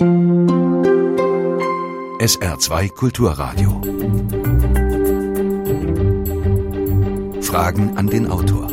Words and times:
SR2 0.00 2.88
Kulturradio. 2.88 3.80
Fragen 7.40 7.96
an 7.96 8.08
den 8.08 8.28
Autor. 8.28 8.68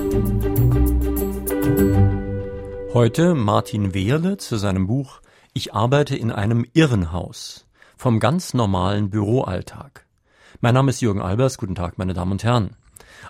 Heute 2.96 3.36
Martin 3.36 3.94
Wehrle 3.94 4.38
zu 4.38 4.55
seinem 4.55 4.88
Buch 4.88 5.21
Ich 5.54 5.76
arbeite 5.76 6.15
in 6.15 6.31
einem 6.31 6.65
Irrenhaus. 6.73 7.67
Vom 7.97 8.19
ganz 8.19 8.56
normalen 8.56 9.12
Büroalltag. 9.12 10.08
Mein 10.60 10.74
Name 10.74 10.90
ist 10.90 11.01
Jürgen 11.01 11.22
Albers. 11.22 11.60
Guten 11.60 11.76
Tag, 11.76 11.99
meine 11.99 12.15
Damen 12.15 12.31
und 12.31 12.44
Herren. 12.44 12.76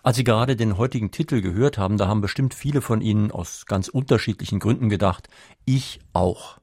Als 0.02 0.16
Sie 0.16 0.23
gerade 0.23 0.55
den 0.55 0.78
heutigen 0.78 1.12
Titel 1.12 1.42
gehört 1.42 1.78
haben, 1.78 1.98
da 1.98 2.08
haben 2.08 2.21
bestimmt 2.21 2.54
viele 2.54 2.80
von 2.80 3.02
Ihnen 3.02 3.32
aus 3.32 3.66
ganz 3.66 3.89
unterschiedlichen 3.89 4.60
Gründen 4.60 4.88
gedacht, 4.88 5.28
ich 5.66 6.00
auch. 6.14 6.61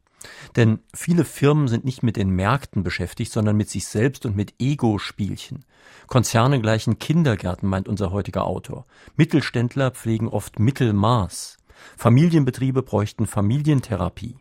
Denn 0.57 0.81
viele 0.95 1.25
Firmen 1.25 1.69
sind 1.69 1.85
nicht 1.85 2.03
mit 2.03 2.17
den 2.17 2.31
Märkten 2.31 2.83
beschäftigt, 2.83 3.33
sondern 3.33 3.57
mit 3.57 3.69
sich 3.69 3.87
selbst 3.87 4.27
und 4.27 4.37
mit 4.37 4.55
Ego-Spielchen. 4.59 5.65
Konzerne 6.07 6.61
gleichen 6.61 6.99
Kindergärten, 6.99 7.69
meint 7.69 7.89
unser 7.89 8.11
heutiger 8.11 8.45
Autor. 8.45 8.87
Mittelständler 9.17 9.91
pflegen 9.91 10.29
oft 10.29 10.59
Mittelmaß. 10.59 11.59
Familienbetriebe 11.97 12.83
bräuchten 12.83 13.27
Familientherapie. 13.27 14.37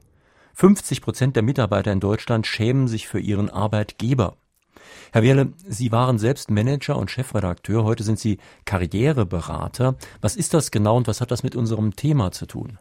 50 0.54 1.02
Prozent 1.02 1.36
der 1.36 1.44
Mitarbeiter 1.44 1.92
in 1.92 2.00
Deutschland 2.00 2.48
schämen 2.48 2.88
sich 2.88 3.08
für 3.08 3.20
ihren 3.20 3.50
Arbeitgeber. 3.50 4.38
Herr 5.12 5.24
Wehrle, 5.24 5.54
Sie 5.68 5.92
waren 5.92 6.18
selbst 6.18 6.50
Manager 6.50 6.98
und 6.98 7.12
Chefredakteur, 7.12 7.84
heute 7.84 8.04
sind 8.04 8.20
Sie 8.20 8.40
Karriereberater. 8.66 9.96
Was 10.22 10.36
ist 10.36 10.54
das 10.54 10.72
genau 10.72 10.98
und 10.98 11.08
was 11.08 11.22
hat 11.22 11.32
das 11.32 11.44
mit 11.44 11.56
unserem 11.56 11.96
Thema 11.96 12.32
zu 12.32 12.46
tun? 12.46 12.80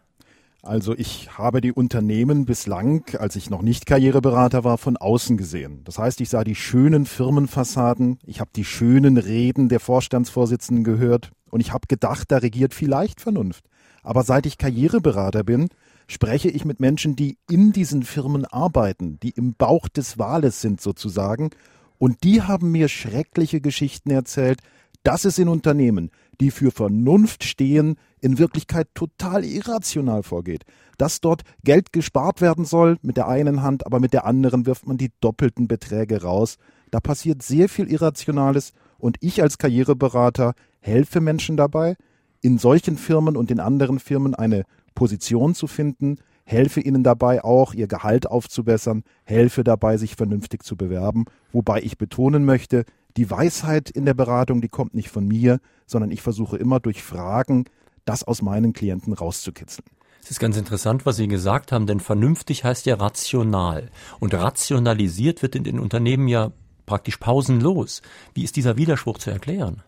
Also 0.67 0.95
ich 0.97 1.39
habe 1.39 1.61
die 1.61 1.73
Unternehmen 1.73 2.45
bislang, 2.45 3.05
als 3.19 3.37
ich 3.37 3.51
noch 3.51 3.63
nicht 3.63 3.87
Karriereberater 3.87 4.65
war, 4.65 4.79
von 4.79 4.97
außen 4.97 5.37
gesehen. 5.37 5.83
Das 5.85 5.97
heißt, 5.97 6.21
ich 6.21 6.29
sah 6.29 6.43
die 6.43 6.57
schönen 6.57 7.07
Firmenfassaden, 7.07 8.19
ich 8.27 8.41
habe 8.41 8.51
die 8.55 8.65
schönen 8.65 9.17
Reden 9.17 9.69
der 9.69 9.79
Vorstandsvorsitzenden 9.79 10.83
gehört 10.83 11.31
und 11.51 11.61
ich 11.61 11.73
habe 11.73 11.87
gedacht, 11.87 12.33
da 12.33 12.39
regiert 12.39 12.75
vielleicht 12.75 13.21
Vernunft. 13.21 13.65
Aber 14.03 14.25
seit 14.25 14.45
ich 14.45 14.59
Karriereberater 14.59 15.45
bin, 15.45 15.69
spreche 16.09 16.49
ich 16.49 16.65
mit 16.65 16.81
Menschen, 16.81 17.15
die 17.15 17.39
in 17.49 17.71
diesen 17.71 18.03
Firmen 18.03 18.45
arbeiten, 18.45 19.21
die 19.23 19.31
im 19.31 19.55
Bauch 19.55 19.89
des 19.89 20.19
Wales 20.19 20.61
sind 20.61 20.81
sozusagen 20.81 21.51
und 21.99 22.25
die 22.25 22.43
haben 22.43 22.73
mir 22.73 22.89
schreckliche 22.89 23.61
Geschichten 23.61 24.11
erzählt, 24.11 24.63
dass 25.05 25.25
es 25.25 25.39
in 25.39 25.49
Unternehmen, 25.49 26.11
die 26.41 26.51
für 26.51 26.71
Vernunft 26.71 27.45
stehen, 27.45 27.97
in 28.21 28.39
Wirklichkeit 28.39 28.89
total 28.95 29.45
irrational 29.45 30.23
vorgeht. 30.23 30.65
Dass 30.99 31.21
dort 31.21 31.43
Geld 31.65 31.93
gespart 31.93 32.41
werden 32.41 32.65
soll 32.65 32.97
mit 33.03 33.17
der 33.17 33.29
einen 33.29 33.63
Hand, 33.63 33.87
aber 33.87 34.01
mit 34.01 34.13
der 34.13 34.25
anderen 34.25 34.67
wirft 34.67 34.87
man 34.87 34.97
die 34.97 35.13
doppelten 35.21 35.69
Beträge 35.69 36.23
raus. 36.23 36.57
Da 36.91 37.01
passiert 37.01 37.43
sehr 37.43 37.69
viel 37.69 37.91
Irrationales 37.91 38.73
und 38.99 39.17
ich 39.21 39.43
als 39.43 39.59
Karriereberater 39.59 40.55
helfe 40.81 41.21
Menschen 41.21 41.57
dabei, 41.57 41.97
in 42.41 42.59
solchen 42.59 42.97
Firmen 42.97 43.37
und 43.37 43.51
in 43.51 43.61
anderen 43.61 43.99
Firmen 43.99 44.35
eine 44.35 44.65
Position 44.95 45.55
zu 45.55 45.67
finden, 45.67 46.19
helfe 46.45 46.81
ihnen 46.81 47.03
dabei 47.03 47.43
auch, 47.45 47.75
ihr 47.75 47.89
Gehalt 47.89 48.29
aufzubessern, 48.29 49.03
helfe 49.25 49.65
dabei, 49.65 49.97
sich 49.97 50.15
vernünftig 50.15 50.63
zu 50.63 50.77
bewerben, 50.77 51.25
wobei 51.53 51.83
ich 51.83 51.99
betonen 51.99 52.45
möchte, 52.45 52.85
die 53.17 53.31
Weisheit 53.31 53.91
in 53.91 54.05
der 54.05 54.15
Beratung, 54.15 54.61
die 54.61 54.69
kommt 54.69 54.95
nicht 54.95 55.09
von 55.09 55.27
mir, 55.27 55.61
sondern 55.87 56.11
ich 56.11 56.23
versuche 56.23 56.57
immer 56.57 56.81
durch 56.81 57.03
Fragen, 57.03 57.65
das 58.05 58.25
aus 58.25 58.43
meinen 58.43 58.73
Klienten 58.73 59.13
rauszukitzeln. 59.13 59.87
Es 60.23 60.31
ist 60.31 60.41
ganz 60.41 60.57
interessant, 60.57 61.07
was 61.07 61.17
Sie 61.17 61.29
gesagt 61.29 61.71
haben, 61.71 61.87
denn 61.87 62.01
vernünftig 62.01 62.65
heißt 62.65 62.87
ja 62.87 62.97
rational. 62.97 63.91
Und 64.19 64.35
rationalisiert 64.35 65.41
wird 65.43 65.55
in 65.55 65.63
den 65.63 65.79
Unternehmen 65.79 66.27
ja 66.27 66.51
praktisch 66.85 67.19
pausenlos. 67.19 68.03
Wie 68.35 68.43
ist 68.43 68.57
dieser 68.57 68.77
Widerspruch 68.77 69.19
zu 69.19 69.31
erklären? 69.31 69.83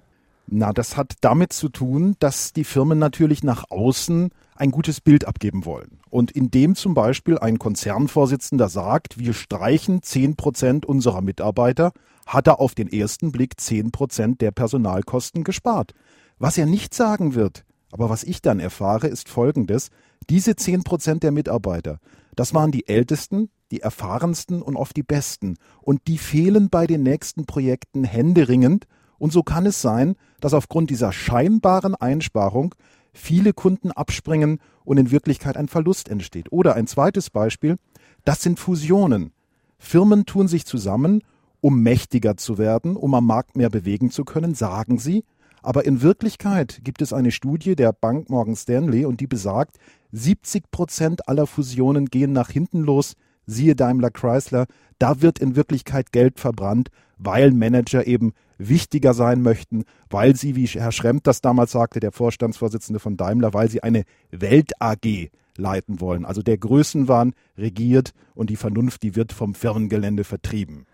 Na, 0.46 0.72
das 0.72 0.96
hat 0.96 1.14
damit 1.20 1.52
zu 1.52 1.68
tun, 1.68 2.16
dass 2.20 2.52
die 2.52 2.64
Firmen 2.64 2.98
natürlich 2.98 3.42
nach 3.42 3.64
außen 3.68 4.30
ein 4.56 4.70
gutes 4.70 5.00
Bild 5.00 5.26
abgeben 5.26 5.64
wollen. 5.64 6.00
Und 6.08 6.30
indem 6.30 6.74
zum 6.74 6.94
Beispiel 6.94 7.38
ein 7.38 7.58
Konzernvorsitzender 7.58 8.68
sagt, 8.68 9.18
wir 9.18 9.34
streichen 9.34 10.02
zehn 10.02 10.36
Prozent 10.36 10.86
unserer 10.86 11.20
Mitarbeiter, 11.20 11.92
hat 12.28 12.46
er 12.46 12.60
auf 12.60 12.74
den 12.74 12.92
ersten 12.92 13.32
Blick 13.32 13.58
zehn 13.58 13.90
Prozent 13.90 14.42
der 14.42 14.50
Personalkosten 14.50 15.44
gespart. 15.44 15.94
Was 16.38 16.58
er 16.58 16.66
nicht 16.66 16.94
sagen 16.94 17.34
wird, 17.34 17.64
aber 17.90 18.10
was 18.10 18.22
ich 18.22 18.42
dann 18.42 18.60
erfahre, 18.60 19.08
ist 19.08 19.30
Folgendes. 19.30 19.88
Diese 20.28 20.54
zehn 20.54 20.84
Prozent 20.84 21.22
der 21.22 21.32
Mitarbeiter, 21.32 21.98
das 22.36 22.52
waren 22.52 22.70
die 22.70 22.86
ältesten, 22.86 23.48
die 23.70 23.80
erfahrensten 23.80 24.60
und 24.60 24.76
oft 24.76 24.94
die 24.94 25.02
besten. 25.02 25.56
Und 25.80 26.02
die 26.06 26.18
fehlen 26.18 26.68
bei 26.68 26.86
den 26.86 27.02
nächsten 27.02 27.46
Projekten 27.46 28.04
händeringend, 28.04 28.86
und 29.18 29.32
so 29.32 29.42
kann 29.42 29.66
es 29.66 29.82
sein, 29.82 30.14
dass 30.40 30.54
aufgrund 30.54 30.90
dieser 30.90 31.10
scheinbaren 31.10 31.96
Einsparung 31.96 32.74
viele 33.12 33.52
Kunden 33.52 33.90
abspringen 33.90 34.60
und 34.84 34.98
in 34.98 35.10
Wirklichkeit 35.10 35.56
ein 35.56 35.66
Verlust 35.66 36.08
entsteht. 36.08 36.52
Oder 36.52 36.74
ein 36.74 36.86
zweites 36.86 37.30
Beispiel, 37.30 37.78
das 38.24 38.42
sind 38.42 38.60
Fusionen. 38.60 39.32
Firmen 39.78 40.24
tun 40.24 40.46
sich 40.46 40.66
zusammen, 40.66 41.22
um 41.60 41.82
mächtiger 41.82 42.36
zu 42.36 42.58
werden, 42.58 42.96
um 42.96 43.14
am 43.14 43.26
Markt 43.26 43.56
mehr 43.56 43.70
bewegen 43.70 44.10
zu 44.10 44.24
können, 44.24 44.54
sagen 44.54 44.98
sie. 44.98 45.24
Aber 45.62 45.84
in 45.84 46.02
Wirklichkeit 46.02 46.80
gibt 46.84 47.02
es 47.02 47.12
eine 47.12 47.30
Studie 47.30 47.74
der 47.74 47.92
Bank 47.92 48.30
Morgan 48.30 48.56
Stanley 48.56 49.04
und 49.04 49.20
die 49.20 49.26
besagt, 49.26 49.76
70 50.12 50.70
Prozent 50.70 51.28
aller 51.28 51.46
Fusionen 51.46 52.06
gehen 52.06 52.32
nach 52.32 52.50
hinten 52.50 52.80
los, 52.80 53.14
siehe 53.46 53.74
Daimler 53.74 54.10
Chrysler, 54.10 54.66
da 54.98 55.20
wird 55.20 55.38
in 55.38 55.56
Wirklichkeit 55.56 56.12
Geld 56.12 56.38
verbrannt, 56.38 56.90
weil 57.18 57.50
Manager 57.50 58.06
eben 58.06 58.32
wichtiger 58.58 59.14
sein 59.14 59.42
möchten, 59.42 59.84
weil 60.10 60.36
sie, 60.36 60.56
wie 60.56 60.66
Herr 60.66 60.92
Schremp 60.92 61.24
das 61.24 61.40
damals 61.40 61.72
sagte, 61.72 62.00
der 62.00 62.12
Vorstandsvorsitzende 62.12 63.00
von 63.00 63.16
Daimler, 63.16 63.54
weil 63.54 63.70
sie 63.70 63.82
eine 63.82 64.04
Welt 64.30 64.72
AG 64.80 65.30
leiten 65.56 66.00
wollen. 66.00 66.24
Also 66.24 66.42
der 66.42 66.58
Größenwahn 66.58 67.32
regiert 67.56 68.12
und 68.34 68.50
die 68.50 68.56
Vernunft, 68.56 69.02
die 69.02 69.16
wird 69.16 69.32
vom 69.32 69.54
Firmengelände 69.54 70.24
vertrieben. 70.24 70.86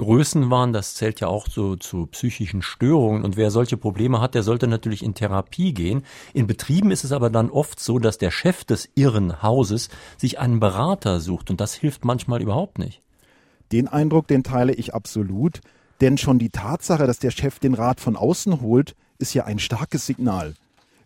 Größenwahn, 0.00 0.72
das 0.72 0.94
zählt 0.94 1.20
ja 1.20 1.28
auch 1.28 1.46
so 1.46 1.76
zu 1.76 2.06
psychischen 2.06 2.62
Störungen. 2.62 3.24
Und 3.24 3.36
wer 3.36 3.50
solche 3.50 3.76
Probleme 3.76 4.20
hat, 4.20 4.34
der 4.34 4.42
sollte 4.42 4.66
natürlich 4.66 5.04
in 5.04 5.14
Therapie 5.14 5.72
gehen. 5.74 6.02
In 6.32 6.46
Betrieben 6.46 6.90
ist 6.90 7.04
es 7.04 7.12
aber 7.12 7.30
dann 7.30 7.50
oft 7.50 7.78
so, 7.78 7.98
dass 7.98 8.18
der 8.18 8.30
Chef 8.30 8.64
des 8.64 8.88
irren 8.94 9.42
Hauses 9.42 9.90
sich 10.16 10.38
einen 10.38 10.58
Berater 10.58 11.20
sucht. 11.20 11.50
Und 11.50 11.60
das 11.60 11.74
hilft 11.74 12.04
manchmal 12.04 12.42
überhaupt 12.42 12.78
nicht. 12.78 13.02
Den 13.72 13.86
Eindruck, 13.88 14.26
den 14.26 14.42
teile 14.42 14.72
ich 14.72 14.94
absolut. 14.94 15.60
Denn 16.00 16.16
schon 16.16 16.38
die 16.38 16.50
Tatsache, 16.50 17.06
dass 17.06 17.18
der 17.18 17.30
Chef 17.30 17.58
den 17.58 17.74
Rat 17.74 18.00
von 18.00 18.16
außen 18.16 18.60
holt, 18.62 18.96
ist 19.18 19.34
ja 19.34 19.44
ein 19.44 19.58
starkes 19.58 20.06
Signal. 20.06 20.54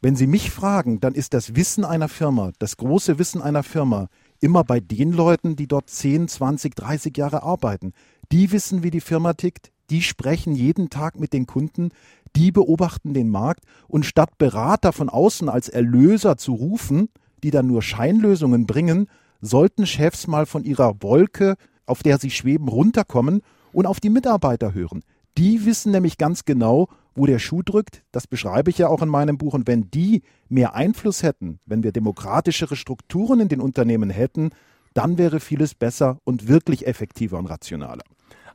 Wenn 0.01 0.17
Sie 0.17 0.27
mich 0.27 0.51
fragen, 0.51 1.01
dann 1.01 1.15
ist 1.15 1.35
das 1.35 1.57
Wissen 1.57 1.85
einer 1.85 2.09
Firma, 2.09 2.53
das 2.59 2.77
große 2.77 3.19
Wissen 3.19 3.43
einer 3.43 3.63
Firma, 3.63 4.09
immer 4.41 4.63
bei 4.63 4.79
den 4.79 5.13
Leuten, 5.13 5.57
die 5.57 5.67
dort 5.67 5.89
10, 5.89 6.29
20, 6.29 6.75
30 6.75 7.17
Jahre 7.17 7.43
arbeiten. 7.43 7.95
Die 8.33 8.53
wissen, 8.53 8.83
wie 8.83 8.91
die 8.91 9.01
Firma 9.01 9.35
tickt, 9.35 9.71
die 9.91 10.03
sprechen 10.03 10.55
jeden 10.55 10.91
Tag 10.91 11.19
mit 11.19 11.33
den 11.33 11.47
Kunden, 11.47 11.91
die 12.37 12.51
beobachten 12.51 13.15
den 13.15 13.29
Markt 13.29 13.65
und 13.87 14.07
statt 14.07 14.39
Berater 14.39 14.93
von 14.93 15.09
außen 15.09 15.49
als 15.49 15.69
Erlöser 15.69 16.37
zu 16.37 16.55
rufen, 16.55 17.09
die 17.43 17.51
dann 17.51 17.67
nur 17.67 17.83
Scheinlösungen 17.83 18.67
bringen, 18.67 19.09
sollten 19.41 19.87
Chefs 19.87 20.27
mal 20.27 20.47
von 20.47 20.65
ihrer 20.65 21.03
Wolke, 21.03 21.57
auf 21.87 22.03
der 22.03 22.19
sie 22.19 22.31
schweben, 22.31 22.69
runterkommen 22.69 23.43
und 23.73 23.87
auf 23.87 24.01
die 24.01 24.11
Mitarbeiter 24.11 24.73
hören. 24.73 25.03
Die 25.37 25.67
wissen 25.67 25.93
nämlich 25.93 26.17
ganz 26.17 26.45
genau, 26.45 26.89
wo 27.15 27.27
der 27.27 27.39
Schuh 27.39 27.63
drückt. 27.63 28.03
Das 28.13 28.27
beschreibe 28.27 28.71
ich 28.71 28.79
ja 28.79 28.89
auch 28.89 29.03
in 29.03 29.09
meinem 29.09 29.37
Buch. 29.37 29.55
Und 29.55 29.67
wenn 29.67 29.91
die 29.91 30.23
mehr 30.49 30.75
Einfluss 30.75 31.23
hätten, 31.23 31.59
wenn 31.67 31.83
wir 31.83 31.93
demokratischere 31.93 32.77
Strukturen 32.77 33.41
in 33.41 33.49
den 33.49 33.61
Unternehmen 33.61 34.11
hätten, 34.11 34.51
dann 34.95 35.19
wäre 35.19 35.41
vieles 35.41 35.75
besser 35.75 36.19
und 36.25 36.49
wirklich 36.49 36.87
effektiver 36.87 37.39
und 37.39 37.47
rationaler. 37.47 38.05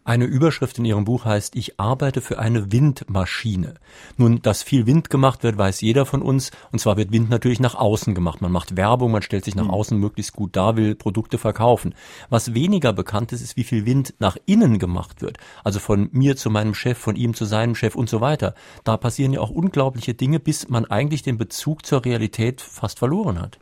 Eine 0.10 0.26
Überschrift 0.26 0.80
in 0.80 0.86
Ihrem 0.86 1.06
Buch 1.06 1.26
heißt, 1.26 1.56
ich 1.56 1.80
arbeite 1.80 2.22
für 2.22 2.40
eine 2.40 2.72
Windmaschine. 2.72 3.76
Nun, 4.18 4.42
dass 4.42 4.64
viel 4.64 4.88
Wind 4.88 5.12
gemacht 5.12 5.44
wird, 5.44 5.60
weiß 5.60 5.82
jeder 5.82 6.08
von 6.08 6.24
uns. 6.24 6.50
Und 6.72 6.80
zwar 6.80 6.98
wird 6.98 7.12
Wind 7.12 7.30
natürlich 7.30 7.60
nach 7.60 7.76
außen 7.76 8.16
gemacht. 8.16 8.42
Man 8.42 8.52
macht 8.52 8.76
Werbung, 8.76 9.12
man 9.12 9.22
stellt 9.22 9.46
sich 9.46 9.54
nach 9.54 9.66
hm. 9.66 9.72
außen 9.72 10.00
möglichst 10.00 10.34
gut 10.34 10.56
dar, 10.56 10.76
will 10.78 10.96
Produkte 10.96 11.38
verkaufen. 11.38 11.94
Was 12.32 12.56
weniger 12.56 12.92
bekannt 12.92 13.34
ist, 13.34 13.42
ist, 13.42 13.56
wie 13.56 13.64
viel 13.64 13.86
Wind 13.86 14.16
nach 14.18 14.36
innen 14.48 14.80
gemacht 14.80 15.22
wird. 15.22 15.38
Also 15.64 15.78
von 15.78 16.10
mir 16.12 16.36
zu 16.36 16.50
meinem 16.50 16.74
Chef, 16.74 16.98
von 16.98 17.16
ihm 17.16 17.36
zu 17.36 17.46
seinem 17.46 17.76
Chef 17.76 17.94
und 17.94 18.10
so 18.10 18.20
weiter. 18.20 18.56
Da 18.84 18.98
passieren 18.98 19.32
ja 19.32 19.42
auch 19.42 19.52
unglaubliche 19.52 20.16
Dinge, 20.16 20.40
bis 20.40 20.70
man 20.70 20.86
eigentlich 20.86 21.22
den 21.22 21.38
Bezug 21.38 21.86
zur 21.86 22.04
Realität 22.04 22.62
fast 22.62 22.98
verloren 22.98 23.40
hat. 23.40 23.60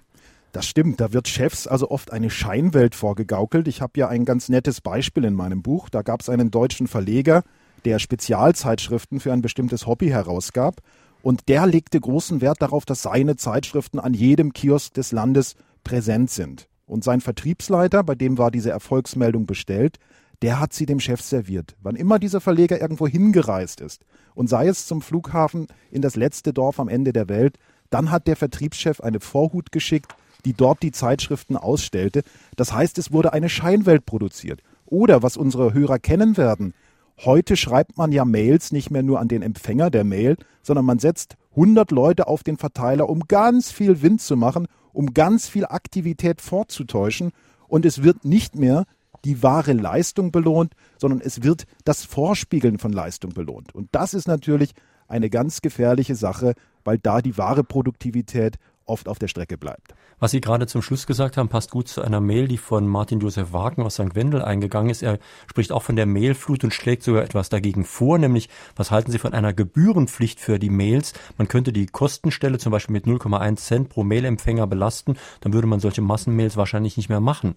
Das 0.58 0.66
stimmt, 0.66 1.00
da 1.00 1.14
wird 1.14 1.28
Chefs 1.28 1.68
also 1.68 1.92
oft 1.92 2.12
eine 2.12 2.32
Scheinwelt 2.32 2.96
vorgegaukelt. 2.96 3.68
Ich 3.68 3.80
habe 3.80 4.00
ja 4.00 4.08
ein 4.08 4.26
ganz 4.26 4.50
nettes 4.50 4.82
Beispiel 4.82 5.24
in 5.24 5.36
meinem 5.36 5.62
Buch. 5.62 5.88
Da 5.88 6.02
gab 6.02 6.22
es 6.22 6.30
einen 6.30 6.50
deutschen 6.50 6.88
Verleger, 6.88 7.44
der 7.86 8.00
Spezialzeitschriften 8.00 9.20
für 9.20 9.32
ein 9.32 9.44
bestimmtes 9.44 9.86
Hobby 9.86 10.08
herausgab. 10.08 10.82
Und 11.22 11.48
der 11.48 11.68
legte 11.68 12.00
großen 12.00 12.42
Wert 12.42 12.60
darauf, 12.60 12.86
dass 12.86 13.04
seine 13.04 13.36
Zeitschriften 13.36 14.00
an 14.00 14.16
jedem 14.16 14.52
Kiosk 14.52 14.96
des 14.96 15.12
Landes 15.12 15.54
präsent 15.84 16.32
sind. 16.32 16.68
Und 16.88 17.04
sein 17.04 17.22
Vertriebsleiter, 17.22 18.04
bei 18.04 18.16
dem 18.16 18.40
war 18.40 18.50
diese 18.50 18.72
Erfolgsmeldung 18.72 19.46
bestellt, 19.46 20.00
der 20.42 20.60
hat 20.60 20.74
sie 20.74 20.88
dem 20.88 21.00
Chef 21.00 21.22
serviert. 21.22 21.76
Wann 21.84 21.96
immer 21.96 22.18
dieser 22.18 22.42
Verleger 22.42 22.82
irgendwo 22.82 23.08
hingereist 23.08 23.80
ist 23.80 24.06
und 24.34 24.50
sei 24.50 24.68
es 24.68 24.88
zum 24.88 25.04
Flughafen 25.04 25.68
in 25.92 26.02
das 26.02 26.16
letzte 26.16 26.52
Dorf 26.52 26.80
am 26.80 26.90
Ende 26.90 27.14
der 27.14 27.30
Welt, 27.30 27.60
dann 27.92 28.10
hat 28.10 28.26
der 28.26 28.36
Vertriebschef 28.36 29.02
eine 29.02 29.20
Vorhut 29.20 29.72
geschickt, 29.72 30.16
die 30.48 30.54
dort 30.54 30.82
die 30.82 30.94
Zeitschriften 30.94 31.58
ausstellte. 31.58 32.22
Das 32.56 32.72
heißt, 32.72 32.98
es 33.00 33.12
wurde 33.12 33.34
eine 33.34 33.50
Scheinwelt 33.50 34.06
produziert. 34.06 34.62
Oder 34.86 35.22
was 35.22 35.36
unsere 35.36 35.74
Hörer 35.74 36.00
kennen 36.00 36.38
werden, 36.38 36.74
heute 37.26 37.58
schreibt 37.58 37.98
man 37.98 38.14
ja 38.14 38.24
Mails 38.24 38.72
nicht 38.72 38.90
mehr 38.90 39.04
nur 39.04 39.20
an 39.20 39.28
den 39.28 39.42
Empfänger 39.42 39.90
der 39.90 40.06
Mail, 40.06 40.38
sondern 40.64 40.86
man 40.86 41.00
setzt 41.00 41.36
100 41.52 41.92
Leute 41.92 42.28
auf 42.28 42.44
den 42.44 42.56
Verteiler, 42.56 43.10
um 43.10 43.28
ganz 43.28 43.72
viel 43.72 44.02
Wind 44.02 44.22
zu 44.22 44.38
machen, 44.38 44.68
um 44.94 45.14
ganz 45.14 45.50
viel 45.50 45.66
Aktivität 45.66 46.40
vorzutäuschen. 46.40 47.32
Und 47.68 47.86
es 47.86 48.04
wird 48.04 48.24
nicht 48.24 48.56
mehr 48.56 48.86
die 49.26 49.44
wahre 49.44 49.74
Leistung 49.74 50.32
belohnt, 50.32 50.72
sondern 50.98 51.20
es 51.20 51.44
wird 51.44 51.66
das 51.84 52.06
Vorspiegeln 52.06 52.80
von 52.80 52.94
Leistung 52.94 53.34
belohnt. 53.34 53.76
Und 53.76 53.90
das 53.92 54.14
ist 54.14 54.30
natürlich 54.30 54.72
eine 55.10 55.30
ganz 55.30 55.60
gefährliche 55.62 56.16
Sache, 56.16 56.54
weil 56.86 57.00
da 57.00 57.22
die 57.22 57.38
wahre 57.38 57.66
Produktivität 57.66 58.56
oft 58.88 59.08
auf 59.08 59.20
der 59.20 59.28
Strecke 59.28 59.58
bleibt. 59.58 59.94
Was 60.20 60.32
Sie 60.32 60.42
gerade 60.42 60.68
zum 60.68 60.82
Schluss 60.82 61.06
gesagt 61.06 61.38
haben, 61.38 61.50
passt 61.50 61.72
gut 61.72 61.88
zu 61.88 62.02
einer 62.02 62.20
Mail, 62.20 62.48
die 62.48 62.58
von 62.58 62.88
Martin 62.88 63.20
Josef 63.20 63.54
Wagen 63.54 63.84
aus 63.84 63.96
St. 63.96 64.16
Wendel 64.16 64.42
eingegangen 64.42 64.90
ist. 64.90 65.04
Er 65.04 65.20
spricht 65.48 65.72
auch 65.72 65.84
von 65.84 65.96
der 65.96 66.06
Mailflut 66.06 66.64
und 66.64 66.74
schlägt 66.74 67.04
sogar 67.04 67.24
etwas 67.24 67.50
dagegen 67.50 67.86
vor, 67.86 68.18
nämlich 68.18 68.50
was 68.76 68.92
halten 68.92 69.12
Sie 69.12 69.20
von 69.20 69.34
einer 69.34 69.54
Gebührenpflicht 69.54 70.40
für 70.40 70.60
die 70.60 70.70
Mails? 70.70 71.14
Man 71.38 71.48
könnte 71.48 71.72
die 71.72 71.86
Kostenstelle 71.86 72.58
zum 72.58 72.72
Beispiel 72.72 72.94
mit 72.94 73.06
0,1 73.06 73.58
Cent 73.58 73.90
pro 73.90 74.04
Mailempfänger 74.04 74.68
belasten, 74.68 75.18
dann 75.42 75.54
würde 75.54 75.68
man 75.68 75.80
solche 75.80 76.02
Massenmails 76.02 76.58
wahrscheinlich 76.58 76.98
nicht 76.98 77.10
mehr 77.10 77.22
machen. 77.22 77.56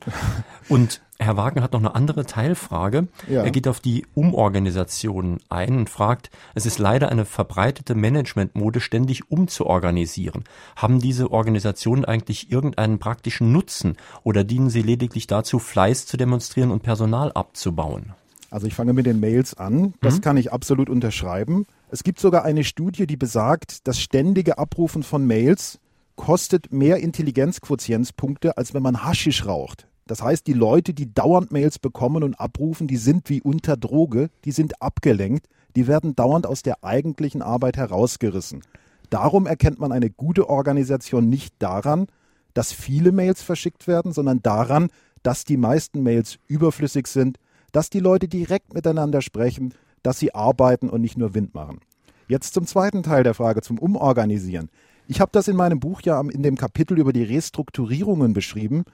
Und 0.69 1.01
Herr 1.21 1.37
Wagen 1.37 1.63
hat 1.63 1.75
noch 1.75 1.81
eine 1.81 1.95
andere 1.95 2.25
Teilfrage. 2.25 3.09
Ja. 3.29 3.45
Er 3.45 3.51
geht 3.51 3.69
auf 3.69 3.81
die 3.81 4.07
Umorganisation 4.15 5.39
ein 5.51 5.77
und 5.77 5.91
fragt, 5.91 6.31
es 6.55 6.65
ist 6.65 6.79
leider 6.79 7.11
eine 7.11 7.27
verbreitete 7.27 7.95
Managementmode, 7.95 8.81
ständig 8.81 9.31
umzuorganisieren. 9.31 10.45
Haben 10.77 10.99
diese 10.99 11.31
Organisationen 11.31 12.07
eigentlich 12.07 12.51
irgendeinen 12.51 12.99
praktischen 12.99 13.53
Nutzen 13.53 13.99
oder 14.25 14.45
dienen 14.45 14.71
sie 14.71 14.81
lediglich 14.81 15.27
dazu, 15.27 15.59
Fleiß 15.59 16.07
zu 16.07 16.17
demonstrieren 16.17 16.71
und 16.71 16.83
Personal 16.83 17.33
abzubauen? 17.33 18.15
Also 18.51 18.67
ich 18.67 18.75
fange 18.75 18.95
mit 18.95 19.05
den 19.05 19.21
Mails 19.21 19.55
an. 19.55 19.93
Das 20.01 20.17
mhm. 20.17 20.21
kann 20.23 20.37
ich 20.39 20.53
absolut 20.53 20.89
unterschreiben. 20.89 21.67
Es 21.91 22.03
gibt 22.03 22.19
sogar 22.19 22.45
eine 22.45 22.65
Studie, 22.65 23.07
die 23.07 23.19
besagt, 23.19 23.87
das 23.87 24.01
ständige 24.01 24.59
Abrufen 24.59 25.03
von 25.03 25.27
Mails 25.27 25.79
kostet 26.17 26.73
mehr 26.73 26.99
Intelligenzquotientspunkte, 26.99 28.57
als 28.57 28.75
wenn 28.75 28.83
man 28.83 29.05
Haschisch 29.05 29.47
raucht. 29.47 29.87
Das 30.11 30.25
heißt, 30.25 30.49
die 30.49 30.55
Leute, 30.55 30.93
die 30.93 31.15
dauernd 31.15 31.53
Mails 31.53 31.79
bekommen 31.79 32.25
und 32.25 32.35
abrufen, 32.41 32.89
die 32.89 32.97
sind 32.97 33.31
wie 33.31 33.41
unter 33.41 33.77
Droge, 33.77 34.29
die 34.45 34.51
sind 34.51 34.83
abgelenkt, 34.83 35.47
die 35.77 35.87
werden 35.87 36.17
dauernd 36.17 36.49
aus 36.49 36.65
der 36.65 36.83
eigentlichen 36.83 37.43
Arbeit 37.43 37.77
herausgerissen. 37.77 38.65
Darum 39.09 39.47
erkennt 39.47 39.79
man 39.79 39.93
eine 39.93 40.11
gute 40.11 40.51
Organisation 40.51 41.29
nicht 41.29 41.55
daran, 41.61 42.09
dass 42.55 42.73
viele 42.73 43.13
Mails 43.13 43.41
verschickt 43.41 43.87
werden, 43.87 44.13
sondern 44.13 44.43
daran, 44.43 44.89
dass 45.23 45.45
die 45.45 45.57
meisten 45.57 46.03
Mails 46.03 46.41
überflüssig 46.49 47.07
sind, 47.07 47.39
dass 47.71 47.89
die 47.89 48.01
Leute 48.01 48.27
direkt 48.27 48.75
miteinander 48.75 49.23
sprechen, 49.23 49.75
dass 50.03 50.19
sie 50.19 50.35
arbeiten 50.35 50.91
und 50.91 51.03
nicht 51.03 51.19
nur 51.19 51.35
Wind 51.35 51.55
machen. 51.55 51.79
Jetzt 52.27 52.55
zum 52.55 52.67
zweiten 52.67 53.05
Teil 53.05 53.23
der 53.23 53.35
Frage, 53.35 53.63
zum 53.63 53.79
Umorganisieren. 53.79 54.71
Ich 55.07 55.21
habe 55.21 55.31
das 55.31 55.47
in 55.47 55.55
meinem 55.55 55.79
Buch 55.79 56.03
ja 56.03 56.21
in 56.21 56.43
dem 56.43 56.57
Kapitel 56.57 56.99
über 56.99 57.13
die 57.13 57.23
Restrukturierungen 57.23 58.33
beschrieben. 58.33 58.85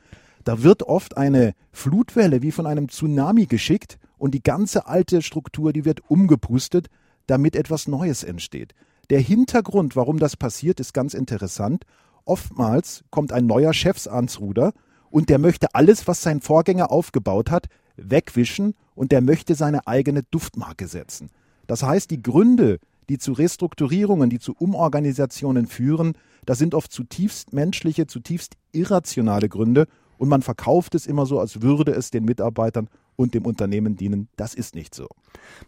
Da 0.46 0.62
wird 0.62 0.84
oft 0.84 1.16
eine 1.16 1.54
Flutwelle 1.72 2.40
wie 2.40 2.52
von 2.52 2.66
einem 2.66 2.88
Tsunami 2.88 3.46
geschickt 3.46 3.98
und 4.16 4.32
die 4.32 4.44
ganze 4.44 4.86
alte 4.86 5.20
Struktur, 5.20 5.72
die 5.72 5.84
wird 5.84 6.08
umgepustet, 6.08 6.86
damit 7.26 7.56
etwas 7.56 7.88
Neues 7.88 8.22
entsteht. 8.22 8.72
Der 9.10 9.18
Hintergrund, 9.18 9.96
warum 9.96 10.20
das 10.20 10.36
passiert, 10.36 10.78
ist 10.78 10.94
ganz 10.94 11.14
interessant. 11.14 11.82
Oftmals 12.24 13.02
kommt 13.10 13.32
ein 13.32 13.46
neuer 13.46 13.74
Chef 13.74 14.06
ans 14.06 14.38
Ruder 14.38 14.72
und 15.10 15.30
der 15.30 15.40
möchte 15.40 15.74
alles, 15.74 16.06
was 16.06 16.22
sein 16.22 16.40
Vorgänger 16.40 16.92
aufgebaut 16.92 17.50
hat, 17.50 17.66
wegwischen 17.96 18.74
und 18.94 19.10
der 19.10 19.22
möchte 19.22 19.56
seine 19.56 19.88
eigene 19.88 20.22
Duftmarke 20.22 20.86
setzen. 20.86 21.30
Das 21.66 21.82
heißt, 21.82 22.08
die 22.12 22.22
Gründe, 22.22 22.78
die 23.08 23.18
zu 23.18 23.32
Restrukturierungen, 23.32 24.30
die 24.30 24.38
zu 24.38 24.54
Umorganisationen 24.56 25.66
führen, 25.66 26.12
das 26.44 26.58
sind 26.58 26.72
oft 26.72 26.92
zutiefst 26.92 27.52
menschliche, 27.52 28.06
zutiefst 28.06 28.54
irrationale 28.70 29.48
Gründe 29.48 29.88
und 30.18 30.28
man 30.28 30.42
verkauft 30.42 30.94
es 30.94 31.06
immer 31.06 31.26
so, 31.26 31.38
als 31.38 31.62
würde 31.62 31.92
es 31.92 32.10
den 32.10 32.24
Mitarbeitern 32.24 32.88
und 33.16 33.34
dem 33.34 33.46
Unternehmen 33.46 33.96
dienen. 33.96 34.28
Das 34.36 34.54
ist 34.54 34.74
nicht 34.74 34.94
so. 34.94 35.08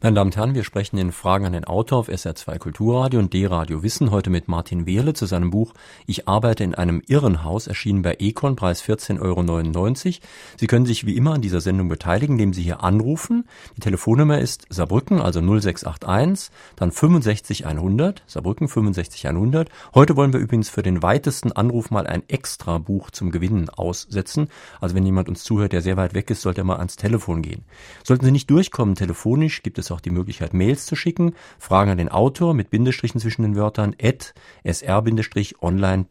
Meine 0.01 0.15
Damen 0.15 0.29
und 0.29 0.37
Herren, 0.37 0.55
wir 0.55 0.65
sprechen 0.65 0.99
in 0.99 1.13
Fragen 1.13 1.45
an 1.45 1.53
den 1.53 1.65
Autor 1.65 1.99
auf 1.99 2.09
SR2 2.09 2.59
Kulturradio 2.59 3.19
und 3.19 3.33
D-Radio 3.33 3.83
Wissen 3.83 4.11
heute 4.11 4.31
mit 4.31 4.49
Martin 4.49 4.87
Wehrle 4.87 5.15
zu 5.15 5.27
seinem 5.27 5.51
Buch 5.51 5.75
Ich 6.07 6.29
arbeite 6.29 6.65
in 6.65 6.75
einem 6.75 7.03
Irrenhaus, 7.07 7.67
erschienen 7.67 8.03
bei 8.03 8.17
Econ, 8.19 8.57
Preis 8.57 8.83
14,99 8.83 9.21
Euro. 9.21 10.27
Sie 10.57 10.67
können 10.67 10.87
sich 10.87 11.07
wie 11.07 11.17
immer 11.17 11.35
an 11.35 11.43
dieser 11.43 11.61
Sendung 11.61 11.89
beteiligen, 11.89 12.35
indem 12.35 12.53
Sie 12.53 12.63
hier 12.63 12.83
anrufen. 12.83 13.45
Die 13.77 13.81
Telefonnummer 13.81 14.39
ist 14.39 14.67
Saarbrücken, 14.71 15.21
also 15.21 15.41
0681, 15.41 16.51
dann 16.77 16.93
65100, 16.93 18.23
Saarbrücken 18.27 18.69
65100. 18.69 19.69
Heute 19.95 20.17
wollen 20.17 20.33
wir 20.33 20.41
übrigens 20.41 20.69
für 20.69 20.83
den 20.83 21.03
weitesten 21.03 21.53
Anruf 21.53 21.91
mal 21.91 22.07
ein 22.07 22.23
extra 22.29 22.79
Buch 22.79 23.11
zum 23.11 23.31
Gewinnen 23.31 23.69
aussetzen. 23.69 24.49
Also 24.81 24.95
wenn 24.95 25.07
jemand 25.07 25.29
uns 25.29 25.45
zuhört, 25.45 25.73
der 25.73 25.83
sehr 25.83 25.97
weit 25.97 26.15
weg 26.15 26.31
ist, 26.31 26.43
sollte 26.43 26.61
er 26.61 26.65
mal 26.65 26.77
ans 26.77 26.97
Telefon 26.97 27.38
gehen. 27.43 27.65
Sollten 28.05 28.25
Sie 28.25 28.33
nicht 28.33 28.51
durchkommen 28.51 28.95
telefonisch, 28.95 29.63
gibt 29.63 29.79
es 29.79 29.91
auch 29.91 30.01
die 30.01 30.11
Möglichkeit, 30.11 30.55
Mails 30.55 30.87
zu 30.87 30.97
schicken. 30.97 31.35
Fragen 31.59 31.91
an 31.91 31.99
den 31.99 32.09
Autor 32.09 32.55
mit 32.55 32.71
Bindestrichen 32.71 33.21
zwischen 33.21 33.43
den 33.43 33.57
Wörtern 33.57 33.95
at 34.03 34.35
sr-online.de. 34.65 36.05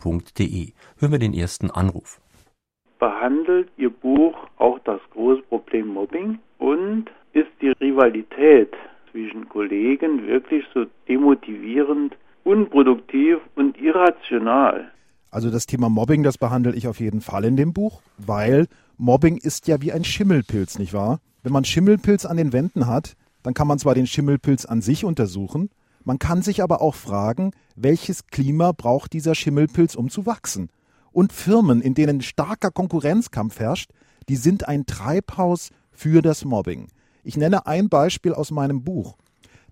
Hören 1.00 1.12
wir 1.12 1.20
den 1.20 1.34
ersten 1.34 1.72
Anruf. 1.72 2.20
Behandelt 3.00 3.70
Ihr 3.78 3.90
Buch 3.92 4.36
auch 4.58 4.80
das 4.80 5.00
große 5.12 5.44
Problem 5.44 5.88
Mobbing 5.88 6.40
und 6.58 7.06
ist 7.34 7.52
die 7.62 7.70
Rivalität 7.70 8.74
zwischen 9.12 9.48
Kollegen 9.50 10.26
wirklich 10.28 10.66
so 10.74 10.86
demotivierend, 11.08 12.16
unproduktiv 12.44 13.38
und 13.56 13.80
irrational? 13.80 14.92
Also 15.30 15.50
das 15.50 15.66
Thema 15.66 15.90
Mobbing, 15.90 16.24
das 16.24 16.38
behandle 16.38 16.74
ich 16.74 16.88
auf 16.88 17.00
jeden 17.00 17.22
Fall 17.22 17.46
in 17.46 17.58
dem 17.58 17.74
Buch, 17.74 18.02
weil 18.18 18.68
Mobbing 18.98 19.38
ist 19.38 19.68
ja 19.68 19.82
wie 19.82 19.92
ein 19.92 20.04
Schimmelpilz, 20.04 20.80
nicht 20.80 20.94
wahr? 20.94 21.20
Wenn 21.44 21.54
man 21.54 21.66
Schimmelpilz 21.66 22.26
an 22.26 22.38
den 22.38 22.54
Wänden 22.54 22.88
hat, 22.88 23.16
dann 23.44 23.54
kann 23.54 23.68
man 23.68 23.80
zwar 23.80 23.96
den 23.96 24.08
Schimmelpilz 24.08 24.66
an 24.66 24.82
sich 24.82 25.06
untersuchen, 25.06 25.70
man 26.08 26.20
kann 26.20 26.42
sich 26.42 26.64
aber 26.64 26.82
auch 26.82 26.96
fragen, 26.96 27.52
welches 27.76 28.28
Klima 28.28 28.72
braucht 28.72 29.12
dieser 29.12 29.36
Schimmelpilz, 29.36 29.94
um 29.96 30.10
zu 30.10 30.26
wachsen? 30.26 30.70
Und 31.12 31.34
Firmen, 31.34 31.82
in 31.82 31.96
denen 31.96 32.22
starker 32.22 32.72
Konkurrenzkampf 32.72 33.60
herrscht, 33.60 33.92
die 34.30 34.38
sind 34.38 34.70
ein 34.70 34.86
Treibhaus 34.86 35.70
für 35.92 36.22
das 36.22 36.46
Mobbing. 36.46 36.88
Ich 37.26 37.36
nenne 37.36 37.68
ein 37.68 37.90
Beispiel 37.90 38.34
aus 38.34 38.52
meinem 38.52 38.86
Buch. 38.86 39.18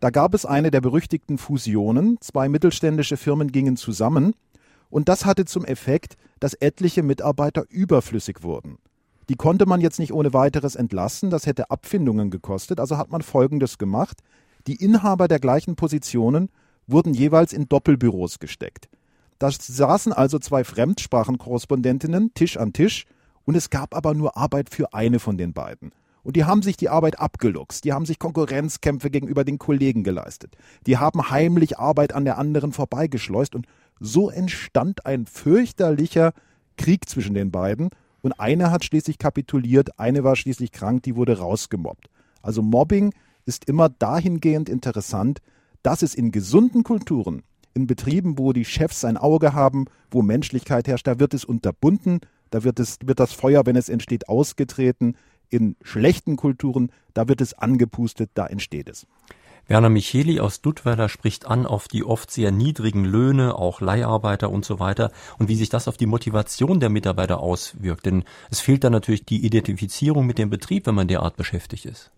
Da 0.01 0.09
gab 0.09 0.33
es 0.33 0.45
eine 0.45 0.71
der 0.71 0.81
berüchtigten 0.81 1.37
Fusionen, 1.37 2.17
zwei 2.19 2.49
mittelständische 2.49 3.15
Firmen 3.15 3.53
gingen 3.53 3.77
zusammen, 3.77 4.33
und 4.89 5.09
das 5.09 5.25
hatte 5.25 5.45
zum 5.45 5.65
Effekt, 5.65 6.15
dass 6.39 6.53
etliche 6.53 7.03
Mitarbeiter 7.03 7.65
überflüssig 7.69 8.43
wurden. 8.43 8.77
Die 9.29 9.35
konnte 9.35 9.65
man 9.65 9.81
jetzt 9.81 9.99
nicht 9.99 10.13
ohne 10.13 10.33
weiteres 10.33 10.75
entlassen, 10.75 11.29
das 11.29 11.47
hätte 11.47 11.71
Abfindungen 11.71 12.29
gekostet, 12.29 12.79
also 12.79 12.97
hat 12.97 13.09
man 13.09 13.21
Folgendes 13.21 13.77
gemacht. 13.77 14.21
Die 14.67 14.75
Inhaber 14.75 15.27
der 15.27 15.39
gleichen 15.39 15.75
Positionen 15.75 16.49
wurden 16.87 17.13
jeweils 17.13 17.53
in 17.53 17.67
Doppelbüros 17.67 18.39
gesteckt. 18.39 18.87
Da 19.39 19.49
saßen 19.51 20.13
also 20.13 20.39
zwei 20.39 20.63
Fremdsprachenkorrespondentinnen 20.63 22.33
Tisch 22.35 22.57
an 22.57 22.73
Tisch 22.73 23.05
und 23.43 23.55
es 23.55 23.69
gab 23.69 23.95
aber 23.95 24.13
nur 24.13 24.37
Arbeit 24.37 24.69
für 24.69 24.93
eine 24.93 25.19
von 25.19 25.37
den 25.37 25.53
beiden. 25.53 25.91
Und 26.25 26.35
die 26.35 26.43
haben 26.43 26.63
sich 26.63 26.75
die 26.75 26.89
Arbeit 26.89 27.19
abgeluchst, 27.19 27.85
die 27.85 27.93
haben 27.93 28.07
sich 28.07 28.17
Konkurrenzkämpfe 28.17 29.11
gegenüber 29.11 29.43
den 29.43 29.59
Kollegen 29.59 30.03
geleistet, 30.03 30.57
die 30.87 30.97
haben 30.97 31.29
heimlich 31.29 31.77
Arbeit 31.77 32.13
an 32.13 32.25
der 32.25 32.39
anderen 32.39 32.73
vorbeigeschleust 32.73 33.53
und 33.53 33.67
so 33.99 34.31
entstand 34.31 35.05
ein 35.05 35.27
fürchterlicher 35.27 36.33
Krieg 36.77 37.07
zwischen 37.07 37.35
den 37.35 37.51
beiden 37.51 37.91
und 38.23 38.33
eine 38.39 38.71
hat 38.71 38.83
schließlich 38.83 39.19
kapituliert, 39.19 39.99
eine 39.99 40.23
war 40.23 40.35
schließlich 40.35 40.71
krank, 40.71 41.03
die 41.03 41.15
wurde 41.15 41.37
rausgemobbt. 41.37 42.09
Also 42.41 42.63
Mobbing 42.63 43.13
ist 43.45 43.65
immer 43.65 43.87
dahingehend 43.87 44.67
interessant, 44.67 45.41
dass 45.83 46.01
es 46.01 46.15
in 46.15 46.31
gesunden 46.31 46.83
Kulturen, 46.83 47.43
in 47.75 47.85
Betrieben, 47.85 48.39
wo 48.39 48.51
die 48.51 48.65
Chefs 48.65 49.05
ein 49.05 49.17
Auge 49.17 49.53
haben, 49.53 49.85
wo 50.09 50.23
Menschlichkeit 50.23 50.87
herrscht, 50.87 51.05
da 51.05 51.19
wird 51.19 51.35
es 51.35 51.45
unterbunden, 51.45 52.19
da 52.49 52.63
wird, 52.63 52.79
es, 52.79 52.97
wird 53.05 53.19
das 53.19 53.33
Feuer, 53.33 53.67
wenn 53.67 53.75
es 53.75 53.89
entsteht, 53.89 54.27
ausgetreten. 54.27 55.17
In 55.49 55.75
schlechten 55.81 56.35
Kulturen, 56.35 56.91
da 57.13 57.27
wird 57.27 57.41
es 57.41 57.53
angepustet, 57.53 58.31
da 58.33 58.47
entsteht 58.47 58.89
es. 58.89 59.07
Werner 59.67 59.89
Micheli 59.89 60.39
aus 60.39 60.61
Duttweiler 60.61 61.09
spricht 61.09 61.47
an 61.47 61.65
auf 61.65 61.87
die 61.87 62.03
oft 62.03 62.29
sehr 62.29 62.51
niedrigen 62.51 63.03
Löhne, 63.03 63.55
auch 63.55 63.81
Leiharbeiter 63.81 64.51
und 64.51 64.63
so 64.63 64.79
weiter 64.79 65.11
und 65.39 65.49
wie 65.49 65.55
sich 65.55 65.69
das 65.69 65.87
auf 65.87 65.97
die 65.97 66.05
Motivation 66.05 66.79
der 66.79 66.89
Mitarbeiter 66.89 67.39
auswirkt. 67.39 68.05
Denn 68.05 68.25
es 68.51 68.59
fehlt 68.59 68.83
dann 68.83 68.91
natürlich 68.91 69.25
die 69.25 69.43
Identifizierung 69.43 70.27
mit 70.27 70.37
dem 70.37 70.51
Betrieb, 70.51 70.85
wenn 70.85 70.93
man 70.93 71.07
derart 71.07 71.35
beschäftigt 71.35 71.85
ist. 71.85 72.11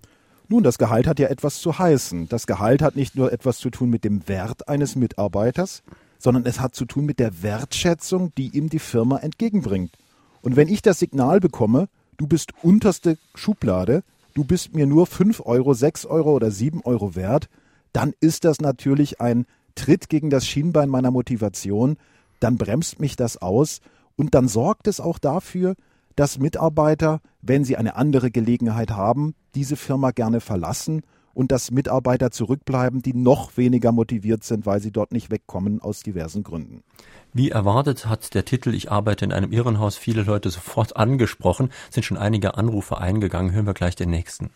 Nun, 0.50 0.64
das 0.64 0.78
Gehalt 0.78 1.08
hat 1.08 1.20
ja 1.20 1.28
etwas 1.28 1.60
zu 1.60 1.80
heißen. 1.80 2.28
Das 2.28 2.48
Gehalt 2.48 2.82
hat 2.82 2.98
nicht 2.98 3.16
nur 3.16 3.32
etwas 3.32 3.60
zu 3.60 3.70
tun 3.70 3.90
mit 3.90 4.04
dem 4.04 4.28
Wert 4.28 4.68
eines 4.68 4.96
Mitarbeiters, 4.98 5.84
sondern 6.20 6.46
es 6.46 6.60
hat 6.60 6.76
zu 6.76 6.86
tun 6.86 7.06
mit 7.06 7.20
der 7.20 7.44
Wertschätzung, 7.44 8.34
die 8.38 8.58
ihm 8.58 8.70
die 8.70 8.80
Firma 8.80 9.18
entgegenbringt. 9.18 9.98
Und 10.42 10.56
wenn 10.56 10.68
ich 10.68 10.82
das 10.82 11.00
Signal 11.00 11.40
bekomme, 11.40 11.88
du 12.18 12.28
bist 12.28 12.52
unterste 12.62 13.18
Schublade, 13.36 14.04
du 14.34 14.44
bist 14.44 14.76
mir 14.76 14.86
nur 14.86 15.08
5 15.08 15.42
Euro, 15.46 15.74
6 15.74 16.06
Euro 16.06 16.34
oder 16.34 16.52
7 16.52 16.82
Euro 16.84 17.16
wert, 17.16 17.50
dann 17.94 18.14
ist 18.20 18.44
das 18.44 18.60
natürlich 18.60 19.22
ein 19.22 19.46
Tritt 19.76 20.10
gegen 20.10 20.30
das 20.30 20.46
Schienbein 20.46 20.90
meiner 20.90 21.12
Motivation, 21.12 21.98
dann 22.40 22.58
bremst 22.58 23.00
mich 23.00 23.16
das 23.16 23.38
aus. 23.38 23.82
Und 24.16 24.34
dann 24.34 24.48
sorgt 24.48 24.88
es 24.88 25.00
auch 25.00 25.20
dafür, 25.20 25.76
dass 26.16 26.40
Mitarbeiter, 26.40 27.22
wenn 27.42 27.64
sie 27.64 27.78
eine 27.78 27.96
andere 27.96 28.32
Gelegenheit 28.32 28.92
haben, 28.92 29.36
diese 29.54 29.76
Firma 29.76 30.12
gerne 30.12 30.42
verlassen 30.42 31.04
und 31.38 31.52
dass 31.52 31.70
Mitarbeiter 31.70 32.32
zurückbleiben, 32.32 33.04
die 33.04 33.14
noch 33.14 33.58
weniger 33.58 33.92
motiviert 33.92 34.44
sind, 34.44 34.66
weil 34.66 34.80
sie 34.80 34.92
dort 34.92 35.12
nicht 35.12 35.30
wegkommen 35.30 35.80
aus 35.80 36.02
diversen 36.02 36.42
Gründen. 36.42 36.82
Wie 37.32 37.52
erwartet 37.52 38.08
hat 38.08 38.34
der 38.34 38.44
Titel 38.44 38.74
Ich 38.74 38.90
arbeite 38.90 39.24
in 39.24 39.32
einem 39.32 39.52
Irrenhaus 39.52 39.98
viele 39.98 40.24
Leute 40.24 40.50
sofort 40.50 40.98
angesprochen, 40.98 41.70
sind 41.92 42.06
schon 42.06 42.18
einige 42.18 42.58
Anrufe 42.58 42.98
eingegangen. 42.98 43.54
Hören 43.54 43.68
wir 43.68 43.76
gleich 43.76 43.96
den 43.96 44.10
nächsten. 44.10 44.50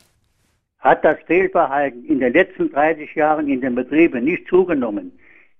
Hat 0.79 1.05
das 1.05 1.17
Fehlverhalten 1.27 2.03
in 2.05 2.19
den 2.19 2.33
letzten 2.33 2.71
30 2.71 3.13
Jahren 3.13 3.47
in 3.47 3.61
den 3.61 3.75
Betrieben 3.75 4.23
nicht 4.23 4.47
zugenommen, 4.47 5.11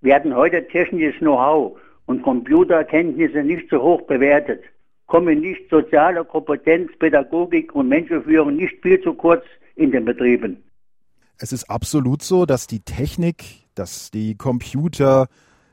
werden 0.02 0.36
heute 0.36 0.68
technisches 0.70 1.20
Know-how 1.20 1.78
und 2.08 2.24
Computerkenntnisse 2.24 3.44
nicht 3.44 3.70
so 3.70 3.80
hoch 3.80 4.02
bewertet, 4.08 4.64
kommen 5.06 5.40
nicht 5.40 5.70
soziale 5.70 6.26
Kompetenz, 6.26 6.90
Pädagogik 6.98 7.76
und 7.76 7.90
Menschenführung 7.90 8.56
nicht 8.56 8.82
viel 8.82 9.00
zu 9.02 9.14
kurz 9.14 9.46
in 9.76 9.92
den 9.92 10.06
Betrieben. 10.06 10.64
Es 11.42 11.52
ist 11.52 11.72
absolut 11.72 12.22
so, 12.22 12.46
dass 12.46 12.68
die 12.68 12.82
Technik, 12.82 13.68
dass 13.74 14.12
die 14.12 14.36
Computer, 14.36 15.28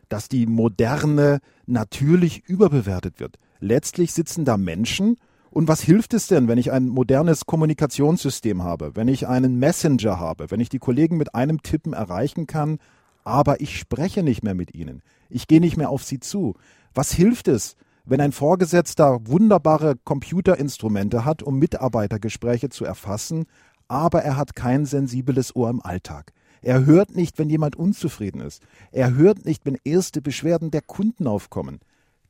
dass 0.09 0.31
die 0.31 0.47
Moderne 0.47 1.41
natürlich 1.67 2.43
überbewertet 2.49 3.21
wird. 3.21 3.39
Letztlich 3.61 4.15
sitzen 4.15 4.47
da 4.47 4.57
Menschen. 4.57 5.17
Und 5.51 5.69
was 5.69 5.83
hilft 5.83 6.15
es 6.15 6.27
denn, 6.27 6.49
wenn 6.49 6.57
ich 6.57 6.73
ein 6.73 6.89
modernes 6.89 7.45
Kommunikationssystem 7.45 8.63
habe, 8.63 8.97
wenn 8.97 9.09
ich 9.09 9.29
einen 9.29 9.59
Messenger 9.59 10.19
habe, 10.19 10.51
wenn 10.51 10.61
ich 10.61 10.71
die 10.71 10.79
Kollegen 10.79 11.19
mit 11.19 11.35
einem 11.35 11.63
Tippen 11.63 11.93
erreichen 11.93 12.47
kann, 12.47 12.79
aber 13.23 13.61
ich 13.61 13.79
spreche 13.79 14.23
nicht 14.23 14.43
mehr 14.43 14.55
mit 14.55 14.75
ihnen, 14.75 15.03
ich 15.29 15.49
gehe 15.49 15.61
nicht 15.61 15.77
mehr 15.77 15.91
auf 15.91 16.03
sie 16.03 16.19
zu. 16.19 16.55
Was 16.95 17.13
hilft 17.13 17.47
es, 17.47 17.77
wenn 18.07 18.23
ein 18.23 18.33
Vorgesetzter 18.33 19.19
wunderbare 19.27 19.97
Computerinstrumente 20.03 21.27
hat, 21.27 21.43
um 21.43 21.59
Mitarbeitergespräche 21.59 22.71
zu 22.71 22.87
erfassen, 22.87 23.45
aber 23.89 24.23
er 24.23 24.37
hat 24.37 24.55
kein 24.55 24.87
sensibles 24.87 25.57
Ohr 25.57 25.71
im 25.71 25.83
Alltag. 25.83 26.33
Er 26.63 26.85
hört 26.85 27.15
nicht, 27.15 27.39
wenn 27.39 27.51
jemand 27.51 27.77
unzufrieden 27.77 28.41
ist. 28.41 28.63
Er 28.93 29.15
hört 29.15 29.45
nicht, 29.45 29.65
wenn 29.65 29.79
erste 29.85 30.21
Beschwerden 30.21 30.71
der 30.71 30.83
Kunden 30.83 31.27
aufkommen. 31.27 31.81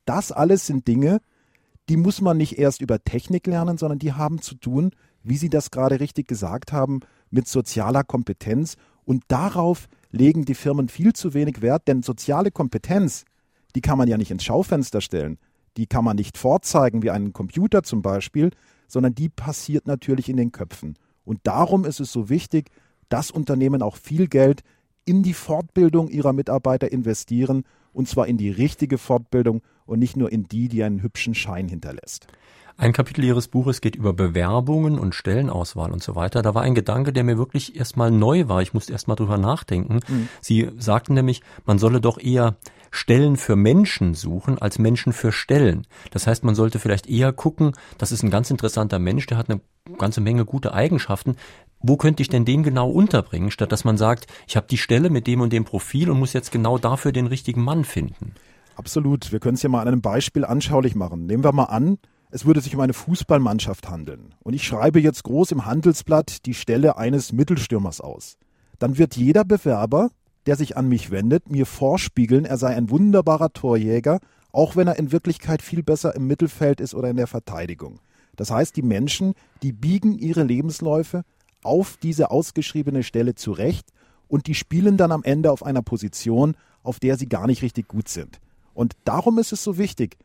Das 0.05 0.31
alles 0.31 0.65
sind 0.65 0.87
Dinge, 0.87 1.19
die 1.89 1.97
muss 1.97 2.21
man 2.21 2.37
nicht 2.37 2.59
erst 2.59 2.81
über 2.81 3.03
Technik 3.03 3.47
lernen, 3.47 3.77
sondern 3.77 3.99
die 3.99 4.13
haben 4.13 4.41
zu 4.41 4.55
tun, 4.55 4.91
wie 5.23 5.37
Sie 5.37 5.49
das 5.49 5.71
gerade 5.71 5.99
richtig 5.99 6.27
gesagt 6.27 6.71
haben, 6.71 7.01
mit 7.31 7.47
sozialer 7.47 8.03
Kompetenz. 8.03 8.75
Und 9.05 9.23
darauf 9.27 9.87
legen 10.11 10.45
die 10.45 10.53
Firmen 10.53 10.87
viel 10.87 11.13
zu 11.13 11.33
wenig 11.33 11.61
Wert, 11.61 11.87
denn 11.87 12.03
soziale 12.03 12.51
Kompetenz, 12.51 13.25
die 13.75 13.81
kann 13.81 13.97
man 13.97 14.07
ja 14.07 14.17
nicht 14.17 14.31
ins 14.31 14.43
Schaufenster 14.43 15.01
stellen. 15.01 15.39
Die 15.77 15.87
kann 15.87 16.05
man 16.05 16.15
nicht 16.15 16.37
vorzeigen 16.37 17.01
wie 17.01 17.09
einen 17.09 17.33
Computer 17.33 17.81
zum 17.83 18.03
Beispiel, 18.03 18.51
sondern 18.87 19.15
die 19.15 19.29
passiert 19.29 19.87
natürlich 19.87 20.29
in 20.29 20.37
den 20.37 20.51
Köpfen. 20.51 20.95
Und 21.29 21.41
darum 21.43 21.85
ist 21.85 21.99
es 21.99 22.11
so 22.11 22.27
wichtig, 22.27 22.71
dass 23.07 23.29
Unternehmen 23.29 23.83
auch 23.83 23.97
viel 23.97 24.27
Geld 24.27 24.63
in 25.05 25.21
die 25.21 25.35
Fortbildung 25.35 26.07
ihrer 26.07 26.33
Mitarbeiter 26.33 26.91
investieren, 26.91 27.65
und 27.93 28.09
zwar 28.09 28.25
in 28.25 28.37
die 28.37 28.49
richtige 28.49 28.97
Fortbildung 28.97 29.61
und 29.85 29.99
nicht 29.99 30.17
nur 30.17 30.31
in 30.31 30.47
die, 30.47 30.69
die 30.69 30.83
einen 30.83 31.03
hübschen 31.03 31.35
Schein 31.35 31.67
hinterlässt. 31.67 32.25
Ein 32.77 32.93
Kapitel 32.93 33.23
Ihres 33.23 33.47
Buches 33.47 33.79
geht 33.79 33.95
über 33.95 34.11
Bewerbungen 34.11 34.97
und 34.97 35.13
Stellenauswahl 35.13 35.91
und 35.91 36.01
so 36.01 36.15
weiter. 36.15 36.41
Da 36.41 36.55
war 36.55 36.63
ein 36.63 36.73
Gedanke, 36.73 37.13
der 37.13 37.23
mir 37.23 37.37
wirklich 37.37 37.75
erstmal 37.75 38.09
neu 38.09 38.47
war. 38.47 38.63
Ich 38.63 38.73
musste 38.73 38.93
erstmal 38.93 39.15
drüber 39.17 39.37
nachdenken. 39.37 39.99
Mhm. 40.07 40.29
Sie 40.41 40.71
sagten 40.79 41.13
nämlich, 41.13 41.43
man 41.63 41.77
solle 41.77 42.01
doch 42.01 42.17
eher 42.17 42.55
Stellen 42.91 43.37
für 43.37 43.55
Menschen 43.55 44.13
suchen 44.13 44.57
als 44.59 44.79
Menschen 44.79 45.13
für 45.13 45.31
Stellen. 45.31 45.85
Das 46.11 46.27
heißt, 46.27 46.43
man 46.43 46.55
sollte 46.55 46.79
vielleicht 46.79 47.07
eher 47.07 47.33
gucken, 47.33 47.73
das 47.97 48.11
ist 48.11 48.23
ein 48.23 48.29
ganz 48.29 48.51
interessanter 48.51 48.99
Mensch, 48.99 49.25
der 49.27 49.37
hat 49.37 49.49
eine 49.49 49.61
ganze 49.97 50.21
Menge 50.21 50.45
gute 50.45 50.73
Eigenschaften. 50.73 51.35
Wo 51.79 51.97
könnte 51.97 52.21
ich 52.21 52.29
denn 52.29 52.45
den 52.45 52.63
genau 52.63 52.89
unterbringen, 52.89 53.51
statt 53.51 53.71
dass 53.71 53.85
man 53.85 53.97
sagt, 53.97 54.27
ich 54.47 54.57
habe 54.57 54.67
die 54.67 54.77
Stelle 54.77 55.09
mit 55.09 55.27
dem 55.27 55.41
und 55.41 55.53
dem 55.53 55.65
Profil 55.65 56.09
und 56.09 56.19
muss 56.19 56.33
jetzt 56.33 56.51
genau 56.51 56.77
dafür 56.77 57.11
den 57.11 57.27
richtigen 57.27 57.63
Mann 57.63 57.85
finden? 57.85 58.33
Absolut. 58.75 59.31
Wir 59.31 59.39
können 59.39 59.55
es 59.55 59.63
ja 59.63 59.69
mal 59.69 59.81
an 59.81 59.87
einem 59.87 60.01
Beispiel 60.01 60.45
anschaulich 60.45 60.95
machen. 60.95 61.25
Nehmen 61.25 61.43
wir 61.43 61.51
mal 61.51 61.65
an, 61.65 61.97
es 62.31 62.45
würde 62.45 62.61
sich 62.61 62.75
um 62.75 62.81
eine 62.81 62.93
Fußballmannschaft 62.93 63.89
handeln. 63.89 64.35
Und 64.39 64.53
ich 64.53 64.63
schreibe 64.63 64.99
jetzt 64.99 65.23
groß 65.23 65.51
im 65.51 65.65
Handelsblatt 65.65 66.45
die 66.45 66.53
Stelle 66.53 66.97
eines 66.97 67.33
Mittelstürmers 67.33 68.01
aus. 68.01 68.37
Dann 68.77 68.97
wird 68.97 69.15
jeder 69.15 69.43
Bewerber 69.43 70.11
der 70.45 70.55
sich 70.55 70.77
an 70.77 70.87
mich 70.87 71.11
wendet, 71.11 71.49
mir 71.49 71.65
vorspiegeln, 71.65 72.45
er 72.45 72.57
sei 72.57 72.75
ein 72.75 72.89
wunderbarer 72.89 73.51
Torjäger, 73.53 74.19
auch 74.51 74.75
wenn 74.75 74.87
er 74.87 74.97
in 74.97 75.11
Wirklichkeit 75.11 75.61
viel 75.61 75.83
besser 75.83 76.15
im 76.15 76.27
Mittelfeld 76.27 76.81
ist 76.81 76.95
oder 76.95 77.09
in 77.09 77.17
der 77.17 77.27
Verteidigung. 77.27 77.99
Das 78.35 78.51
heißt, 78.51 78.75
die 78.75 78.81
Menschen, 78.81 79.33
die 79.61 79.73
biegen 79.73 80.17
ihre 80.17 80.43
Lebensläufe 80.43 81.23
auf 81.63 81.97
diese 81.97 82.31
ausgeschriebene 82.31 83.03
Stelle 83.03 83.35
zurecht 83.35 83.89
und 84.27 84.47
die 84.47 84.55
spielen 84.55 84.97
dann 84.97 85.11
am 85.11 85.23
Ende 85.23 85.51
auf 85.51 85.63
einer 85.63 85.81
Position, 85.81 86.55
auf 86.83 86.99
der 86.99 87.17
sie 87.17 87.27
gar 87.27 87.47
nicht 87.47 87.61
richtig 87.61 87.87
gut 87.87 88.07
sind. 88.07 88.39
Und 88.73 88.93
darum 89.03 89.39
ist 89.39 89.51
es 89.51 89.63
so 89.63 89.77
wichtig, 89.77 90.17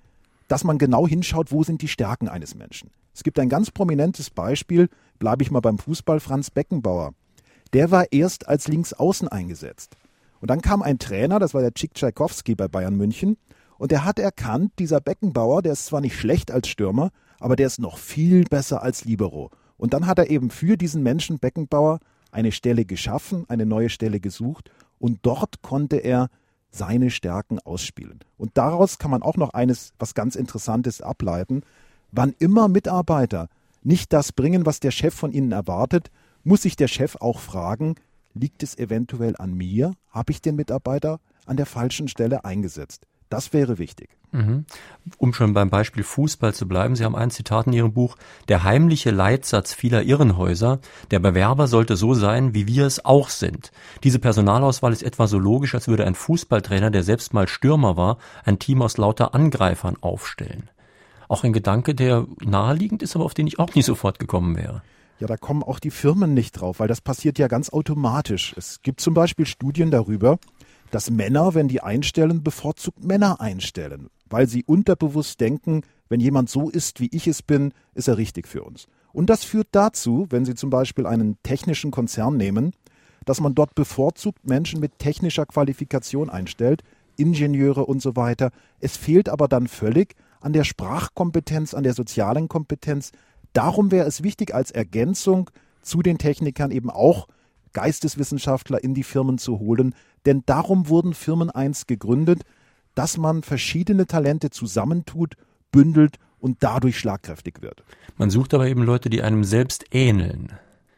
dass 0.46 0.62
man 0.62 0.78
genau 0.78 1.08
hinschaut, 1.08 1.50
wo 1.50 1.64
sind 1.64 1.82
die 1.82 1.88
Stärken 1.88 2.28
eines 2.28 2.54
Menschen. 2.54 2.90
Es 3.14 3.22
gibt 3.24 3.38
ein 3.38 3.48
ganz 3.48 3.70
prominentes 3.70 4.30
Beispiel, 4.30 4.88
bleibe 5.18 5.42
ich 5.42 5.50
mal 5.50 5.60
beim 5.60 5.78
Fußball, 5.78 6.20
Franz 6.20 6.50
Beckenbauer. 6.50 7.14
Der 7.72 7.90
war 7.90 8.12
erst 8.12 8.46
als 8.46 8.68
Linksaußen 8.68 9.28
eingesetzt. 9.28 9.96
Und 10.44 10.50
dann 10.50 10.60
kam 10.60 10.82
ein 10.82 10.98
Trainer, 10.98 11.38
das 11.38 11.54
war 11.54 11.62
der 11.62 11.72
Chick 11.72 11.94
Tchaikovsky 11.94 12.54
bei 12.54 12.68
Bayern 12.68 12.98
München, 12.98 13.38
und 13.78 13.92
der 13.92 14.04
hat 14.04 14.18
erkannt, 14.18 14.72
dieser 14.78 15.00
Beckenbauer, 15.00 15.62
der 15.62 15.72
ist 15.72 15.86
zwar 15.86 16.02
nicht 16.02 16.18
schlecht 16.20 16.50
als 16.50 16.68
Stürmer, 16.68 17.12
aber 17.40 17.56
der 17.56 17.66
ist 17.66 17.80
noch 17.80 17.96
viel 17.96 18.44
besser 18.44 18.82
als 18.82 19.06
Libero. 19.06 19.50
Und 19.78 19.94
dann 19.94 20.06
hat 20.06 20.18
er 20.18 20.28
eben 20.28 20.50
für 20.50 20.76
diesen 20.76 21.02
Menschen 21.02 21.38
Beckenbauer 21.38 21.98
eine 22.30 22.52
Stelle 22.52 22.84
geschaffen, 22.84 23.46
eine 23.48 23.64
neue 23.64 23.88
Stelle 23.88 24.20
gesucht 24.20 24.70
und 24.98 25.20
dort 25.22 25.62
konnte 25.62 25.96
er 25.96 26.28
seine 26.70 27.10
Stärken 27.10 27.58
ausspielen. 27.58 28.20
Und 28.36 28.58
daraus 28.58 28.98
kann 28.98 29.10
man 29.10 29.22
auch 29.22 29.38
noch 29.38 29.54
eines, 29.54 29.94
was 29.98 30.12
ganz 30.12 30.36
Interessantes 30.36 31.00
ableiten. 31.00 31.62
Wann 32.12 32.34
immer 32.38 32.68
Mitarbeiter 32.68 33.48
nicht 33.82 34.12
das 34.12 34.30
bringen, 34.32 34.66
was 34.66 34.78
der 34.78 34.90
Chef 34.90 35.14
von 35.14 35.32
ihnen 35.32 35.52
erwartet, 35.52 36.10
muss 36.42 36.60
sich 36.60 36.76
der 36.76 36.88
Chef 36.88 37.16
auch 37.16 37.40
fragen, 37.40 37.94
liegt 38.34 38.62
es 38.62 38.78
eventuell 38.78 39.36
an 39.38 39.54
mir? 39.54 39.94
Habe 40.10 40.32
ich 40.32 40.42
den 40.42 40.56
Mitarbeiter 40.56 41.20
an 41.46 41.56
der 41.56 41.66
falschen 41.66 42.08
Stelle 42.08 42.44
eingesetzt? 42.44 43.06
Das 43.30 43.52
wäre 43.52 43.78
wichtig. 43.78 44.10
Mhm. 44.32 44.64
Um 45.18 45.32
schon 45.32 45.54
beim 45.54 45.70
Beispiel 45.70 46.02
Fußball 46.02 46.54
zu 46.54 46.68
bleiben, 46.68 46.96
Sie 46.96 47.04
haben 47.04 47.16
ein 47.16 47.30
Zitat 47.30 47.66
in 47.66 47.72
Ihrem 47.72 47.92
Buch, 47.92 48.16
der 48.48 48.64
heimliche 48.64 49.10
Leitsatz 49.10 49.72
vieler 49.72 50.02
Irrenhäuser, 50.02 50.80
der 51.10 51.20
Bewerber 51.20 51.66
sollte 51.66 51.96
so 51.96 52.14
sein, 52.14 52.54
wie 52.54 52.66
wir 52.66 52.84
es 52.84 53.04
auch 53.04 53.28
sind. 53.28 53.70
Diese 54.02 54.18
Personalauswahl 54.18 54.92
ist 54.92 55.02
etwa 55.02 55.26
so 55.26 55.38
logisch, 55.38 55.74
als 55.74 55.88
würde 55.88 56.04
ein 56.04 56.14
Fußballtrainer, 56.16 56.90
der 56.90 57.04
selbst 57.04 57.32
mal 57.32 57.48
Stürmer 57.48 57.96
war, 57.96 58.18
ein 58.44 58.58
Team 58.58 58.82
aus 58.82 58.98
lauter 58.98 59.34
Angreifern 59.34 59.96
aufstellen. 60.00 60.68
Auch 61.28 61.44
ein 61.44 61.52
Gedanke, 61.52 61.94
der 61.94 62.26
naheliegend 62.44 63.02
ist, 63.02 63.16
aber 63.16 63.24
auf 63.24 63.34
den 63.34 63.46
ich 63.46 63.58
auch 63.58 63.74
nicht 63.74 63.86
sofort 63.86 64.18
gekommen 64.18 64.56
wäre. 64.56 64.82
Ja, 65.20 65.26
da 65.26 65.36
kommen 65.36 65.62
auch 65.62 65.78
die 65.78 65.90
Firmen 65.90 66.34
nicht 66.34 66.52
drauf, 66.52 66.80
weil 66.80 66.88
das 66.88 67.00
passiert 67.00 67.38
ja 67.38 67.46
ganz 67.46 67.70
automatisch. 67.70 68.54
Es 68.56 68.82
gibt 68.82 69.00
zum 69.00 69.14
Beispiel 69.14 69.46
Studien 69.46 69.90
darüber, 69.90 70.38
dass 70.90 71.10
Männer, 71.10 71.54
wenn 71.54 71.68
die 71.68 71.80
einstellen, 71.80 72.42
bevorzugt 72.42 73.04
Männer 73.04 73.40
einstellen, 73.40 74.10
weil 74.28 74.48
sie 74.48 74.64
unterbewusst 74.64 75.40
denken, 75.40 75.82
wenn 76.08 76.20
jemand 76.20 76.50
so 76.50 76.68
ist, 76.68 77.00
wie 77.00 77.08
ich 77.12 77.26
es 77.26 77.42
bin, 77.42 77.72
ist 77.94 78.08
er 78.08 78.18
richtig 78.18 78.46
für 78.48 78.62
uns. 78.62 78.86
Und 79.12 79.30
das 79.30 79.44
führt 79.44 79.68
dazu, 79.70 80.26
wenn 80.30 80.44
Sie 80.44 80.54
zum 80.54 80.70
Beispiel 80.70 81.06
einen 81.06 81.38
technischen 81.42 81.92
Konzern 81.92 82.36
nehmen, 82.36 82.72
dass 83.24 83.40
man 83.40 83.54
dort 83.54 83.74
bevorzugt 83.74 84.46
Menschen 84.46 84.80
mit 84.80 84.98
technischer 84.98 85.46
Qualifikation 85.46 86.28
einstellt, 86.28 86.82
Ingenieure 87.16 87.86
und 87.86 88.02
so 88.02 88.16
weiter. 88.16 88.50
Es 88.80 88.96
fehlt 88.96 89.28
aber 89.28 89.48
dann 89.48 89.68
völlig 89.68 90.16
an 90.40 90.52
der 90.52 90.64
Sprachkompetenz, 90.64 91.74
an 91.74 91.84
der 91.84 91.94
sozialen 91.94 92.48
Kompetenz, 92.48 93.12
Darum 93.54 93.90
wäre 93.90 94.06
es 94.06 94.22
wichtig, 94.22 94.54
als 94.54 94.70
Ergänzung 94.70 95.50
zu 95.80 96.02
den 96.02 96.18
Technikern 96.18 96.70
eben 96.70 96.90
auch 96.90 97.28
Geisteswissenschaftler 97.72 98.82
in 98.82 98.94
die 98.94 99.02
Firmen 99.02 99.38
zu 99.38 99.58
holen, 99.58 99.94
denn 100.26 100.42
darum 100.44 100.88
wurden 100.88 101.14
Firmen 101.14 101.50
einst 101.50 101.88
gegründet, 101.88 102.42
dass 102.94 103.16
man 103.16 103.42
verschiedene 103.42 104.06
Talente 104.06 104.50
zusammentut, 104.50 105.34
bündelt 105.72 106.18
und 106.38 106.58
dadurch 106.60 106.98
schlagkräftig 106.98 107.62
wird. 107.62 107.84
Man 108.16 108.30
sucht 108.30 108.54
aber 108.54 108.66
eben 108.66 108.82
Leute, 108.82 109.08
die 109.08 109.22
einem 109.22 109.44
selbst 109.44 109.84
ähneln. 109.92 110.52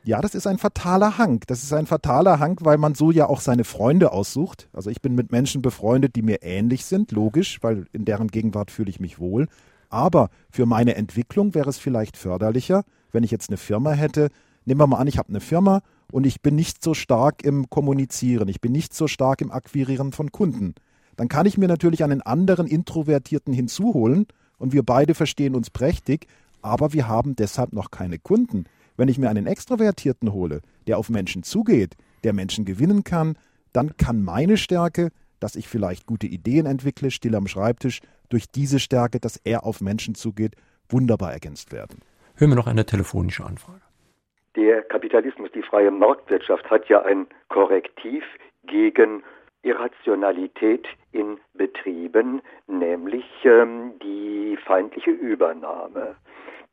Ja, 0.04 0.20
das 0.20 0.34
ist 0.34 0.46
ein 0.46 0.58
fataler 0.58 1.18
Hang. 1.18 1.42
Das 1.48 1.62
ist 1.62 1.72
ein 1.72 1.86
fataler 1.86 2.38
Hang, 2.38 2.58
weil 2.60 2.78
man 2.78 2.94
so 2.94 3.10
ja 3.10 3.28
auch 3.28 3.40
seine 3.40 3.64
Freunde 3.64 4.12
aussucht. 4.12 4.68
Also 4.72 4.88
ich 4.88 5.02
bin 5.02 5.14
mit 5.14 5.32
Menschen 5.32 5.62
befreundet, 5.62 6.14
die 6.14 6.22
mir 6.22 6.42
ähnlich 6.42 6.84
sind, 6.84 7.10
logisch, 7.10 7.58
weil 7.62 7.86
in 7.92 8.04
deren 8.04 8.28
Gegenwart 8.28 8.70
fühle 8.70 8.90
ich 8.90 9.00
mich 9.00 9.18
wohl. 9.18 9.48
Aber 9.96 10.28
für 10.50 10.66
meine 10.66 10.94
Entwicklung 10.94 11.54
wäre 11.54 11.70
es 11.70 11.78
vielleicht 11.78 12.18
förderlicher, 12.18 12.84
wenn 13.12 13.24
ich 13.24 13.30
jetzt 13.30 13.48
eine 13.48 13.56
Firma 13.56 13.92
hätte. 13.92 14.28
Nehmen 14.66 14.78
wir 14.78 14.86
mal 14.86 14.98
an, 14.98 15.06
ich 15.06 15.16
habe 15.16 15.30
eine 15.30 15.40
Firma 15.40 15.80
und 16.12 16.26
ich 16.26 16.42
bin 16.42 16.54
nicht 16.54 16.84
so 16.84 16.92
stark 16.92 17.42
im 17.42 17.70
Kommunizieren, 17.70 18.46
ich 18.48 18.60
bin 18.60 18.72
nicht 18.72 18.92
so 18.92 19.08
stark 19.08 19.40
im 19.40 19.50
Akquirieren 19.50 20.12
von 20.12 20.30
Kunden. 20.32 20.74
Dann 21.16 21.28
kann 21.28 21.46
ich 21.46 21.56
mir 21.56 21.66
natürlich 21.66 22.04
einen 22.04 22.20
anderen 22.20 22.66
Introvertierten 22.66 23.54
hinzuholen 23.54 24.26
und 24.58 24.74
wir 24.74 24.82
beide 24.82 25.14
verstehen 25.14 25.54
uns 25.54 25.70
prächtig, 25.70 26.26
aber 26.60 26.92
wir 26.92 27.08
haben 27.08 27.34
deshalb 27.34 27.72
noch 27.72 27.90
keine 27.90 28.18
Kunden. 28.18 28.64
Wenn 28.98 29.08
ich 29.08 29.16
mir 29.16 29.30
einen 29.30 29.46
Extrovertierten 29.46 30.30
hole, 30.30 30.60
der 30.86 30.98
auf 30.98 31.08
Menschen 31.08 31.42
zugeht, 31.42 31.96
der 32.22 32.34
Menschen 32.34 32.66
gewinnen 32.66 33.02
kann, 33.02 33.38
dann 33.72 33.96
kann 33.96 34.22
meine 34.22 34.58
Stärke, 34.58 35.08
dass 35.40 35.56
ich 35.56 35.68
vielleicht 35.68 36.04
gute 36.04 36.26
Ideen 36.26 36.66
entwickle, 36.66 37.10
still 37.10 37.34
am 37.34 37.46
Schreibtisch, 37.46 38.02
durch 38.28 38.50
diese 38.50 38.78
Stärke, 38.78 39.20
dass 39.20 39.36
er 39.36 39.64
auf 39.64 39.80
Menschen 39.80 40.14
zugeht, 40.14 40.56
wunderbar 40.88 41.32
ergänzt 41.32 41.72
werden. 41.72 42.00
Hören 42.36 42.50
wir 42.50 42.56
noch 42.56 42.66
eine 42.66 42.86
telefonische 42.86 43.44
Anfrage. 43.44 43.80
Der 44.56 44.82
Kapitalismus, 44.82 45.50
die 45.54 45.62
freie 45.62 45.90
Marktwirtschaft 45.90 46.68
hat 46.70 46.88
ja 46.88 47.02
ein 47.02 47.26
Korrektiv 47.48 48.24
gegen 48.66 49.22
Irrationalität 49.62 50.86
in 51.12 51.38
Betrieben, 51.54 52.40
nämlich 52.66 53.24
ähm, 53.44 53.92
die 54.02 54.56
feindliche 54.64 55.10
Übernahme. 55.10 56.16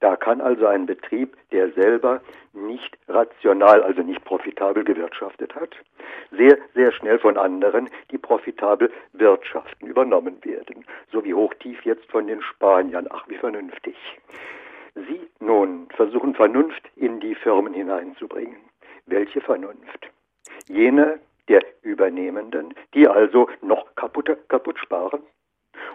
Da 0.03 0.17
kann 0.17 0.41
also 0.41 0.67
ein 0.67 0.86
Betrieb, 0.86 1.38
der 1.53 1.72
selber 1.72 2.19
nicht 2.51 2.98
rational, 3.07 3.81
also 3.83 4.01
nicht 4.01 4.22
profitabel 4.25 4.83
gewirtschaftet 4.83 5.55
hat, 5.55 5.77
sehr, 6.31 6.57
sehr 6.75 6.91
schnell 6.91 7.19
von 7.19 7.38
anderen, 7.38 7.89
die 8.12 8.17
profitabel 8.17 8.91
wirtschaften, 9.13 9.88
übernommen 9.88 10.43
werden. 10.43 10.83
So 11.13 11.24
wie 11.24 11.33
hochtief 11.33 11.86
jetzt 11.86 12.12
von 12.12 12.27
den 12.27 12.41
Spaniern. 12.41 13.07
Ach, 13.12 13.24
wie 13.29 13.38
vernünftig. 13.38 13.95
Sie 14.95 15.22
nun 15.39 15.88
versuchen 15.95 16.36
Vernunft 16.36 16.83
in 16.98 17.22
die 17.22 17.36
Firmen 17.36 17.74
hineinzubringen. 17.74 18.57
Welche 19.05 19.39
Vernunft? 19.39 20.10
Jene 20.67 21.22
der 21.48 21.63
Übernehmenden, 21.81 22.74
die 22.93 23.07
also 23.07 23.48
noch 23.62 23.95
kaputt, 23.95 24.29
kaputt 24.50 24.77
sparen? 24.79 25.24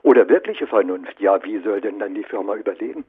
Oder 0.02 0.26
wirkliche 0.30 0.66
Vernunft? 0.66 1.20
Ja, 1.20 1.44
wie 1.44 1.58
soll 1.58 1.82
denn 1.82 1.98
dann 1.98 2.14
die 2.14 2.24
Firma 2.24 2.54
überleben? 2.54 3.04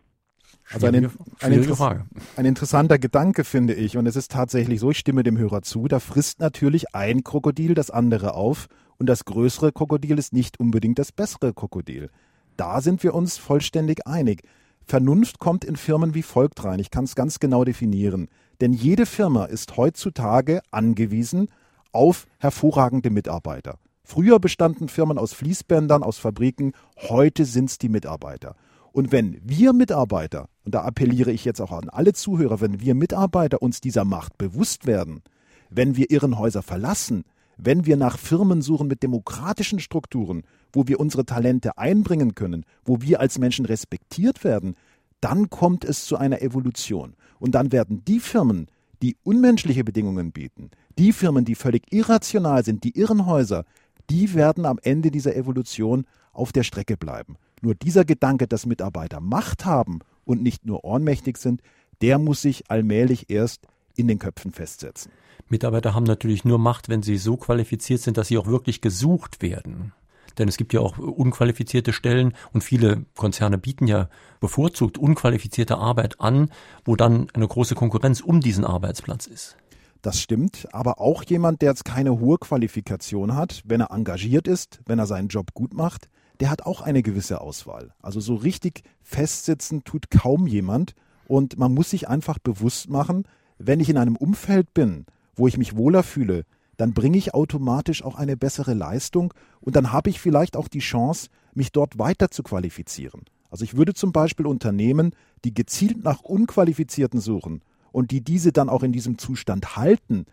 Also 0.71 0.87
ein, 0.87 0.95
ein, 1.39 1.51
Inter 1.51 2.05
ein, 2.35 2.45
interessanter 2.45 2.99
Gedanke 2.99 3.43
finde 3.43 3.73
ich, 3.73 3.97
und 3.97 4.05
es 4.05 4.15
ist 4.15 4.31
tatsächlich 4.31 4.79
so, 4.79 4.91
ich 4.91 4.99
stimme 4.99 5.23
dem 5.23 5.37
Hörer 5.37 5.63
zu, 5.63 5.87
da 5.87 5.99
frisst 5.99 6.39
natürlich 6.39 6.93
ein 6.93 7.23
Krokodil 7.23 7.73
das 7.73 7.89
andere 7.89 8.35
auf 8.35 8.67
und 8.97 9.07
das 9.07 9.25
größere 9.25 9.71
Krokodil 9.71 10.19
ist 10.19 10.31
nicht 10.31 10.59
unbedingt 10.59 10.99
das 10.99 11.11
bessere 11.11 11.53
Krokodil. 11.53 12.11
Da 12.55 12.81
sind 12.81 13.01
wir 13.03 13.15
uns 13.15 13.37
vollständig 13.37 14.05
einig. 14.05 14.43
Vernunft 14.85 15.39
kommt 15.39 15.65
in 15.65 15.75
Firmen 15.75 16.13
wie 16.13 16.23
folgt 16.23 16.63
rein, 16.63 16.79
ich 16.79 16.91
kann 16.91 17.05
es 17.05 17.15
ganz 17.15 17.39
genau 17.39 17.63
definieren. 17.63 18.27
Denn 18.61 18.73
jede 18.73 19.05
Firma 19.05 19.45
ist 19.45 19.77
heutzutage 19.77 20.61
angewiesen 20.69 21.47
auf 21.91 22.27
hervorragende 22.37 23.09
Mitarbeiter. 23.09 23.79
Früher 24.03 24.39
bestanden 24.39 24.89
Firmen 24.89 25.17
aus 25.17 25.33
Fließbändern, 25.33 26.03
aus 26.03 26.17
Fabriken, 26.17 26.73
heute 26.97 27.45
sind 27.45 27.69
es 27.69 27.77
die 27.77 27.89
Mitarbeiter. 27.89 28.55
Und 28.99 29.13
wenn 29.13 29.39
wir 29.45 29.71
Mitarbeiter, 29.71 30.49
und 30.65 30.75
da 30.75 30.81
appelliere 30.81 31.31
ich 31.31 31.45
jetzt 31.45 31.61
auch 31.61 31.71
an 31.71 31.87
alle 31.87 32.11
Zuhörer, 32.11 32.59
wenn 32.59 32.81
wir 32.81 32.95
Mitarbeiter 32.95 33.61
uns 33.61 33.79
dieser 33.79 34.03
Macht 34.03 34.37
bewusst 34.37 34.87
werden, 34.87 35.21
wenn 35.69 35.95
wir 35.95 36.11
Irrenhäuser 36.11 36.61
verlassen, 36.61 37.23
wenn 37.55 37.85
wir 37.85 37.95
nach 37.95 38.17
Firmen 38.17 38.61
suchen 38.61 38.89
mit 38.89 39.01
demokratischen 39.01 39.79
Strukturen, 39.79 40.43
wo 40.73 40.89
wir 40.89 40.99
unsere 40.99 41.23
Talente 41.23 41.77
einbringen 41.77 42.35
können, 42.35 42.65
wo 42.83 42.99
wir 42.99 43.21
als 43.21 43.39
Menschen 43.39 43.63
respektiert 43.63 44.43
werden, 44.43 44.75
dann 45.21 45.49
kommt 45.49 45.85
es 45.85 46.03
zu 46.03 46.17
einer 46.17 46.41
Evolution. 46.41 47.15
Und 47.39 47.55
dann 47.55 47.71
werden 47.71 48.03
die 48.03 48.19
Firmen, 48.19 48.67
die 49.01 49.15
unmenschliche 49.23 49.85
Bedingungen 49.85 50.33
bieten, 50.33 50.71
die 50.97 51.13
Firmen, 51.13 51.45
die 51.45 51.55
völlig 51.55 51.83
irrational 51.93 52.65
sind, 52.65 52.83
die 52.83 52.99
Irrenhäuser, 52.99 53.63
die 54.09 54.33
werden 54.33 54.65
am 54.65 54.77
Ende 54.83 55.09
dieser 55.09 55.37
Evolution 55.37 56.05
auf 56.33 56.51
der 56.51 56.63
Strecke 56.63 56.97
bleiben. 56.97 57.37
Nur 57.61 57.75
dieser 57.75 58.05
Gedanke, 58.05 58.47
dass 58.47 58.65
Mitarbeiter 58.65 59.19
Macht 59.19 59.65
haben 59.65 59.99
und 60.25 60.41
nicht 60.41 60.65
nur 60.65 60.83
ohnmächtig 60.83 61.37
sind, 61.37 61.61
der 62.01 62.17
muss 62.17 62.41
sich 62.41 62.69
allmählich 62.69 63.29
erst 63.29 63.67
in 63.95 64.07
den 64.07 64.19
Köpfen 64.19 64.51
festsetzen. 64.51 65.11
Mitarbeiter 65.49 65.93
haben 65.93 66.03
natürlich 66.03 66.45
nur 66.45 66.59
Macht, 66.59 66.89
wenn 66.89 67.03
sie 67.03 67.17
so 67.17 67.35
qualifiziert 67.37 68.01
sind, 68.01 68.17
dass 68.17 68.27
sie 68.27 68.37
auch 68.37 68.47
wirklich 68.47 68.81
gesucht 68.81 69.41
werden. 69.41 69.93
Denn 70.37 70.47
es 70.47 70.57
gibt 70.57 70.73
ja 70.73 70.79
auch 70.79 70.97
unqualifizierte 70.97 71.91
Stellen 71.91 72.33
und 72.53 72.63
viele 72.63 73.05
Konzerne 73.15 73.57
bieten 73.57 73.87
ja 73.87 74.09
bevorzugt 74.39 74.97
unqualifizierte 74.97 75.77
Arbeit 75.77 76.21
an, 76.21 76.49
wo 76.85 76.95
dann 76.95 77.27
eine 77.33 77.47
große 77.47 77.75
Konkurrenz 77.75 78.21
um 78.21 78.39
diesen 78.39 78.63
Arbeitsplatz 78.63 79.27
ist. 79.27 79.57
Das 80.01 80.21
stimmt, 80.21 80.67
aber 80.71 81.01
auch 81.01 81.23
jemand, 81.23 81.61
der 81.61 81.71
jetzt 81.71 81.83
keine 81.83 82.19
hohe 82.19 82.37
Qualifikation 82.37 83.35
hat, 83.35 83.63
wenn 83.65 83.81
er 83.81 83.91
engagiert 83.91 84.47
ist, 84.47 84.79
wenn 84.85 84.97
er 84.97 85.07
seinen 85.07 85.27
Job 85.27 85.53
gut 85.53 85.73
macht, 85.73 86.09
der 86.39 86.49
hat 86.49 86.65
auch 86.65 86.81
eine 86.81 87.03
gewisse 87.03 87.41
Auswahl. 87.41 87.93
Also 88.01 88.19
so 88.19 88.35
richtig 88.35 88.83
festsitzen 89.01 89.83
tut 89.83 90.09
kaum 90.09 90.47
jemand 90.47 90.95
und 91.27 91.57
man 91.57 91.73
muss 91.73 91.89
sich 91.89 92.07
einfach 92.07 92.39
bewusst 92.39 92.89
machen, 92.89 93.25
wenn 93.57 93.79
ich 93.79 93.89
in 93.89 93.97
einem 93.97 94.15
Umfeld 94.15 94.73
bin, 94.73 95.05
wo 95.35 95.47
ich 95.47 95.57
mich 95.57 95.75
wohler 95.75 96.03
fühle, 96.03 96.45
dann 96.77 96.93
bringe 96.93 97.17
ich 97.17 97.33
automatisch 97.33 98.03
auch 98.03 98.15
eine 98.15 98.37
bessere 98.37 98.73
Leistung 98.73 99.33
und 99.59 99.75
dann 99.75 99.91
habe 99.91 100.09
ich 100.09 100.19
vielleicht 100.19 100.55
auch 100.55 100.69
die 100.69 100.79
Chance, 100.79 101.27
mich 101.53 101.71
dort 101.71 101.99
weiter 101.99 102.31
zu 102.31 102.41
qualifizieren. 102.41 103.25
Also 103.49 103.65
ich 103.65 103.75
würde 103.75 103.93
zum 103.93 104.13
Beispiel 104.13 104.45
Unternehmen, 104.45 105.11
die 105.43 105.53
gezielt 105.53 106.03
nach 106.03 106.21
Unqualifizierten 106.21 107.19
suchen 107.19 107.61
und 107.91 108.11
die 108.11 108.21
diese 108.21 108.51
dann 108.53 108.69
auch 108.69 108.83
in 108.83 108.93
diesem 108.93 109.17
Zustand 109.17 109.75
halten, 109.75 110.25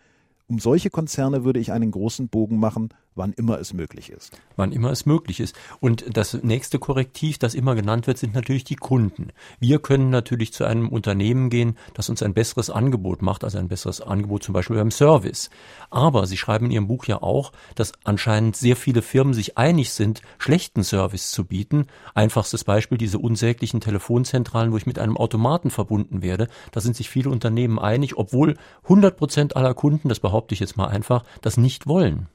um 0.46 0.60
solche 0.60 0.90
Konzerne 0.90 1.44
würde 1.44 1.58
ich 1.58 1.72
einen 1.72 1.90
großen 1.90 2.28
Bogen 2.28 2.58
machen, 2.58 2.90
wann 3.16 3.32
immer 3.32 3.58
es 3.58 3.72
möglich 3.72 4.10
ist. 4.10 4.38
Wann 4.56 4.72
immer 4.72 4.90
es 4.90 5.06
möglich 5.06 5.40
ist. 5.40 5.56
Und 5.80 6.16
das 6.16 6.34
nächste 6.42 6.78
Korrektiv, 6.78 7.38
das 7.38 7.54
immer 7.54 7.74
genannt 7.74 8.06
wird, 8.06 8.18
sind 8.18 8.34
natürlich 8.34 8.64
die 8.64 8.76
Kunden. 8.76 9.28
Wir 9.58 9.78
können 9.78 10.10
natürlich 10.10 10.52
zu 10.52 10.64
einem 10.64 10.88
Unternehmen 10.88 11.50
gehen, 11.50 11.76
das 11.94 12.08
uns 12.08 12.22
ein 12.22 12.34
besseres 12.34 12.70
Angebot 12.70 13.22
macht, 13.22 13.42
also 13.42 13.58
ein 13.58 13.68
besseres 13.68 14.00
Angebot 14.00 14.42
zum 14.42 14.52
Beispiel 14.52 14.76
beim 14.76 14.90
Service. 14.90 15.50
Aber 15.90 16.26
Sie 16.26 16.36
schreiben 16.36 16.66
in 16.66 16.72
Ihrem 16.72 16.88
Buch 16.88 17.06
ja 17.06 17.22
auch, 17.22 17.52
dass 17.74 17.92
anscheinend 18.04 18.56
sehr 18.56 18.76
viele 18.76 19.02
Firmen 19.02 19.34
sich 19.34 19.58
einig 19.58 19.92
sind, 19.92 20.22
schlechten 20.38 20.84
Service 20.84 21.30
zu 21.30 21.44
bieten. 21.44 21.86
Einfachstes 22.14 22.64
Beispiel 22.64 22.98
diese 22.98 23.18
unsäglichen 23.18 23.80
Telefonzentralen, 23.80 24.72
wo 24.72 24.76
ich 24.76 24.86
mit 24.86 24.98
einem 24.98 25.16
Automaten 25.16 25.70
verbunden 25.70 26.22
werde. 26.22 26.48
Da 26.72 26.80
sind 26.80 26.96
sich 26.96 27.08
viele 27.08 27.30
Unternehmen 27.30 27.78
einig, 27.78 28.16
obwohl 28.16 28.56
100 28.84 29.16
Prozent 29.16 29.56
aller 29.56 29.74
Kunden, 29.74 30.08
das 30.08 30.20
behaupte 30.20 30.54
ich 30.54 30.60
jetzt 30.60 30.76
mal 30.76 30.88
einfach, 30.88 31.24
das 31.40 31.56
nicht 31.56 31.86
wollen. 31.86 32.28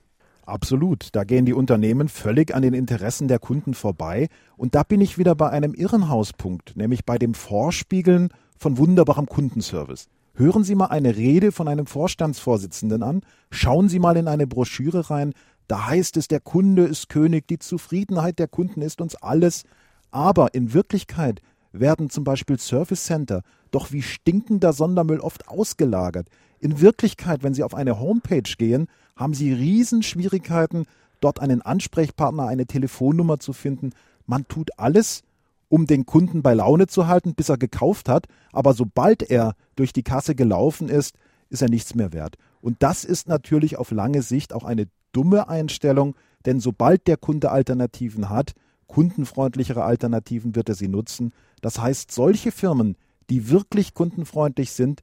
Absolut. 0.52 1.08
Da 1.14 1.24
gehen 1.24 1.46
die 1.46 1.54
Unternehmen 1.54 2.10
völlig 2.10 2.54
an 2.54 2.62
den 2.62 2.74
Interessen 2.74 3.30
der 3.30 3.40
Kunden 3.40 3.74
vorbei. 3.74 4.28
Und 4.58 4.76
da 4.76 4.84
bin 4.84 5.00
ich 5.00 5.18
wieder 5.18 5.34
bei 5.34 5.50
einem 5.50 5.74
Irrenhauspunkt, 5.74 6.76
nämlich 6.76 7.06
bei 7.06 7.18
dem 7.18 7.34
Vorspiegeln 7.36 8.30
von 8.58 8.78
wunderbarem 8.78 9.28
Kundenservice. 9.28 10.10
Hören 10.34 10.66
Sie 10.66 10.76
mal 10.76 10.88
eine 10.88 11.16
Rede 11.16 11.54
von 11.54 11.70
einem 11.70 11.86
Vorstandsvorsitzenden 11.86 13.02
an, 13.02 13.22
schauen 13.50 13.88
Sie 13.88 14.00
mal 14.00 14.18
in 14.18 14.28
eine 14.28 14.46
Broschüre 14.46 15.10
rein, 15.10 15.34
da 15.70 15.88
heißt 15.88 16.18
es, 16.18 16.28
der 16.28 16.42
Kunde 16.42 16.84
ist 16.84 17.08
König, 17.08 17.48
die 17.48 17.60
Zufriedenheit 17.60 18.38
der 18.38 18.50
Kunden 18.50 18.82
ist 18.82 19.00
uns 19.00 19.16
alles. 19.16 19.64
Aber 20.12 20.54
in 20.54 20.74
Wirklichkeit 20.74 21.42
werden 21.72 22.10
zum 22.10 22.26
Beispiel 22.26 22.60
Service 22.60 23.06
Center 23.06 23.44
doch 23.72 23.94
wie 23.94 24.02
stinkender 24.02 24.74
Sondermüll 24.74 25.22
oft 25.22 25.48
ausgelagert. 25.48 26.28
In 26.60 26.82
Wirklichkeit, 26.82 27.42
wenn 27.42 27.54
Sie 27.54 27.64
auf 27.64 27.74
eine 27.74 28.02
Homepage 28.02 28.42
gehen, 28.58 28.88
haben 29.22 29.34
Sie 29.34 29.54
Riesenschwierigkeiten, 29.54 30.86
dort 31.22 31.40
einen 31.40 31.62
Ansprechpartner, 31.62 32.48
eine 32.48 32.66
Telefonnummer 32.66 33.40
zu 33.40 33.54
finden. 33.54 33.92
Man 34.26 34.48
tut 34.48 34.72
alles, 34.78 35.24
um 35.70 35.88
den 35.88 36.06
Kunden 36.06 36.42
bei 36.42 36.54
Laune 36.54 36.88
zu 36.88 37.08
halten, 37.08 37.36
bis 37.36 37.48
er 37.48 37.58
gekauft 37.58 38.10
hat, 38.10 38.28
aber 38.52 38.74
sobald 38.74 39.24
er 39.24 39.56
durch 39.76 39.94
die 39.94 40.04
Kasse 40.04 40.36
gelaufen 40.36 40.90
ist, 40.90 41.16
ist 41.50 41.62
er 41.62 41.70
nichts 41.70 41.96
mehr 41.96 42.12
wert. 42.12 42.36
Und 42.60 42.84
das 42.84 43.06
ist 43.06 43.30
natürlich 43.30 43.78
auf 43.78 43.92
lange 43.92 44.22
Sicht 44.22 44.54
auch 44.54 44.64
eine 44.64 44.88
dumme 45.14 45.48
Einstellung, 45.48 46.16
denn 46.46 46.60
sobald 46.60 47.08
der 47.08 47.18
Kunde 47.18 47.52
Alternativen 47.52 48.30
hat, 48.30 48.54
kundenfreundlichere 48.88 49.84
Alternativen 49.84 50.56
wird 50.56 50.70
er 50.70 50.76
sie 50.76 50.88
nutzen. 50.88 51.32
Das 51.62 51.80
heißt, 51.80 52.12
solche 52.12 52.52
Firmen, 52.52 52.98
die 53.30 53.50
wirklich 53.50 53.94
kundenfreundlich 53.94 54.72
sind, 54.72 55.02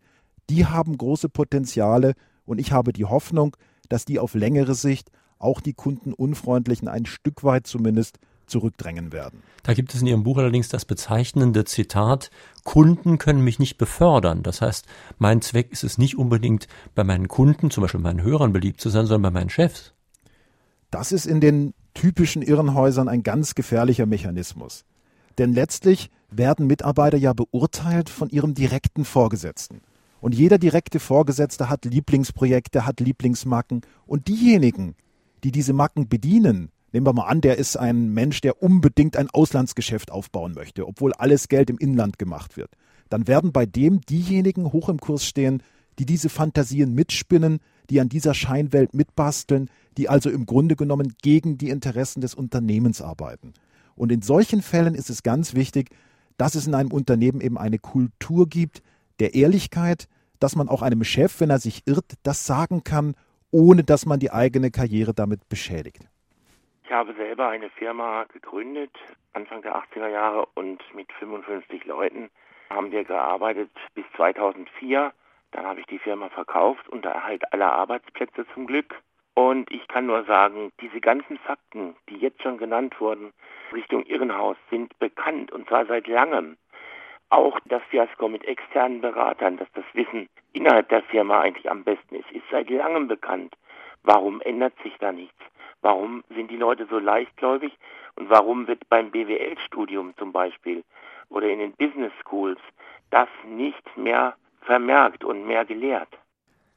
die 0.50 0.66
haben 0.66 0.98
große 0.98 1.28
Potenziale 1.28 2.14
Und 2.44 2.58
ich 2.58 2.72
habe 2.72 2.94
die 2.94 3.04
Hoffnung, 3.04 3.56
dass 3.88 4.04
die 4.04 4.18
auf 4.18 4.34
längere 4.34 4.74
Sicht 4.74 5.10
auch 5.38 5.60
die 5.60 5.74
Kundenunfreundlichen 5.74 6.88
ein 6.88 7.06
Stück 7.06 7.44
weit 7.44 7.66
zumindest 7.66 8.18
zurückdrängen 8.46 9.12
werden. 9.12 9.42
Da 9.62 9.74
gibt 9.74 9.94
es 9.94 10.00
in 10.00 10.06
Ihrem 10.06 10.24
Buch 10.24 10.38
allerdings 10.38 10.68
das 10.68 10.84
bezeichnende 10.84 11.64
Zitat, 11.64 12.30
Kunden 12.64 13.18
können 13.18 13.44
mich 13.44 13.58
nicht 13.58 13.78
befördern. 13.78 14.42
Das 14.42 14.62
heißt, 14.62 14.86
mein 15.18 15.42
Zweck 15.42 15.70
ist 15.70 15.84
es 15.84 15.98
nicht 15.98 16.16
unbedingt 16.16 16.66
bei 16.94 17.04
meinen 17.04 17.28
Kunden, 17.28 17.70
zum 17.70 17.82
Beispiel 17.82 18.00
meinen 18.00 18.22
Hörern 18.22 18.52
beliebt 18.52 18.80
zu 18.80 18.88
sein, 18.88 19.06
sondern 19.06 19.32
bei 19.32 19.40
meinen 19.40 19.50
Chefs. 19.50 19.92
Das 20.90 21.12
ist 21.12 21.26
in 21.26 21.40
den 21.40 21.74
typischen 21.94 22.42
Irrenhäusern 22.42 23.08
ein 23.08 23.22
ganz 23.22 23.54
gefährlicher 23.54 24.06
Mechanismus. 24.06 24.84
Denn 25.36 25.52
letztlich 25.52 26.10
werden 26.30 26.66
Mitarbeiter 26.66 27.18
ja 27.18 27.32
beurteilt 27.32 28.08
von 28.08 28.28
ihrem 28.30 28.54
direkten 28.54 29.04
Vorgesetzten. 29.04 29.82
Und 30.20 30.34
jeder 30.34 30.58
direkte 30.58 31.00
Vorgesetzte 31.00 31.68
hat 31.68 31.84
Lieblingsprojekte, 31.84 32.86
hat 32.86 33.00
Lieblingsmacken. 33.00 33.82
Und 34.06 34.28
diejenigen, 34.28 34.94
die 35.44 35.52
diese 35.52 35.72
Macken 35.72 36.08
bedienen, 36.08 36.70
nehmen 36.92 37.06
wir 37.06 37.12
mal 37.12 37.26
an, 37.26 37.40
der 37.40 37.58
ist 37.58 37.76
ein 37.76 38.12
Mensch, 38.12 38.40
der 38.40 38.62
unbedingt 38.62 39.16
ein 39.16 39.30
Auslandsgeschäft 39.30 40.10
aufbauen 40.10 40.54
möchte, 40.54 40.86
obwohl 40.86 41.12
alles 41.12 41.48
Geld 41.48 41.70
im 41.70 41.78
Inland 41.78 42.18
gemacht 42.18 42.56
wird, 42.56 42.70
dann 43.08 43.28
werden 43.28 43.52
bei 43.52 43.66
dem 43.66 44.00
diejenigen 44.00 44.72
hoch 44.72 44.88
im 44.88 44.98
Kurs 44.98 45.24
stehen, 45.24 45.62
die 45.98 46.06
diese 46.06 46.28
Fantasien 46.28 46.94
mitspinnen, 46.94 47.60
die 47.90 48.00
an 48.00 48.08
dieser 48.08 48.34
Scheinwelt 48.34 48.94
mitbasteln, 48.94 49.70
die 49.96 50.08
also 50.08 50.30
im 50.30 50.46
Grunde 50.46 50.76
genommen 50.76 51.14
gegen 51.22 51.58
die 51.58 51.70
Interessen 51.70 52.20
des 52.20 52.34
Unternehmens 52.34 53.00
arbeiten. 53.00 53.54
Und 53.96 54.12
in 54.12 54.22
solchen 54.22 54.62
Fällen 54.62 54.94
ist 54.94 55.10
es 55.10 55.22
ganz 55.22 55.54
wichtig, 55.54 55.90
dass 56.36 56.54
es 56.54 56.66
in 56.66 56.74
einem 56.74 56.92
Unternehmen 56.92 57.40
eben 57.40 57.58
eine 57.58 57.78
Kultur 57.78 58.48
gibt 58.48 58.82
der 59.20 59.34
Ehrlichkeit, 59.34 60.08
dass 60.40 60.56
man 60.56 60.68
auch 60.68 60.82
einem 60.82 61.04
Chef, 61.04 61.40
wenn 61.40 61.50
er 61.50 61.58
sich 61.58 61.86
irrt, 61.86 62.14
das 62.22 62.46
sagen 62.46 62.84
kann, 62.84 63.14
ohne 63.50 63.82
dass 63.84 64.06
man 64.06 64.20
die 64.20 64.30
eigene 64.30 64.70
Karriere 64.70 65.14
damit 65.14 65.48
beschädigt. 65.48 66.08
Ich 66.84 66.92
habe 66.92 67.14
selber 67.14 67.48
eine 67.48 67.70
Firma 67.70 68.24
gegründet, 68.32 68.92
Anfang 69.32 69.62
der 69.62 69.76
80er 69.76 70.08
Jahre 70.08 70.46
und 70.54 70.82
mit 70.94 71.12
55 71.18 71.84
Leuten 71.84 72.30
haben 72.70 72.90
wir 72.90 73.04
gearbeitet 73.04 73.70
bis 73.94 74.04
2004. 74.16 75.12
Dann 75.52 75.66
habe 75.66 75.80
ich 75.80 75.86
die 75.86 75.98
Firma 75.98 76.28
verkauft 76.28 76.88
unter 76.88 77.10
Erhalt 77.10 77.52
aller 77.52 77.72
Arbeitsplätze 77.72 78.46
zum 78.54 78.66
Glück. 78.66 78.94
Und 79.34 79.70
ich 79.70 79.86
kann 79.88 80.06
nur 80.06 80.24
sagen, 80.24 80.72
diese 80.80 81.00
ganzen 81.00 81.38
Fakten, 81.38 81.94
die 82.08 82.16
jetzt 82.16 82.42
schon 82.42 82.58
genannt 82.58 83.00
wurden, 83.00 83.32
Richtung 83.72 84.04
Irrenhaus, 84.04 84.56
sind 84.70 84.98
bekannt 84.98 85.52
und 85.52 85.68
zwar 85.68 85.86
seit 85.86 86.08
langem. 86.08 86.56
Auch 87.30 87.58
das 87.66 87.82
Fiasko 87.90 88.28
mit 88.28 88.44
externen 88.44 89.00
Beratern, 89.00 89.58
dass 89.58 89.68
das 89.74 89.84
Wissen 89.92 90.28
innerhalb 90.52 90.88
der 90.88 91.02
Firma 91.02 91.40
eigentlich 91.40 91.70
am 91.70 91.84
besten 91.84 92.14
ist, 92.14 92.30
ist 92.32 92.44
seit 92.50 92.70
langem 92.70 93.08
bekannt. 93.08 93.54
Warum 94.02 94.40
ändert 94.40 94.74
sich 94.82 94.94
da 94.98 95.12
nichts? 95.12 95.36
Warum 95.82 96.24
sind 96.34 96.50
die 96.50 96.56
Leute 96.56 96.86
so 96.88 96.98
leichtgläubig? 96.98 97.72
Und 98.16 98.30
warum 98.30 98.66
wird 98.66 98.88
beim 98.88 99.10
BWL-Studium 99.10 100.14
zum 100.16 100.32
Beispiel 100.32 100.82
oder 101.28 101.48
in 101.48 101.58
den 101.58 101.72
Business 101.72 102.12
Schools 102.24 102.58
das 103.10 103.28
nicht 103.46 103.96
mehr 103.96 104.34
vermerkt 104.62 105.24
und 105.24 105.46
mehr 105.46 105.64
gelehrt? 105.64 106.08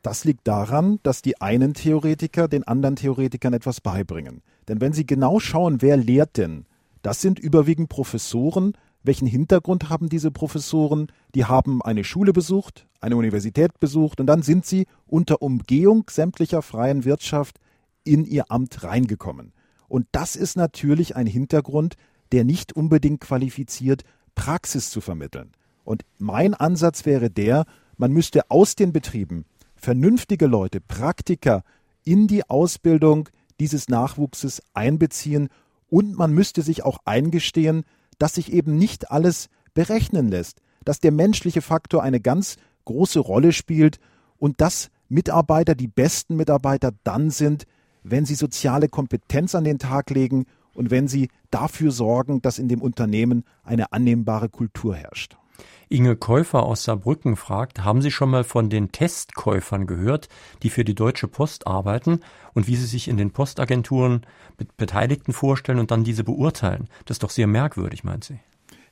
Das 0.03 0.25
liegt 0.25 0.47
daran, 0.47 0.99
dass 1.03 1.21
die 1.21 1.39
einen 1.41 1.73
Theoretiker 1.73 2.47
den 2.47 2.67
anderen 2.67 2.95
Theoretikern 2.95 3.53
etwas 3.53 3.81
beibringen. 3.81 4.41
Denn 4.67 4.81
wenn 4.81 4.93
Sie 4.93 5.05
genau 5.05 5.39
schauen, 5.39 5.81
wer 5.81 5.95
lehrt 5.95 6.37
denn, 6.37 6.65
das 7.03 7.21
sind 7.21 7.39
überwiegend 7.39 7.89
Professoren. 7.89 8.73
Welchen 9.03 9.27
Hintergrund 9.27 9.89
haben 9.89 10.09
diese 10.09 10.31
Professoren? 10.31 11.07
Die 11.33 11.45
haben 11.45 11.81
eine 11.81 12.03
Schule 12.03 12.33
besucht, 12.33 12.87
eine 12.99 13.15
Universität 13.15 13.79
besucht 13.79 14.19
und 14.19 14.27
dann 14.27 14.43
sind 14.43 14.65
sie 14.65 14.85
unter 15.07 15.41
Umgehung 15.41 16.05
sämtlicher 16.09 16.61
freien 16.61 17.03
Wirtschaft 17.03 17.59
in 18.03 18.25
ihr 18.25 18.51
Amt 18.51 18.83
reingekommen. 18.83 19.53
Und 19.87 20.07
das 20.11 20.35
ist 20.35 20.55
natürlich 20.55 21.15
ein 21.15 21.27
Hintergrund, 21.27 21.95
der 22.31 22.43
nicht 22.43 22.73
unbedingt 22.73 23.21
qualifiziert, 23.21 24.03
Praxis 24.35 24.89
zu 24.89 25.01
vermitteln. 25.01 25.51
Und 25.83 26.03
mein 26.17 26.53
Ansatz 26.53 27.05
wäre 27.05 27.29
der, 27.29 27.65
man 27.97 28.11
müsste 28.11 28.49
aus 28.49 28.75
den 28.75 28.93
Betrieben 28.93 29.45
vernünftige 29.75 30.45
Leute, 30.45 30.79
Praktiker 30.79 31.63
in 32.03 32.27
die 32.27 32.47
Ausbildung 32.49 33.29
dieses 33.59 33.89
Nachwuchses 33.89 34.61
einbeziehen 34.73 35.49
und 35.89 36.15
man 36.15 36.31
müsste 36.31 36.61
sich 36.61 36.83
auch 36.83 36.99
eingestehen, 37.03 37.83
dass 38.21 38.35
sich 38.35 38.53
eben 38.53 38.77
nicht 38.77 39.09
alles 39.09 39.49
berechnen 39.73 40.27
lässt, 40.27 40.61
dass 40.85 40.99
der 40.99 41.11
menschliche 41.11 41.61
Faktor 41.61 42.03
eine 42.03 42.19
ganz 42.19 42.57
große 42.85 43.19
Rolle 43.19 43.51
spielt 43.51 43.99
und 44.37 44.61
dass 44.61 44.89
Mitarbeiter 45.09 45.73
die 45.73 45.87
besten 45.87 46.35
Mitarbeiter 46.35 46.91
dann 47.03 47.31
sind, 47.31 47.65
wenn 48.03 48.25
sie 48.25 48.35
soziale 48.35 48.89
Kompetenz 48.89 49.55
an 49.55 49.63
den 49.63 49.79
Tag 49.79 50.11
legen 50.11 50.45
und 50.75 50.91
wenn 50.91 51.07
sie 51.07 51.29
dafür 51.49 51.91
sorgen, 51.91 52.43
dass 52.43 52.59
in 52.59 52.67
dem 52.67 52.81
Unternehmen 52.81 53.43
eine 53.63 53.91
annehmbare 53.91 54.49
Kultur 54.49 54.95
herrscht. 54.95 55.37
Inge 55.91 56.15
Käufer 56.15 56.63
aus 56.63 56.85
Saarbrücken 56.85 57.35
fragt, 57.35 57.83
haben 57.83 58.01
Sie 58.01 58.11
schon 58.11 58.29
mal 58.29 58.45
von 58.45 58.69
den 58.69 58.93
Testkäufern 58.93 59.87
gehört, 59.87 60.29
die 60.63 60.69
für 60.69 60.85
die 60.85 60.95
Deutsche 60.95 61.27
Post 61.27 61.67
arbeiten 61.67 62.21
und 62.53 62.67
wie 62.67 62.77
sie 62.77 62.85
sich 62.85 63.09
in 63.09 63.17
den 63.17 63.31
Postagenturen 63.31 64.21
mit 64.57 64.77
Beteiligten 64.77 65.33
vorstellen 65.33 65.79
und 65.79 65.91
dann 65.91 66.05
diese 66.05 66.23
beurteilen? 66.23 66.87
Das 67.05 67.15
ist 67.15 67.23
doch 67.23 67.29
sehr 67.29 67.47
merkwürdig, 67.47 68.05
meint 68.05 68.23
sie. 68.23 68.39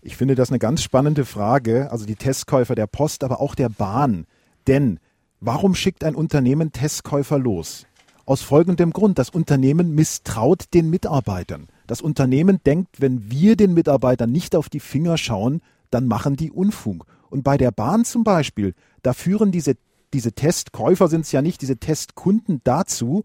Ich 0.02 0.18
finde 0.18 0.36
das 0.36 0.50
eine 0.50 0.60
ganz 0.60 0.84
spannende 0.84 1.24
Frage, 1.24 1.90
also 1.90 2.06
die 2.06 2.18
Testkäufer 2.18 2.76
der 2.76 2.88
Post, 2.88 3.24
aber 3.24 3.40
auch 3.40 3.56
der 3.56 3.70
Bahn. 3.70 4.26
Denn 4.68 5.00
warum 5.40 5.76
schickt 5.76 6.04
ein 6.04 6.16
Unternehmen 6.16 6.74
Testkäufer 6.74 7.40
los? 7.40 7.86
Aus 8.26 8.42
folgendem 8.42 8.92
Grund, 8.92 9.18
das 9.20 9.30
Unternehmen 9.30 9.96
misstraut 9.96 10.66
den 10.74 10.90
Mitarbeitern. 10.90 11.68
Das 11.88 12.02
Unternehmen 12.02 12.60
denkt, 12.66 13.00
wenn 13.00 13.32
wir 13.32 13.56
den 13.56 13.74
Mitarbeitern 13.74 14.32
nicht 14.32 14.54
auf 14.56 14.68
die 14.68 14.82
Finger 14.82 15.18
schauen, 15.18 15.62
dann 15.92 16.08
machen 16.08 16.36
die 16.36 16.52
Unfug. 16.52 17.06
Und 17.30 17.44
bei 17.44 17.58
der 17.58 17.72
Bahn 17.72 18.06
zum 18.06 18.24
Beispiel, 18.24 18.74
da 19.04 19.14
führen 19.14 19.52
diese, 19.52 19.76
diese 20.14 20.34
Testkäufer 20.34 21.08
sind 21.08 21.22
es 21.22 21.32
ja 21.32 21.42
nicht, 21.42 21.62
diese 21.62 21.78
Testkunden 21.78 22.62
dazu, 22.64 23.24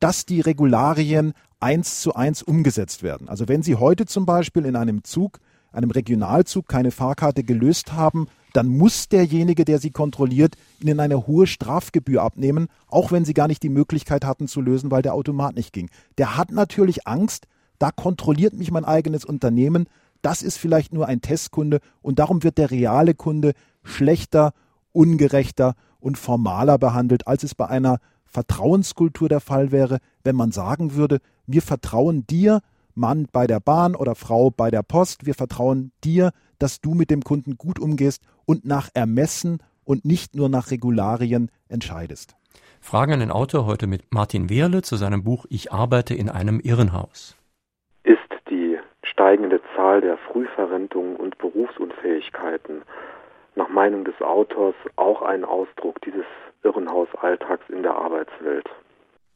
dass 0.00 0.26
die 0.26 0.40
Regularien 0.40 1.32
eins 1.58 2.00
zu 2.00 2.14
eins 2.14 2.42
umgesetzt 2.42 3.02
werden. 3.02 3.28
Also 3.28 3.48
wenn 3.48 3.62
Sie 3.62 3.76
heute 3.76 4.06
zum 4.06 4.26
Beispiel 4.26 4.64
in 4.64 4.76
einem 4.76 5.04
Zug, 5.04 5.40
einem 5.72 5.90
Regionalzug 5.90 6.68
keine 6.68 6.90
Fahrkarte 6.90 7.44
gelöst 7.44 7.92
haben, 7.92 8.28
dann 8.52 8.68
muss 8.68 9.08
derjenige, 9.08 9.64
der 9.64 9.78
Sie 9.78 9.90
kontrolliert, 9.90 10.54
Ihnen 10.80 11.00
eine 11.00 11.26
hohe 11.26 11.46
Strafgebühr 11.46 12.22
abnehmen, 12.22 12.68
auch 12.88 13.12
wenn 13.12 13.24
Sie 13.24 13.34
gar 13.34 13.48
nicht 13.48 13.62
die 13.62 13.68
Möglichkeit 13.68 14.24
hatten 14.24 14.48
zu 14.48 14.60
lösen, 14.60 14.90
weil 14.90 15.02
der 15.02 15.14
Automat 15.14 15.56
nicht 15.56 15.72
ging. 15.72 15.90
Der 16.18 16.36
hat 16.36 16.50
natürlich 16.50 17.06
Angst, 17.06 17.46
da 17.78 17.90
kontrolliert 17.90 18.54
mich 18.54 18.70
mein 18.70 18.84
eigenes 18.84 19.24
Unternehmen, 19.24 19.86
das 20.26 20.42
ist 20.42 20.58
vielleicht 20.58 20.92
nur 20.92 21.06
ein 21.06 21.20
Testkunde 21.20 21.78
und 22.02 22.18
darum 22.18 22.42
wird 22.42 22.58
der 22.58 22.72
reale 22.72 23.14
Kunde 23.14 23.52
schlechter, 23.84 24.54
ungerechter 24.90 25.76
und 26.00 26.18
formaler 26.18 26.78
behandelt, 26.78 27.28
als 27.28 27.44
es 27.44 27.54
bei 27.54 27.68
einer 27.68 28.00
Vertrauenskultur 28.24 29.28
der 29.28 29.38
Fall 29.38 29.70
wäre, 29.70 29.98
wenn 30.24 30.34
man 30.34 30.50
sagen 30.50 30.94
würde, 30.94 31.20
wir 31.46 31.62
vertrauen 31.62 32.26
dir, 32.26 32.60
Mann 32.96 33.28
bei 33.30 33.46
der 33.46 33.60
Bahn 33.60 33.94
oder 33.94 34.16
Frau 34.16 34.50
bei 34.50 34.72
der 34.72 34.82
Post, 34.82 35.26
wir 35.26 35.34
vertrauen 35.34 35.92
dir, 36.02 36.32
dass 36.58 36.80
du 36.80 36.94
mit 36.94 37.10
dem 37.10 37.22
Kunden 37.22 37.56
gut 37.56 37.78
umgehst 37.78 38.24
und 38.46 38.64
nach 38.64 38.88
Ermessen 38.94 39.58
und 39.84 40.04
nicht 40.04 40.34
nur 40.34 40.48
nach 40.48 40.72
Regularien 40.72 41.52
entscheidest. 41.68 42.34
Fragen 42.80 43.12
an 43.12 43.20
den 43.20 43.30
Autor 43.30 43.64
heute 43.64 43.86
mit 43.86 44.12
Martin 44.12 44.50
Wehrle 44.50 44.82
zu 44.82 44.96
seinem 44.96 45.22
Buch 45.22 45.46
Ich 45.50 45.72
arbeite 45.72 46.16
in 46.16 46.28
einem 46.28 46.58
Irrenhaus 46.58 47.36
steigende 49.16 49.62
Zahl 49.74 50.02
der 50.02 50.18
Frühverrentung 50.30 51.16
und 51.16 51.38
Berufsunfähigkeiten 51.38 52.82
nach 53.54 53.70
Meinung 53.70 54.04
des 54.04 54.20
Autors 54.20 54.74
auch 54.96 55.22
ein 55.22 55.42
Ausdruck 55.42 56.02
dieses 56.02 56.26
Irrenhausalltags 56.62 57.64
in 57.70 57.82
der 57.82 57.94
Arbeitswelt. 57.94 58.68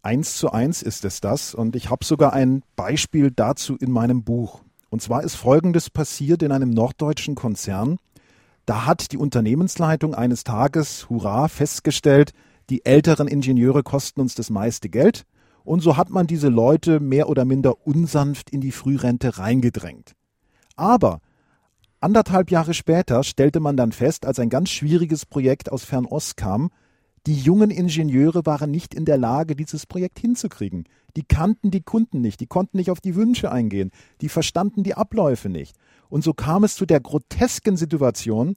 Eins 0.03 0.37
zu 0.37 0.51
eins 0.51 0.83
ist 0.83 1.07
es 1.07 1.23
das 1.23 1.55
und 1.55 1.77
ich 1.77 1.89
habe 1.89 2.05
sogar 2.05 2.35
ein 2.35 2.63
Beispiel 2.77 3.31
dazu 3.31 3.77
in 3.81 3.91
meinem 3.91 4.23
Buch. 4.23 4.61
Und 4.91 5.01
zwar 5.01 5.23
ist 5.23 5.37
Folgendes 5.37 5.89
passiert 5.89 6.43
in 6.43 6.53
einem 6.53 6.71
norddeutschen 6.71 7.35
Konzern. 7.35 7.97
Da 8.67 8.85
hat 8.85 9.13
die 9.13 9.19
Unternehmensleitung 9.19 10.15
eines 10.15 10.45
Tages, 10.45 11.09
hurra, 11.09 11.49
festgestellt, 11.49 12.33
die 12.69 12.85
älteren 12.85 13.29
Ingenieure 13.29 13.83
kosten 13.83 14.21
uns 14.21 14.35
das 14.35 14.51
meiste 14.51 14.91
Geld 14.91 15.25
und 15.65 15.81
so 15.81 15.97
hat 15.97 16.11
man 16.11 16.27
diese 16.27 16.49
Leute 16.49 17.01
mehr 17.01 17.29
oder 17.29 17.45
minder 17.45 17.87
unsanft 17.87 18.51
in 18.51 18.61
die 18.61 18.73
Frührente 18.73 19.39
reingedrängt. 19.39 20.13
Aber 20.77 21.21
anderthalb 22.01 22.51
Jahre 22.51 22.75
später 22.75 23.23
stellte 23.23 23.61
man 23.61 23.77
dann 23.77 23.93
fest, 23.93 24.27
als 24.27 24.39
ein 24.39 24.49
ganz 24.49 24.71
schwieriges 24.71 25.27
Projekt 25.27 25.71
aus 25.71 25.85
Fernost 25.85 26.37
kam, 26.37 26.71
die 27.27 27.35
jungen 27.35 27.71
Ingenieure 27.71 28.47
waren 28.47 28.71
nicht 28.71 28.95
in 28.95 29.05
der 29.05 29.19
Lage, 29.19 29.55
dieses 29.55 29.85
Projekt 29.85 30.19
hinzukriegen. 30.19 30.85
Die 31.17 31.23
kannten 31.23 31.71
die 31.71 31.83
Kunden 31.83 32.23
nicht, 32.23 32.41
die 32.41 32.47
konnten 32.47 32.79
nicht 32.79 32.91
auf 32.91 33.01
die 33.01 33.15
Wünsche 33.15 33.53
eingehen, 33.53 33.91
die 34.23 34.31
verstanden 34.31 34.85
die 34.85 34.95
Abläufe 34.95 35.51
nicht. 35.51 35.77
Und 36.09 36.25
so 36.25 36.33
kam 36.33 36.65
es 36.65 36.77
zu 36.77 36.87
der 36.87 37.01
grotesken 37.01 37.77
Situation, 37.77 38.57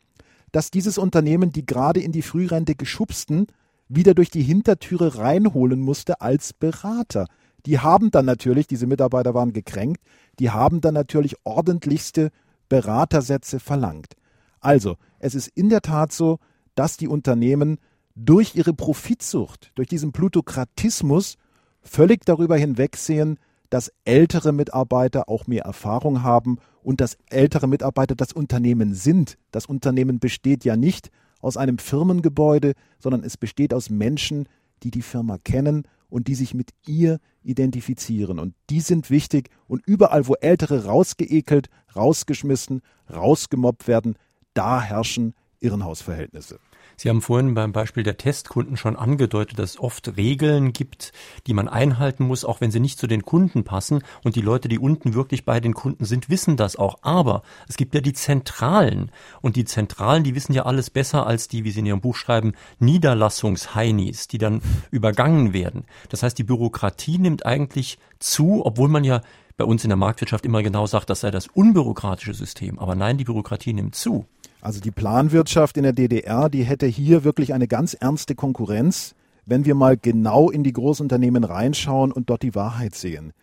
dass 0.54 0.72
dieses 0.72 0.98
Unternehmen 0.98 1.52
die 1.52 1.66
gerade 1.66 2.00
in 2.00 2.14
die 2.14 2.22
Frührente 2.22 2.76
geschubsten 2.76 3.48
wieder 3.96 4.14
durch 4.14 4.30
die 4.30 4.44
Hintertüre 4.44 5.18
reinholen 5.18 5.80
musste 5.80 6.22
als 6.22 6.54
Berater. 6.54 7.28
Die 7.66 7.80
haben 7.80 8.12
dann 8.12 8.26
natürlich, 8.26 8.68
diese 8.68 8.88
Mitarbeiter 8.88 9.34
waren 9.34 9.54
gekränkt, 9.54 10.02
die 10.40 10.50
haben 10.50 10.82
dann 10.82 10.94
natürlich 10.94 11.36
ordentlichste 11.44 12.32
Beratersätze 12.70 13.60
verlangt. 13.60 14.14
Also, 14.60 14.96
es 15.20 15.36
ist 15.36 15.48
in 15.48 15.70
der 15.70 15.82
Tat 15.82 16.12
so, 16.12 16.40
dass 16.76 16.98
die 16.98 17.08
Unternehmen 17.08 17.78
durch 18.16 18.56
ihre 18.56 18.74
Profitsucht, 18.74 19.72
durch 19.76 19.88
diesen 19.88 20.12
Plutokratismus 20.12 21.38
völlig 21.82 22.26
darüber 22.26 22.58
hinwegsehen, 22.58 23.38
dass 23.70 23.92
ältere 24.06 24.52
Mitarbeiter 24.54 25.30
auch 25.30 25.48
mehr 25.48 25.64
Erfahrung 25.64 26.24
haben 26.24 26.58
und 26.84 27.02
dass 27.02 27.18
ältere 27.30 27.68
Mitarbeiter 27.68 28.16
das 28.16 28.32
Unternehmen 28.32 28.94
sind. 28.94 29.38
Das 29.52 29.66
Unternehmen 29.66 30.20
besteht 30.20 30.64
ja 30.64 30.76
nicht 30.76 31.10
aus 31.44 31.58
einem 31.58 31.78
Firmengebäude, 31.78 32.74
sondern 33.00 33.24
es 33.24 33.38
besteht 33.38 33.74
aus 33.74 33.90
Menschen, 33.90 34.48
die 34.82 34.92
die 34.92 35.02
Firma 35.02 35.38
kennen 35.38 35.84
und 36.10 36.28
die 36.28 36.36
sich 36.36 36.54
mit 36.54 36.72
ihr 36.88 37.20
identifizieren. 37.44 38.40
Und 38.40 38.56
die 38.70 38.80
sind 38.80 39.10
wichtig. 39.10 39.50
Und 39.68 39.86
überall, 39.86 40.28
wo 40.28 40.36
Ältere 40.36 40.86
rausgeekelt, 40.86 41.68
rausgeschmissen, 41.96 42.82
rausgemobbt 43.14 43.88
werden, 43.88 44.16
da 44.54 44.82
herrschen 44.82 45.34
Irrenhausverhältnisse. 45.60 46.60
Sie 46.98 47.10
haben 47.10 47.22
vorhin 47.22 47.54
beim 47.54 47.72
Beispiel 47.72 48.04
der 48.04 48.18
Testkunden 48.18 48.78
schon 48.78 48.96
angedeutet, 48.96 49.60
dass 49.60 49.72
es 49.72 49.80
oft 49.80 50.16
Regeln 50.18 50.74
gibt, 50.74 51.12
die 51.48 51.54
man 51.54 51.68
einhalten 51.68 52.26
muss, 52.26 52.46
auch 52.46 52.62
wenn 52.62 52.72
sie 52.72 52.80
nicht 52.80 53.00
zu 53.00 53.08
den 53.08 53.24
Kunden 53.24 53.64
passen. 53.64 54.04
Und 54.24 54.36
die 54.36 54.42
Leute, 54.42 54.68
die 54.70 54.80
unten 54.80 55.14
wirklich 55.14 55.46
bei 55.46 55.60
den 55.60 55.74
Kunden 55.74 56.06
sind, 56.06 56.30
wissen 56.30 56.58
das 56.58 56.76
auch. 56.76 57.00
Aber 57.02 57.44
es 57.68 57.78
gibt 57.78 57.96
ja 57.96 58.02
die 58.02 58.14
Zentralen. 58.14 59.12
Und 59.42 59.56
die 59.56 59.66
Zentralen, 59.66 60.24
die 60.24 60.36
wissen 60.36 60.54
ja 60.54 60.64
alles 60.64 60.90
besser 60.90 61.26
als 61.26 61.48
die, 61.48 61.64
wie 61.64 61.72
Sie 61.72 61.80
in 61.80 61.86
Ihrem 61.86 62.02
Buch 62.02 62.16
schreiben, 62.16 62.54
Niederlassungsheinis, 62.80 64.28
die 64.28 64.38
dann 64.38 64.62
übergangen 64.92 65.54
werden. 65.54 65.86
Das 66.10 66.24
heißt, 66.24 66.38
die 66.38 66.44
Bürokratie 66.44 67.18
nimmt 67.18 67.46
eigentlich 67.46 67.98
zu, 68.20 68.66
obwohl 68.66 68.90
man 68.90 69.04
ja 69.04 69.22
bei 69.58 69.66
uns 69.66 69.84
in 69.84 69.90
der 69.90 69.98
Marktwirtschaft 69.98 70.46
immer 70.46 70.64
genau 70.64 70.88
sagt, 70.88 71.10
das 71.10 71.22
sei 71.22 71.32
das 71.32 71.48
unbürokratische 71.48 72.34
System. 72.34 72.80
Aber 72.80 72.96
nein, 72.96 73.18
die 73.18 73.24
Bürokratie 73.24 73.74
nimmt 73.74 73.96
zu. 73.96 74.26
Also 74.64 74.80
die 74.80 74.92
Planwirtschaft 74.92 75.76
in 75.76 75.84
der 75.84 75.92
DDR, 75.92 76.48
die 76.48 76.64
hätte 76.64 76.86
hier 76.86 77.26
wirklich 77.26 77.54
eine 77.54 77.68
ganz 77.68 77.96
ernste 77.96 78.34
Konkurrenz, 78.34 79.14
wenn 79.46 79.66
wir 79.66 79.76
mal 79.76 79.98
genau 79.98 80.50
in 80.50 80.64
die 80.64 80.72
Großunternehmen 80.72 81.44
reinschauen 81.44 82.14
und 82.14 82.30
dort 82.30 82.44
die 82.44 82.56
Wahrheit 82.56 82.96
sehen. 82.96 83.34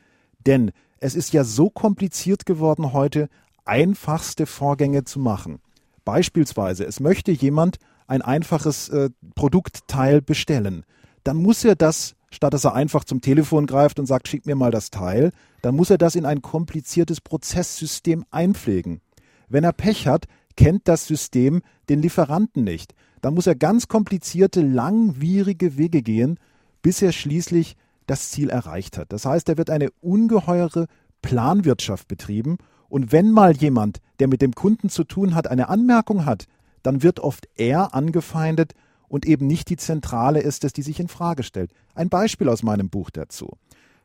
Denn 0.47 0.73
es 0.99 1.15
ist 1.15 1.35
ja 1.35 1.45
so 1.45 1.69
kompliziert 1.69 2.47
geworden 2.47 2.95
heute, 2.95 3.29
einfachste 3.67 4.47
Vorgänge 4.47 5.05
zu 5.05 5.21
machen. 5.21 5.59
Beispielsweise, 6.07 6.87
es 6.87 7.01
möchte 7.01 7.33
jemand 7.33 7.77
ein 8.07 8.23
einfaches 8.23 8.89
äh, 8.89 9.11
Produktteil 9.35 10.23
bestellen. 10.23 10.87
Dann 11.23 11.37
muss 11.37 11.67
er 11.67 11.77
das, 11.77 12.15
statt 12.31 12.55
dass 12.55 12.65
er 12.65 12.75
einfach 12.75 13.05
zum 13.05 13.21
Telefon 13.21 13.67
greift 13.67 13.99
und 13.99 14.07
sagt, 14.07 14.27
schick 14.27 14.47
mir 14.47 14.57
mal 14.57 14.71
das 14.71 14.91
Teil, 14.91 15.33
dann 15.61 15.77
muss 15.77 15.91
er 15.91 15.99
das 15.99 16.15
in 16.15 16.25
ein 16.25 16.41
kompliziertes 16.41 17.21
Prozesssystem 17.21 18.25
einpflegen. 18.31 19.03
Wenn 19.51 19.65
er 19.65 19.75
Pech 19.75 20.07
hat, 20.07 20.27
kennt 20.61 20.89
das 20.89 21.07
System 21.07 21.63
den 21.89 22.03
Lieferanten 22.03 22.65
nicht. 22.65 22.95
Da 23.23 23.31
muss 23.31 23.47
er 23.47 23.55
ganz 23.55 23.89
komplizierte, 23.89 24.61
langwierige 24.61 25.79
Wege 25.79 26.03
gehen, 26.03 26.39
bis 26.83 27.01
er 27.01 27.13
schließlich 27.13 27.77
das 28.07 28.31
Ziel 28.31 28.51
erreicht 28.51 28.99
hat. 28.99 29.11
Das 29.11 29.25
heißt, 29.25 29.49
da 29.49 29.57
wird 29.57 29.71
eine 29.71 29.89
ungeheure 30.03 30.87
Planwirtschaft 31.23 32.09
betrieben 32.09 32.59
und 32.91 33.11
wenn 33.11 33.31
mal 33.31 33.57
jemand, 33.57 34.01
der 34.19 34.29
mit 34.29 34.43
dem 34.43 34.53
Kunden 34.53 34.91
zu 34.91 35.05
tun 35.05 35.35
hat, 35.35 35.47
eine 35.47 35.71
Anmerkung 35.71 36.27
hat, 36.27 36.45
dann 36.83 37.03
wird 37.03 37.21
oft 37.21 37.49
er 37.57 37.95
angefeindet 37.95 38.75
und 39.09 39.25
eben 39.25 39.47
nicht 39.47 39.71
die 39.71 39.79
Zentrale 39.79 40.41
ist 40.41 40.65
es, 40.65 40.75
die 40.75 40.83
sich 40.83 41.01
in 41.01 41.09
Frage 41.09 41.43
stellt. 41.43 41.73
Ein 41.95 42.11
Beispiel 42.11 42.51
aus 42.51 42.63
meinem 42.63 42.91
Buch 42.91 43.09
dazu. 43.09 43.57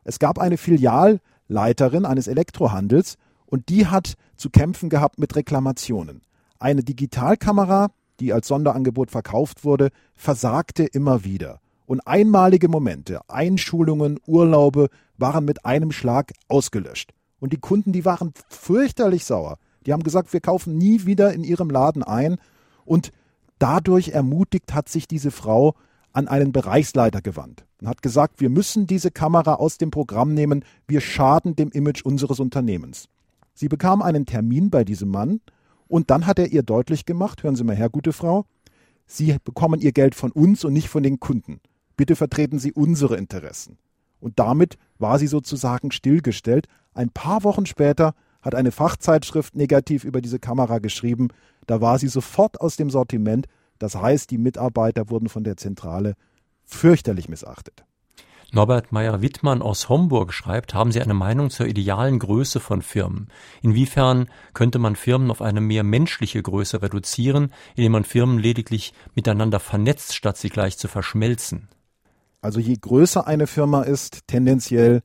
Es 0.04 0.18
gab 0.18 0.38
eine 0.38 0.56
Filialleiterin 0.56 2.06
eines 2.06 2.28
Elektrohandels 2.28 3.18
und 3.44 3.68
die 3.68 3.88
hat 3.88 4.14
zu 4.38 4.48
kämpfen 4.48 4.88
gehabt 4.88 5.18
mit 5.18 5.36
Reklamationen. 5.36 6.22
Eine 6.58 6.82
Digitalkamera, 6.82 7.90
die 8.20 8.32
als 8.32 8.48
Sonderangebot 8.48 9.10
verkauft 9.10 9.64
wurde, 9.64 9.90
versagte 10.14 10.84
immer 10.84 11.24
wieder. 11.24 11.60
Und 11.86 12.06
einmalige 12.06 12.68
Momente, 12.68 13.20
Einschulungen, 13.28 14.18
Urlaube 14.26 14.88
waren 15.18 15.44
mit 15.44 15.64
einem 15.64 15.92
Schlag 15.92 16.32
ausgelöscht. 16.48 17.12
Und 17.38 17.52
die 17.52 17.58
Kunden, 17.58 17.92
die 17.92 18.04
waren 18.04 18.32
fürchterlich 18.48 19.24
sauer. 19.24 19.58
Die 19.84 19.92
haben 19.92 20.02
gesagt, 20.02 20.32
wir 20.32 20.40
kaufen 20.40 20.76
nie 20.76 21.06
wieder 21.06 21.32
in 21.32 21.44
ihrem 21.44 21.70
Laden 21.70 22.02
ein. 22.02 22.38
Und 22.84 23.12
dadurch 23.58 24.08
ermutigt 24.08 24.74
hat 24.74 24.88
sich 24.88 25.06
diese 25.06 25.30
Frau 25.30 25.74
an 26.12 26.28
einen 26.28 26.50
Bereichsleiter 26.50 27.20
gewandt 27.20 27.66
und 27.80 27.88
hat 27.88 28.00
gesagt, 28.00 28.40
wir 28.40 28.48
müssen 28.48 28.86
diese 28.86 29.10
Kamera 29.10 29.54
aus 29.54 29.76
dem 29.76 29.90
Programm 29.90 30.32
nehmen, 30.32 30.64
wir 30.88 31.02
schaden 31.02 31.56
dem 31.56 31.70
Image 31.70 32.02
unseres 32.02 32.40
Unternehmens. 32.40 33.08
Sie 33.52 33.68
bekam 33.68 34.00
einen 34.00 34.24
Termin 34.24 34.70
bei 34.70 34.82
diesem 34.82 35.10
Mann 35.10 35.40
und 35.88 36.10
dann 36.10 36.26
hat 36.26 36.38
er 36.38 36.52
ihr 36.52 36.62
deutlich 36.62 37.06
gemacht, 37.06 37.42
hören 37.42 37.56
Sie 37.56 37.64
mal 37.64 37.76
her, 37.76 37.88
gute 37.88 38.12
Frau, 38.12 38.46
Sie 39.06 39.36
bekommen 39.44 39.80
Ihr 39.80 39.92
Geld 39.92 40.14
von 40.14 40.32
uns 40.32 40.64
und 40.64 40.72
nicht 40.72 40.88
von 40.88 41.02
den 41.02 41.20
Kunden. 41.20 41.60
Bitte 41.96 42.16
vertreten 42.16 42.58
Sie 42.58 42.72
unsere 42.72 43.16
Interessen. 43.16 43.78
Und 44.20 44.38
damit 44.38 44.76
war 44.98 45.18
sie 45.18 45.26
sozusagen 45.26 45.90
stillgestellt. 45.90 46.66
Ein 46.94 47.10
paar 47.10 47.44
Wochen 47.44 47.66
später 47.66 48.14
hat 48.42 48.54
eine 48.54 48.72
Fachzeitschrift 48.72 49.56
negativ 49.56 50.04
über 50.04 50.20
diese 50.20 50.38
Kamera 50.38 50.78
geschrieben. 50.78 51.28
Da 51.66 51.80
war 51.80 51.98
sie 51.98 52.08
sofort 52.08 52.60
aus 52.60 52.76
dem 52.76 52.90
Sortiment. 52.90 53.46
Das 53.78 53.94
heißt, 53.94 54.30
die 54.30 54.38
Mitarbeiter 54.38 55.10
wurden 55.10 55.28
von 55.28 55.44
der 55.44 55.56
Zentrale 55.56 56.14
fürchterlich 56.64 57.28
missachtet. 57.28 57.84
Norbert 58.52 58.92
Meyer-Wittmann 58.92 59.60
aus 59.60 59.88
Homburg 59.88 60.32
schreibt, 60.32 60.72
haben 60.72 60.92
Sie 60.92 61.00
eine 61.00 61.14
Meinung 61.14 61.50
zur 61.50 61.66
idealen 61.66 62.18
Größe 62.18 62.60
von 62.60 62.80
Firmen? 62.80 63.28
Inwiefern 63.60 64.28
könnte 64.54 64.78
man 64.78 64.94
Firmen 64.94 65.30
auf 65.30 65.42
eine 65.42 65.60
mehr 65.60 65.82
menschliche 65.82 66.40
Größe 66.40 66.80
reduzieren, 66.80 67.52
indem 67.74 67.92
man 67.92 68.04
Firmen 68.04 68.38
lediglich 68.38 68.94
miteinander 69.14 69.58
vernetzt, 69.58 70.14
statt 70.14 70.36
sie 70.36 70.48
gleich 70.48 70.78
zu 70.78 70.86
verschmelzen? 70.86 71.68
Also 72.40 72.60
je 72.60 72.76
größer 72.80 73.26
eine 73.26 73.48
Firma 73.48 73.82
ist, 73.82 74.28
tendenziell, 74.28 75.02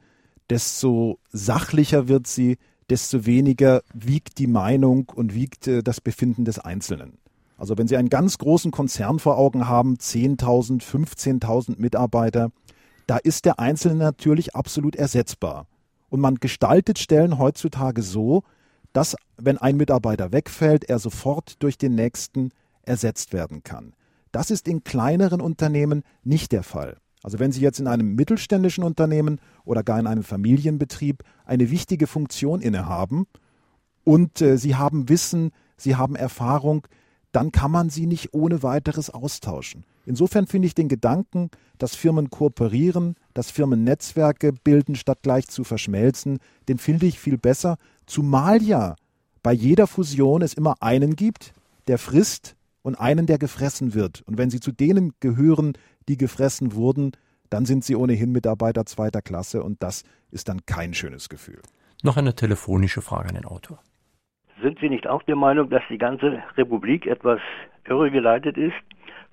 desto 0.49 1.17
sachlicher 1.32 2.08
wird 2.08 2.27
sie, 2.27 2.58
desto 2.91 3.25
weniger 3.25 3.82
wiegt 3.93 4.38
die 4.38 4.47
Meinung 4.47 5.10
und 5.15 5.34
wiegt 5.34 5.67
äh, 5.67 5.82
das 5.82 5.99
Befinden 5.99 6.45
des 6.45 6.60
Einzelnen. 6.60 7.17
Also 7.62 7.77
wenn 7.77 7.88
Sie 7.88 7.95
einen 7.95 8.10
ganz 8.10 8.39
großen 8.39 8.71
Konzern 8.71 9.19
vor 9.19 9.38
Augen 9.38 9.67
haben, 9.67 9.95
10.000, 9.95 10.82
15.000 10.82 11.80
Mitarbeiter, 11.80 12.51
da 13.12 13.17
ist 13.17 13.43
der 13.43 13.60
Einzelne 13.60 13.95
natürlich 13.95 14.56
absolut 14.56 14.95
ersetzbar. 14.95 15.67
Und 16.08 16.21
man 16.21 16.36
gestaltet 16.36 16.97
Stellen 16.97 17.39
heutzutage 17.39 18.04
so, 18.04 18.43
dass, 18.93 19.17
wenn 19.36 19.58
ein 19.58 19.76
Mitarbeiter 19.76 20.32
wegfällt, 20.32 20.86
er 20.86 20.97
sofort 20.97 21.62
durch 21.62 21.78
den 21.78 21.93
nächsten 21.93 22.52
ersetzt 22.84 23.34
werden 23.34 23.63
kann. 23.63 23.91
Das 24.32 24.50
ist 24.50 24.65
in 24.65 24.86
kleineren 24.86 25.41
Unternehmen 25.41 26.04
nicht 26.24 26.54
der 26.54 26.63
Fall. 26.63 27.00
Also 27.21 27.38
wenn 27.39 27.52
Sie 27.52 27.60
jetzt 27.60 27.82
in 27.82 27.88
einem 27.88 28.15
mittelständischen 28.15 28.86
Unternehmen 28.86 29.41
oder 29.65 29.84
gar 29.84 30.00
in 30.00 30.08
einem 30.08 30.24
Familienbetrieb 30.24 31.26
eine 31.43 31.69
wichtige 31.69 32.08
Funktion 32.08 32.62
innehaben 32.62 33.28
und 34.06 34.39
äh, 34.39 34.58
Sie 34.58 34.78
haben 34.78 35.10
Wissen, 35.10 35.52
Sie 35.76 35.97
haben 35.97 36.15
Erfahrung, 36.15 36.88
dann 37.34 37.52
kann 37.52 37.71
man 37.71 37.89
sie 37.89 38.06
nicht 38.06 38.34
ohne 38.34 38.63
weiteres 38.63 39.10
austauschen. 39.10 39.86
Insofern 40.06 40.48
finde 40.48 40.68
ich 40.68 40.76
den 40.76 40.88
Gedanken, 40.88 41.50
dass 41.78 41.96
Firmen 41.96 42.30
kooperieren, 42.30 43.16
dass 43.34 43.52
Firmen 43.52 43.84
Netzwerke 43.84 44.52
bilden, 44.52 44.96
statt 44.96 45.20
gleich 45.22 45.48
zu 45.48 45.64
verschmelzen, 45.64 46.40
den 46.68 46.78
finde 46.78 47.06
ich 47.06 47.20
viel 47.20 47.38
besser, 47.38 47.78
zumal 48.06 48.62
ja 48.62 48.96
bei 49.44 49.54
jeder 49.54 49.88
Fusion 49.88 50.42
es 50.42 50.54
immer 50.54 50.76
einen 50.82 51.16
gibt, 51.16 51.54
der 51.88 51.98
frisst 51.98 52.56
und 52.84 52.96
einen, 52.96 53.26
der 53.26 53.38
gefressen 53.38 53.94
wird. 53.94 54.22
Und 54.28 54.38
wenn 54.38 54.50
Sie 54.50 54.60
zu 54.60 54.72
denen 54.72 55.14
gehören, 55.20 55.74
die 56.08 56.18
gefressen 56.18 56.74
wurden, 56.76 57.12
dann 57.50 57.66
sind 57.66 57.84
Sie 57.84 57.96
ohnehin 57.96 58.32
Mitarbeiter 58.32 58.86
zweiter 58.86 59.22
Klasse 59.22 59.64
und 59.64 59.82
das 59.84 60.04
ist 60.32 60.50
dann 60.50 60.66
kein 60.66 60.94
schönes 60.94 61.30
Gefühl. 61.30 61.62
Noch 62.04 62.18
eine 62.18 62.34
telefonische 62.34 63.02
Frage 63.02 63.30
an 63.30 63.36
den 63.36 63.46
Autor. 63.46 63.80
Sind 64.62 64.80
Sie 64.80 64.90
nicht 64.90 65.08
auch 65.08 65.24
der 65.24 65.36
Meinung, 65.36 65.70
dass 65.70 65.84
die 65.90 65.98
ganze 65.98 66.42
Republik 66.56 67.08
etwas 67.08 67.40
irregeleitet 67.88 68.58
ist? 68.58 68.76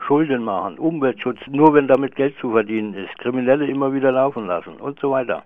Schulden 0.07 0.43
machen, 0.43 0.79
Umweltschutz, 0.79 1.39
nur 1.49 1.75
wenn 1.75 1.89
damit 1.89 2.17
Geld 2.17 2.35
zu 2.41 2.53
verdienen 2.53 2.95
ist, 2.95 3.17
Kriminelle 3.19 3.67
immer 3.67 3.93
wieder 3.93 4.13
laufen 4.13 4.47
lassen 4.47 4.81
und 4.81 4.99
so 5.01 5.11
weiter. 5.11 5.45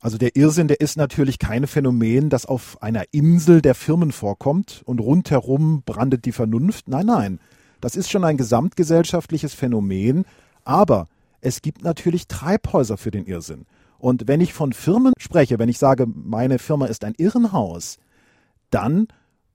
Also 0.00 0.18
der 0.18 0.36
Irrsinn, 0.36 0.68
der 0.68 0.80
ist 0.80 0.96
natürlich 0.96 1.38
kein 1.38 1.66
Phänomen, 1.66 2.28
das 2.28 2.44
auf 2.44 2.82
einer 2.82 3.04
Insel 3.12 3.62
der 3.62 3.74
Firmen 3.74 4.12
vorkommt 4.12 4.82
und 4.84 5.00
rundherum 5.00 5.82
brandet 5.84 6.26
die 6.26 6.32
Vernunft. 6.32 6.88
Nein, 6.88 7.06
nein, 7.06 7.40
das 7.80 7.96
ist 7.96 8.10
schon 8.10 8.24
ein 8.24 8.36
gesamtgesellschaftliches 8.36 9.54
Phänomen, 9.54 10.24
aber 10.64 11.08
es 11.40 11.62
gibt 11.62 11.84
natürlich 11.84 12.28
Treibhäuser 12.28 12.96
für 12.96 13.10
den 13.10 13.26
Irrsinn. 13.26 13.66
Und 13.98 14.28
wenn 14.28 14.40
ich 14.40 14.52
von 14.52 14.72
Firmen 14.72 15.14
spreche, 15.18 15.58
wenn 15.58 15.68
ich 15.68 15.78
sage, 15.78 16.06
meine 16.06 16.58
Firma 16.58 16.86
ist 16.86 17.04
ein 17.04 17.14
Irrenhaus, 17.16 17.98
dann 18.70 19.08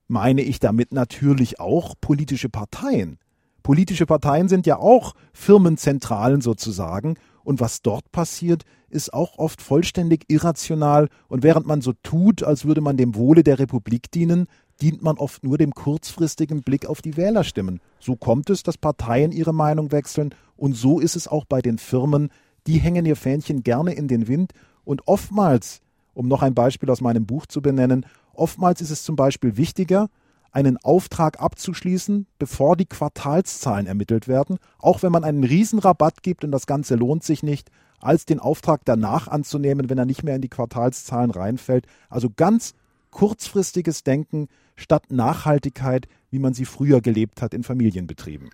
meine 0.08 0.42
ich 0.42 0.58
damit 0.58 0.92
natürlich 0.92 1.60
auch 1.60 1.94
politische 2.00 2.48
Parteien. 2.48 3.18
Politische 3.62 4.06
Parteien 4.06 4.48
sind 4.48 4.66
ja 4.66 4.78
auch 4.78 5.14
Firmenzentralen 5.32 6.40
sozusagen. 6.40 7.16
Und 7.42 7.60
was 7.60 7.82
dort 7.82 8.12
passiert, 8.12 8.64
ist 8.90 9.14
auch 9.14 9.38
oft 9.38 9.62
vollständig 9.62 10.24
irrational. 10.28 11.08
Und 11.28 11.42
während 11.42 11.66
man 11.66 11.80
so 11.80 11.92
tut, 12.02 12.42
als 12.42 12.64
würde 12.64 12.80
man 12.80 12.96
dem 12.96 13.14
Wohle 13.14 13.42
der 13.42 13.58
Republik 13.58 14.10
dienen, 14.10 14.46
dient 14.80 15.02
man 15.02 15.18
oft 15.18 15.44
nur 15.44 15.58
dem 15.58 15.72
kurzfristigen 15.72 16.62
Blick 16.62 16.86
auf 16.86 17.02
die 17.02 17.16
Wählerstimmen. 17.16 17.80
So 17.98 18.16
kommt 18.16 18.50
es, 18.50 18.62
dass 18.62 18.78
Parteien 18.78 19.32
ihre 19.32 19.52
Meinung 19.52 19.92
wechseln. 19.92 20.34
Und 20.56 20.74
so 20.74 21.00
ist 21.00 21.16
es 21.16 21.28
auch 21.28 21.44
bei 21.44 21.60
den 21.60 21.78
Firmen. 21.78 22.30
Die 22.66 22.78
hängen 22.78 23.06
ihr 23.06 23.16
Fähnchen 23.16 23.62
gerne 23.62 23.92
in 23.94 24.08
den 24.08 24.28
Wind. 24.28 24.52
Und 24.84 25.06
oftmals, 25.06 25.80
um 26.14 26.28
noch 26.28 26.42
ein 26.42 26.54
Beispiel 26.54 26.90
aus 26.90 27.00
meinem 27.00 27.26
Buch 27.26 27.46
zu 27.46 27.62
benennen, 27.62 28.06
oftmals 28.32 28.80
ist 28.80 28.90
es 28.90 29.02
zum 29.02 29.16
Beispiel 29.16 29.56
wichtiger, 29.56 30.08
einen 30.52 30.76
Auftrag 30.78 31.40
abzuschließen, 31.40 32.26
bevor 32.38 32.76
die 32.76 32.86
Quartalszahlen 32.86 33.86
ermittelt 33.86 34.28
werden, 34.28 34.58
auch 34.78 35.02
wenn 35.02 35.12
man 35.12 35.24
einen 35.24 35.44
Riesenrabatt 35.44 36.22
gibt 36.22 36.44
und 36.44 36.50
das 36.50 36.66
Ganze 36.66 36.96
lohnt 36.96 37.24
sich 37.24 37.42
nicht, 37.42 37.70
als 38.00 38.24
den 38.24 38.40
Auftrag 38.40 38.80
danach 38.84 39.28
anzunehmen, 39.28 39.90
wenn 39.90 39.98
er 39.98 40.06
nicht 40.06 40.22
mehr 40.22 40.34
in 40.34 40.42
die 40.42 40.48
Quartalszahlen 40.48 41.30
reinfällt. 41.30 41.86
Also 42.08 42.30
ganz 42.34 42.74
kurzfristiges 43.10 44.02
Denken 44.02 44.48
statt 44.76 45.04
Nachhaltigkeit, 45.10 46.08
wie 46.30 46.38
man 46.38 46.54
sie 46.54 46.64
früher 46.64 47.00
gelebt 47.00 47.42
hat 47.42 47.54
in 47.54 47.62
Familienbetrieben. 47.62 48.50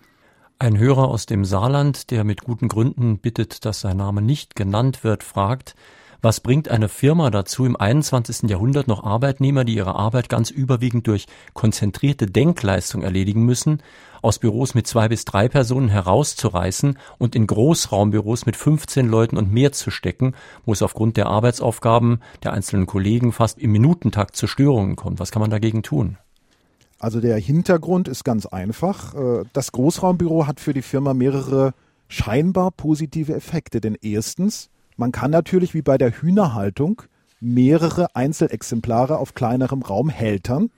Ein 0.59 0.77
Hörer 0.77 1.07
aus 1.07 1.27
dem 1.27 1.45
Saarland, 1.45 2.09
der 2.09 2.23
mit 2.23 2.41
guten 2.41 2.67
Gründen 2.67 3.19
bittet, 3.19 3.63
dass 3.63 3.81
sein 3.81 3.97
Name 3.97 4.23
nicht 4.23 4.55
genannt 4.55 5.03
wird, 5.03 5.23
fragt, 5.23 5.75
was 6.21 6.39
bringt 6.39 6.69
eine 6.69 6.89
Firma 6.89 7.29
dazu, 7.29 7.65
im 7.65 7.75
21. 7.75 8.49
Jahrhundert 8.49 8.87
noch 8.87 9.03
Arbeitnehmer, 9.03 9.65
die 9.65 9.75
ihre 9.75 9.95
Arbeit 9.95 10.29
ganz 10.29 10.49
überwiegend 10.49 11.07
durch 11.07 11.25
konzentrierte 11.53 12.25
Denkleistung 12.25 13.03
erledigen 13.03 13.43
müssen, 13.43 13.81
aus 14.21 14.39
Büros 14.39 14.73
mit 14.73 14.87
zwei 14.87 15.07
bis 15.07 15.25
drei 15.25 15.47
Personen 15.47 15.89
herauszureißen 15.89 16.97
und 17.17 17.35
in 17.35 17.47
Großraumbüros 17.47 18.45
mit 18.45 18.55
15 18.55 19.07
Leuten 19.07 19.37
und 19.37 19.51
mehr 19.51 19.71
zu 19.71 19.91
stecken, 19.91 20.33
wo 20.65 20.73
es 20.73 20.81
aufgrund 20.81 21.17
der 21.17 21.27
Arbeitsaufgaben 21.27 22.19
der 22.43 22.53
einzelnen 22.53 22.87
Kollegen 22.87 23.31
fast 23.31 23.59
im 23.59 23.71
Minutentakt 23.71 24.35
zu 24.35 24.47
Störungen 24.47 24.95
kommt. 24.95 25.19
Was 25.19 25.31
kann 25.31 25.41
man 25.41 25.51
dagegen 25.51 25.83
tun? 25.83 26.17
Also 26.99 27.21
der 27.21 27.37
Hintergrund 27.37 28.07
ist 28.07 28.23
ganz 28.23 28.45
einfach. 28.45 29.13
Äh, 29.13 29.43
das 29.53 29.71
Großraumbüro 29.71 30.47
hat 30.47 30.59
für 30.59 30.73
die 30.73 30.81
Firma 30.81 31.13
mehrere 31.13 31.73
scheinbar 32.07 32.71
positive 32.71 33.35
Effekte. 33.35 33.81
Denn 33.81 33.95
erstens, 34.01 34.69
man 34.97 35.11
kann 35.11 35.31
natürlich 35.31 35.73
wie 35.73 35.81
bei 35.81 35.97
der 35.97 36.11
Hühnerhaltung 36.11 37.03
mehrere 37.39 38.15
Einzelexemplare 38.15 39.17
auf 39.19 39.35
kleinerem 39.35 39.83
Raum 39.83 40.09
hältern. 40.09 40.71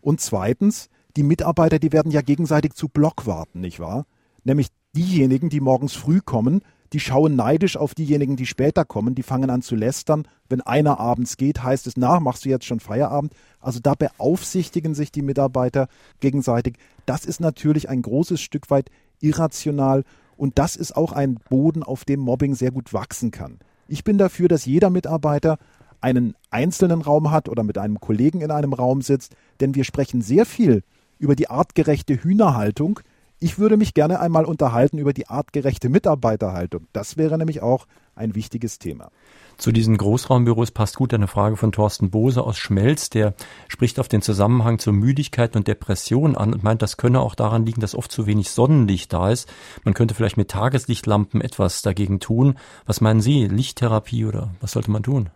Und 0.00 0.20
zweitens, 0.20 0.90
die 1.16 1.22
Mitarbeiter, 1.22 1.78
die 1.78 1.92
werden 1.92 2.12
ja 2.12 2.20
gegenseitig 2.20 2.74
zu 2.74 2.88
Blockwarten, 2.88 3.60
nicht 3.60 3.80
wahr? 3.80 4.06
Nämlich 4.44 4.68
diejenigen, 4.96 5.48
die 5.50 5.60
morgens 5.60 5.94
früh 5.94 6.20
kommen, 6.20 6.62
die 6.92 7.00
schauen 7.00 7.36
neidisch 7.36 7.76
auf 7.76 7.94
diejenigen, 7.94 8.34
die 8.34 8.46
später 8.46 8.84
kommen, 8.84 9.14
die 9.14 9.22
fangen 9.22 9.50
an 9.50 9.62
zu 9.62 9.76
lästern. 9.76 10.26
Wenn 10.48 10.60
einer 10.60 10.98
abends 10.98 11.36
geht, 11.36 11.62
heißt 11.62 11.86
es, 11.86 11.96
na, 11.96 12.18
machst 12.18 12.44
du 12.44 12.48
jetzt 12.48 12.64
schon 12.64 12.80
Feierabend? 12.80 13.32
Also 13.60 13.78
da 13.80 13.94
beaufsichtigen 13.94 14.96
sich 14.96 15.12
die 15.12 15.22
Mitarbeiter 15.22 15.86
gegenseitig. 16.18 16.76
Das 17.06 17.24
ist 17.24 17.40
natürlich 17.40 17.88
ein 17.88 18.02
großes 18.02 18.40
Stück 18.40 18.70
weit 18.70 18.90
irrational 19.20 20.04
und 20.40 20.58
das 20.58 20.74
ist 20.74 20.96
auch 20.96 21.12
ein 21.12 21.34
Boden, 21.34 21.82
auf 21.82 22.06
dem 22.06 22.20
Mobbing 22.20 22.54
sehr 22.54 22.70
gut 22.70 22.94
wachsen 22.94 23.30
kann. 23.30 23.58
Ich 23.88 24.04
bin 24.04 24.16
dafür, 24.16 24.48
dass 24.48 24.64
jeder 24.64 24.88
Mitarbeiter 24.88 25.58
einen 26.00 26.34
einzelnen 26.48 27.02
Raum 27.02 27.30
hat 27.30 27.46
oder 27.50 27.62
mit 27.62 27.76
einem 27.76 28.00
Kollegen 28.00 28.40
in 28.40 28.50
einem 28.50 28.72
Raum 28.72 29.02
sitzt, 29.02 29.36
denn 29.60 29.74
wir 29.74 29.84
sprechen 29.84 30.22
sehr 30.22 30.46
viel 30.46 30.82
über 31.18 31.36
die 31.36 31.50
artgerechte 31.50 32.14
Hühnerhaltung. 32.14 33.00
Ich 33.38 33.58
würde 33.58 33.76
mich 33.76 33.92
gerne 33.92 34.18
einmal 34.18 34.46
unterhalten 34.46 34.96
über 34.96 35.12
die 35.12 35.28
artgerechte 35.28 35.90
Mitarbeiterhaltung. 35.90 36.86
Das 36.94 37.18
wäre 37.18 37.36
nämlich 37.36 37.60
auch 37.60 37.86
ein 38.14 38.34
wichtiges 38.34 38.78
Thema. 38.78 39.10
Zu 39.60 39.72
diesen 39.72 39.98
Großraumbüros 39.98 40.70
passt 40.70 40.96
gut 40.96 41.12
eine 41.12 41.28
Frage 41.28 41.54
von 41.54 41.70
Thorsten 41.70 42.10
Bose 42.10 42.42
aus 42.42 42.56
Schmelz. 42.56 43.10
Der 43.10 43.34
spricht 43.68 44.00
auf 44.00 44.08
den 44.08 44.22
Zusammenhang 44.22 44.78
zur 44.78 44.94
Müdigkeit 44.94 45.54
und 45.54 45.68
Depression 45.68 46.34
an 46.34 46.54
und 46.54 46.62
meint, 46.62 46.80
das 46.80 46.96
könne 46.96 47.20
auch 47.20 47.34
daran 47.34 47.66
liegen, 47.66 47.82
dass 47.82 47.94
oft 47.94 48.10
zu 48.10 48.24
wenig 48.24 48.48
Sonnenlicht 48.48 49.12
da 49.12 49.30
ist. 49.30 49.52
Man 49.84 49.92
könnte 49.92 50.14
vielleicht 50.14 50.38
mit 50.38 50.50
Tageslichtlampen 50.50 51.42
etwas 51.42 51.82
dagegen 51.82 52.20
tun. 52.20 52.54
Was 52.86 53.02
meinen 53.02 53.20
Sie? 53.20 53.48
Lichttherapie 53.48 54.24
oder 54.24 54.48
was 54.62 54.72
sollte 54.72 54.90
man 54.90 55.02
tun? 55.02 55.28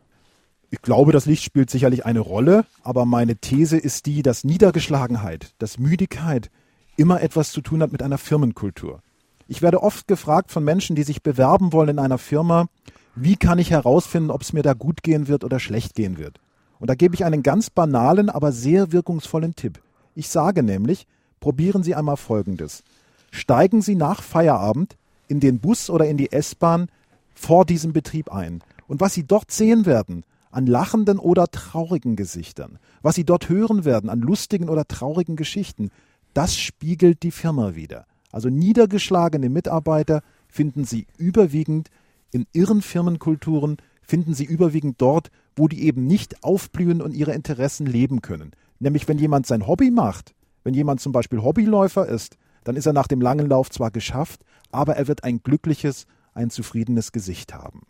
Ich 0.70 0.80
glaube, 0.80 1.12
das 1.12 1.26
Licht 1.26 1.42
spielt 1.42 1.68
sicherlich 1.68 2.06
eine 2.06 2.20
Rolle, 2.20 2.64
aber 2.82 3.04
meine 3.04 3.36
These 3.36 3.76
ist 3.76 4.06
die, 4.06 4.22
dass 4.22 4.42
Niedergeschlagenheit, 4.42 5.52
dass 5.58 5.78
Müdigkeit 5.78 6.50
immer 6.96 7.20
etwas 7.20 7.52
zu 7.52 7.60
tun 7.60 7.82
hat 7.82 7.92
mit 7.92 8.02
einer 8.02 8.16
Firmenkultur. 8.16 9.02
Ich 9.48 9.60
werde 9.60 9.82
oft 9.82 10.08
gefragt 10.08 10.50
von 10.50 10.64
Menschen, 10.64 10.96
die 10.96 11.02
sich 11.02 11.22
bewerben 11.22 11.74
wollen 11.74 11.90
in 11.90 11.98
einer 11.98 12.16
Firma, 12.16 12.68
wie 13.16 13.36
kann 13.36 13.58
ich 13.58 13.70
herausfinden, 13.70 14.30
ob 14.30 14.42
es 14.42 14.52
mir 14.52 14.62
da 14.62 14.72
gut 14.72 15.02
gehen 15.02 15.28
wird 15.28 15.44
oder 15.44 15.60
schlecht 15.60 15.94
gehen 15.94 16.18
wird? 16.18 16.40
Und 16.78 16.90
da 16.90 16.94
gebe 16.94 17.14
ich 17.14 17.24
einen 17.24 17.42
ganz 17.42 17.70
banalen, 17.70 18.28
aber 18.28 18.52
sehr 18.52 18.92
wirkungsvollen 18.92 19.54
Tipp. 19.54 19.80
Ich 20.14 20.28
sage 20.28 20.62
nämlich, 20.62 21.06
probieren 21.40 21.82
Sie 21.82 21.94
einmal 21.94 22.16
Folgendes. 22.16 22.82
Steigen 23.30 23.82
Sie 23.82 23.94
nach 23.94 24.22
Feierabend 24.22 24.96
in 25.28 25.40
den 25.40 25.60
Bus 25.60 25.90
oder 25.90 26.06
in 26.06 26.16
die 26.16 26.32
S-Bahn 26.32 26.88
vor 27.34 27.64
diesem 27.64 27.92
Betrieb 27.92 28.32
ein. 28.32 28.62
Und 28.86 29.00
was 29.00 29.14
Sie 29.14 29.24
dort 29.24 29.50
sehen 29.50 29.86
werden, 29.86 30.24
an 30.50 30.66
lachenden 30.66 31.18
oder 31.18 31.48
traurigen 31.48 32.16
Gesichtern, 32.16 32.78
was 33.02 33.16
Sie 33.16 33.24
dort 33.24 33.48
hören 33.48 33.84
werden 33.84 34.08
an 34.08 34.20
lustigen 34.20 34.68
oder 34.68 34.86
traurigen 34.86 35.36
Geschichten, 35.36 35.90
das 36.32 36.56
spiegelt 36.56 37.22
die 37.22 37.30
Firma 37.30 37.74
wieder. 37.74 38.06
Also 38.30 38.48
niedergeschlagene 38.50 39.48
Mitarbeiter 39.48 40.22
finden 40.48 40.84
Sie 40.84 41.06
überwiegend 41.16 41.90
in 42.34 42.46
irren 42.52 42.82
Firmenkulturen 42.82 43.76
finden 44.02 44.34
Sie 44.34 44.44
überwiegend 44.44 45.00
dort, 45.00 45.30
wo 45.54 45.68
die 45.68 45.84
eben 45.84 46.04
nicht 46.08 46.42
aufblühen 46.42 47.00
und 47.00 47.14
ihre 47.14 47.32
Interessen 47.32 47.86
leben 47.86 48.22
können. 48.22 48.50
Nämlich 48.80 49.06
wenn 49.06 49.18
jemand 49.18 49.46
sein 49.46 49.68
Hobby 49.68 49.92
macht, 49.92 50.34
wenn 50.64 50.74
jemand 50.74 51.00
zum 51.00 51.12
Beispiel 51.12 51.42
Hobbyläufer 51.42 52.08
ist, 52.08 52.36
dann 52.64 52.74
ist 52.74 52.86
er 52.86 52.92
nach 52.92 53.06
dem 53.06 53.20
langen 53.20 53.48
Lauf 53.48 53.70
zwar 53.70 53.92
geschafft, 53.92 54.40
aber 54.72 54.96
er 54.96 55.06
wird 55.06 55.22
ein 55.22 55.44
glückliches, 55.44 56.06
ein 56.32 56.50
zufriedenes 56.50 57.12
Gesicht 57.12 57.54
haben. 57.54 57.82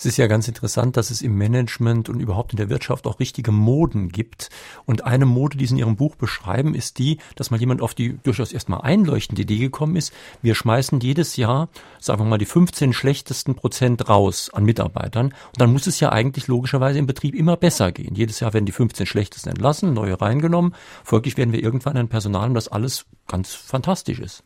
Es 0.00 0.06
ist 0.06 0.16
ja 0.16 0.28
ganz 0.28 0.48
interessant, 0.48 0.96
dass 0.96 1.10
es 1.10 1.20
im 1.20 1.36
Management 1.36 2.08
und 2.08 2.20
überhaupt 2.20 2.54
in 2.54 2.56
der 2.56 2.70
Wirtschaft 2.70 3.06
auch 3.06 3.20
richtige 3.20 3.52
Moden 3.52 4.08
gibt. 4.08 4.48
Und 4.86 5.04
eine 5.04 5.26
Mode, 5.26 5.58
die 5.58 5.66
Sie 5.66 5.74
in 5.74 5.78
Ihrem 5.78 5.96
Buch 5.96 6.16
beschreiben, 6.16 6.74
ist 6.74 6.98
die, 6.98 7.18
dass 7.36 7.50
mal 7.50 7.60
jemand 7.60 7.82
auf 7.82 7.92
die 7.92 8.16
durchaus 8.22 8.54
erstmal 8.54 8.80
einleuchtende 8.80 9.42
Idee 9.42 9.58
gekommen 9.58 9.96
ist. 9.96 10.14
Wir 10.40 10.54
schmeißen 10.54 11.00
jedes 11.00 11.36
Jahr, 11.36 11.68
sagen 11.98 12.22
wir 12.22 12.24
mal, 12.24 12.38
die 12.38 12.46
15 12.46 12.94
schlechtesten 12.94 13.56
Prozent 13.56 14.08
raus 14.08 14.48
an 14.48 14.64
Mitarbeitern. 14.64 15.26
Und 15.26 15.60
dann 15.60 15.70
muss 15.70 15.86
es 15.86 16.00
ja 16.00 16.10
eigentlich 16.10 16.46
logischerweise 16.46 16.98
im 16.98 17.06
Betrieb 17.06 17.34
immer 17.34 17.58
besser 17.58 17.92
gehen. 17.92 18.14
Jedes 18.14 18.40
Jahr 18.40 18.54
werden 18.54 18.64
die 18.64 18.72
15 18.72 19.04
schlechtesten 19.04 19.50
entlassen, 19.50 19.92
neue 19.92 20.18
reingenommen. 20.18 20.74
Folglich 21.04 21.36
werden 21.36 21.52
wir 21.52 21.62
irgendwann 21.62 21.98
ein 21.98 22.08
Personal 22.08 22.50
das 22.54 22.68
alles 22.68 23.04
ganz 23.26 23.52
fantastisch 23.52 24.18
ist. 24.18 24.44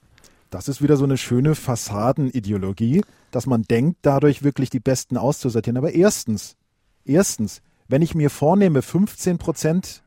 Das 0.55 0.69
ist 0.69 0.81
wieder 0.81 0.97
so 0.97 1.03
eine 1.03 1.17
schöne 1.17 1.57
Fassadenideologie, 1.57 3.03
dass 3.33 3.47
man 3.47 3.63
denkt, 3.63 3.99
dadurch 4.03 4.45
wirklich 4.45 4.71
die 4.71 4.79
Besten 4.79 5.17
auszusortieren. 5.17 5.77
Aber 5.77 5.93
erstens, 5.93 6.55
erstens, 7.05 7.61
wenn 7.89 8.03
ich 8.03 8.15
mir 8.15 8.31
vornehme, 8.31 8.81
15 8.81 9.39
Prozent 9.39 10.05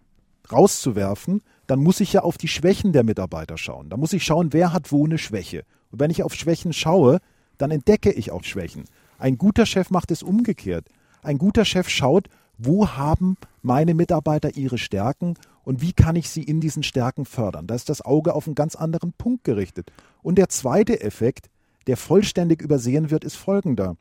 rauszuwerfen, 0.49 1.41
dann 1.67 1.79
muss 1.79 1.99
ich 1.99 2.13
ja 2.13 2.21
auf 2.21 2.37
die 2.37 2.47
Schwächen 2.47 2.93
der 2.93 3.03
Mitarbeiter 3.03 3.57
schauen. 3.57 3.89
Da 3.89 3.97
muss 3.97 4.13
ich 4.13 4.23
schauen, 4.23 4.53
wer 4.53 4.71
hat 4.71 4.93
wo 4.93 5.05
eine 5.05 5.17
Schwäche. 5.17 5.65
Und 5.91 5.99
wenn 5.99 6.11
ich 6.11 6.23
auf 6.23 6.33
Schwächen 6.33 6.71
schaue, 6.71 7.19
dann 7.57 7.69
entdecke 7.69 8.13
ich 8.13 8.31
auch 8.31 8.45
Schwächen. 8.45 8.85
Ein 9.19 9.37
guter 9.37 9.65
Chef 9.65 9.89
macht 9.89 10.11
es 10.11 10.23
umgekehrt. 10.23 10.87
Ein 11.23 11.39
guter 11.39 11.65
Chef 11.65 11.89
schaut, 11.89 12.29
wo 12.57 12.87
haben 12.87 13.35
meine 13.61 13.93
Mitarbeiter 13.93 14.55
ihre 14.55 14.77
Stärken 14.77 15.35
und 15.67 15.81
wie 15.81 15.91
kann 15.91 16.15
ich 16.15 16.29
sie 16.29 16.43
in 16.43 16.61
diesen 16.61 16.81
Stärken 16.81 17.25
fördern. 17.25 17.67
Da 17.67 17.75
ist 17.75 17.89
das 17.89 18.01
Auge 18.01 18.33
auf 18.33 18.47
einen 18.47 18.55
ganz 18.55 18.77
anderen 18.77 19.11
Punkt 19.11 19.43
gerichtet. 19.43 19.91
Und 20.27 20.35
der 20.35 20.49
zweite 20.49 20.99
Effekt, 20.99 21.49
der 21.87 21.95
vollständig 21.95 22.61
übersehen 22.61 23.11
wird, 23.11 23.23
ist 23.23 23.37
folgender. 23.37 23.95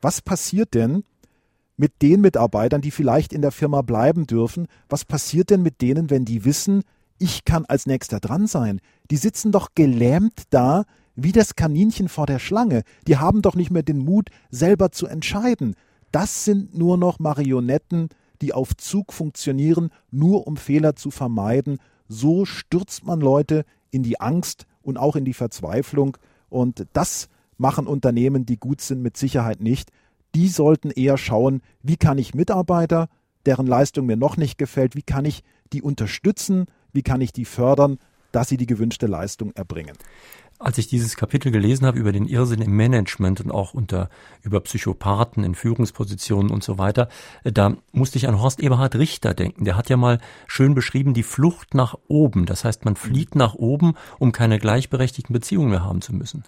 Was 0.00 0.22
passiert 0.22 0.72
denn 0.72 1.02
mit 1.76 2.00
den 2.00 2.20
Mitarbeitern, 2.20 2.80
die 2.80 2.92
vielleicht 2.92 3.32
in 3.32 3.42
der 3.42 3.50
Firma 3.50 3.82
bleiben 3.82 4.28
dürfen? 4.28 4.68
Was 4.88 5.04
passiert 5.04 5.50
denn 5.50 5.62
mit 5.62 5.80
denen, 5.80 6.10
wenn 6.10 6.24
die 6.24 6.44
wissen, 6.44 6.84
ich 7.18 7.44
kann 7.44 7.64
als 7.64 7.86
nächster 7.86 8.20
dran 8.20 8.46
sein? 8.46 8.80
Die 9.10 9.16
sitzen 9.16 9.50
doch 9.50 9.70
gelähmt 9.74 10.44
da, 10.50 10.84
wie 11.16 11.32
das 11.32 11.56
Kaninchen 11.56 12.08
vor 12.08 12.26
der 12.26 12.38
Schlange. 12.38 12.84
Die 13.08 13.16
haben 13.16 13.42
doch 13.42 13.56
nicht 13.56 13.72
mehr 13.72 13.82
den 13.82 13.98
Mut, 13.98 14.30
selber 14.52 14.92
zu 14.92 15.08
entscheiden. 15.08 15.74
Das 16.12 16.44
sind 16.44 16.78
nur 16.78 16.96
noch 16.96 17.18
Marionetten, 17.18 18.10
die 18.42 18.52
auf 18.52 18.76
Zug 18.76 19.12
funktionieren, 19.12 19.90
nur 20.12 20.46
um 20.46 20.56
Fehler 20.56 20.94
zu 20.94 21.10
vermeiden. 21.10 21.80
So 22.06 22.44
stürzt 22.44 23.04
man 23.04 23.20
Leute 23.20 23.64
in 23.90 24.04
die 24.04 24.20
Angst 24.20 24.67
und 24.88 24.96
auch 24.96 25.16
in 25.16 25.26
die 25.26 25.34
Verzweiflung. 25.34 26.16
Und 26.48 26.86
das 26.94 27.28
machen 27.58 27.86
Unternehmen, 27.86 28.46
die 28.46 28.56
gut 28.56 28.80
sind, 28.80 29.02
mit 29.02 29.18
Sicherheit 29.18 29.60
nicht. 29.60 29.90
Die 30.34 30.48
sollten 30.48 30.90
eher 30.90 31.18
schauen, 31.18 31.60
wie 31.82 31.98
kann 31.98 32.16
ich 32.16 32.34
Mitarbeiter, 32.34 33.08
deren 33.44 33.66
Leistung 33.66 34.06
mir 34.06 34.16
noch 34.16 34.38
nicht 34.38 34.56
gefällt, 34.56 34.96
wie 34.96 35.02
kann 35.02 35.26
ich 35.26 35.42
die 35.74 35.82
unterstützen, 35.82 36.64
wie 36.92 37.02
kann 37.02 37.20
ich 37.20 37.32
die 37.32 37.44
fördern, 37.44 37.98
dass 38.32 38.48
sie 38.48 38.56
die 38.56 38.66
gewünschte 38.66 39.06
Leistung 39.06 39.52
erbringen. 39.52 39.96
Als 40.60 40.76
ich 40.76 40.88
dieses 40.88 41.16
Kapitel 41.16 41.52
gelesen 41.52 41.86
habe 41.86 42.00
über 42.00 42.10
den 42.10 42.26
Irrsinn 42.26 42.60
im 42.60 42.74
Management 42.74 43.40
und 43.40 43.52
auch 43.52 43.74
unter 43.74 44.10
über 44.42 44.60
Psychopathen 44.60 45.44
in 45.44 45.54
Führungspositionen 45.54 46.50
und 46.50 46.64
so 46.64 46.78
weiter, 46.78 47.08
äh, 47.44 47.52
da 47.52 47.76
musste 47.92 48.18
ich 48.18 48.26
an 48.26 48.40
Horst 48.40 48.58
Eberhard 48.58 48.96
Richter 48.96 49.34
denken. 49.34 49.64
Der 49.64 49.76
hat 49.76 49.88
ja 49.88 49.96
mal 49.96 50.18
schön 50.48 50.74
beschrieben 50.74 51.14
die 51.14 51.22
Flucht 51.22 51.74
nach 51.74 51.96
oben. 52.08 52.44
Das 52.44 52.64
heißt, 52.64 52.84
man 52.84 52.96
flieht 52.96 53.36
nach 53.36 53.54
oben, 53.54 53.94
um 54.18 54.32
keine 54.32 54.58
gleichberechtigten 54.58 55.32
Beziehungen 55.32 55.70
mehr 55.70 55.84
haben 55.84 56.00
zu 56.00 56.12
müssen. 56.12 56.42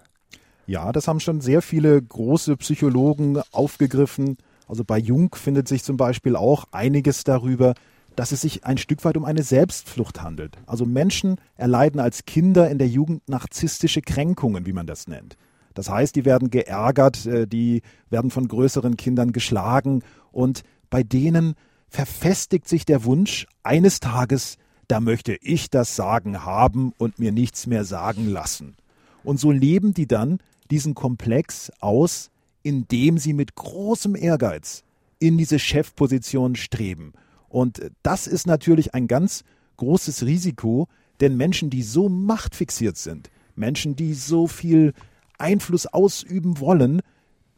Ja, 0.67 0.91
das 0.91 1.07
haben 1.07 1.21
schon 1.21 1.41
sehr 1.41 1.63
viele 1.63 2.01
große 2.03 2.57
Psychologen 2.57 3.41
aufgegriffen. 3.53 4.39
Also 4.67 4.85
bei 4.85 4.99
Jung 4.99 5.35
findet 5.37 5.69
sich 5.69 5.85
zum 5.85 5.97
Beispiel 5.97 6.35
auch 6.35 6.65
einiges 6.73 7.23
darüber, 7.23 7.75
dass 8.17 8.33
es 8.33 8.41
sich 8.41 8.65
ein 8.65 8.79
Stück 8.79 9.05
weit 9.05 9.17
um 9.17 9.25
eine 9.25 9.43
Selbstflucht 9.43 10.23
handelt. 10.23 10.59
Also 10.67 10.85
Menschen 10.85 11.37
erleiden 11.57 12.01
als 12.01 12.25
Kinder 12.25 12.71
in 12.71 12.79
der 12.79 12.89
Jugend 12.89 13.29
narzisstische 13.29 14.03
Kränkungen, 14.03 14.67
wie 14.67 14.73
man 14.73 14.87
das 14.87 15.09
nennt. 15.09 15.37
Das 15.75 15.89
heißt, 15.89 16.17
die 16.17 16.25
werden 16.25 16.51
geärgert, 16.51 17.27
äh, 17.27 17.47
die 17.47 17.83
werden 18.11 18.31
von 18.31 18.49
größeren 18.49 18.97
Kindern 18.97 19.33
geschlagen 19.33 20.03
und 20.33 20.63
bei 20.91 21.03
denen 21.03 21.55
verfestigt 21.89 22.69
sich 22.69 22.85
der 22.85 23.05
Wunsch, 23.05 23.47
eines 23.63 24.01
Tages, 24.01 24.57
da 24.89 25.01
möchte 25.01 25.37
ich 25.41 25.71
das 25.71 25.97
Sagen 25.97 26.45
haben 26.45 26.93
und 26.99 27.19
mir 27.19 27.33
nichts 27.33 27.67
mehr 27.67 27.85
sagen 27.85 28.29
lassen. 28.29 28.77
Und 29.23 29.39
so 29.39 29.51
leben 29.51 29.95
die 29.95 30.07
dann 30.07 30.39
diesen 30.71 30.95
Komplex 30.95 31.71
aus, 31.81 32.31
indem 32.63 33.19
sie 33.19 33.33
mit 33.33 33.55
großem 33.55 34.17
Ehrgeiz 34.17 34.83
in 35.19 35.39
diese 35.39 35.59
Chefposition 35.59 36.57
streben 36.57 37.13
und 37.51 37.83
das 38.03 38.27
ist 38.27 38.47
natürlich 38.47 38.95
ein 38.95 39.09
ganz 39.09 39.45
großes 39.77 40.25
Risiko, 40.25 40.89
denn 41.21 41.37
Menschen, 41.37 41.69
die 41.69 41.83
so 41.83 42.09
machtfixiert 42.09 42.97
sind, 42.97 43.29
Menschen, 43.57 43.97
die 43.97 44.15
so 44.15 44.47
viel 44.47 44.95
Einfluss 45.37 45.87
ausüben 45.87 46.61
wollen, 46.61 47.03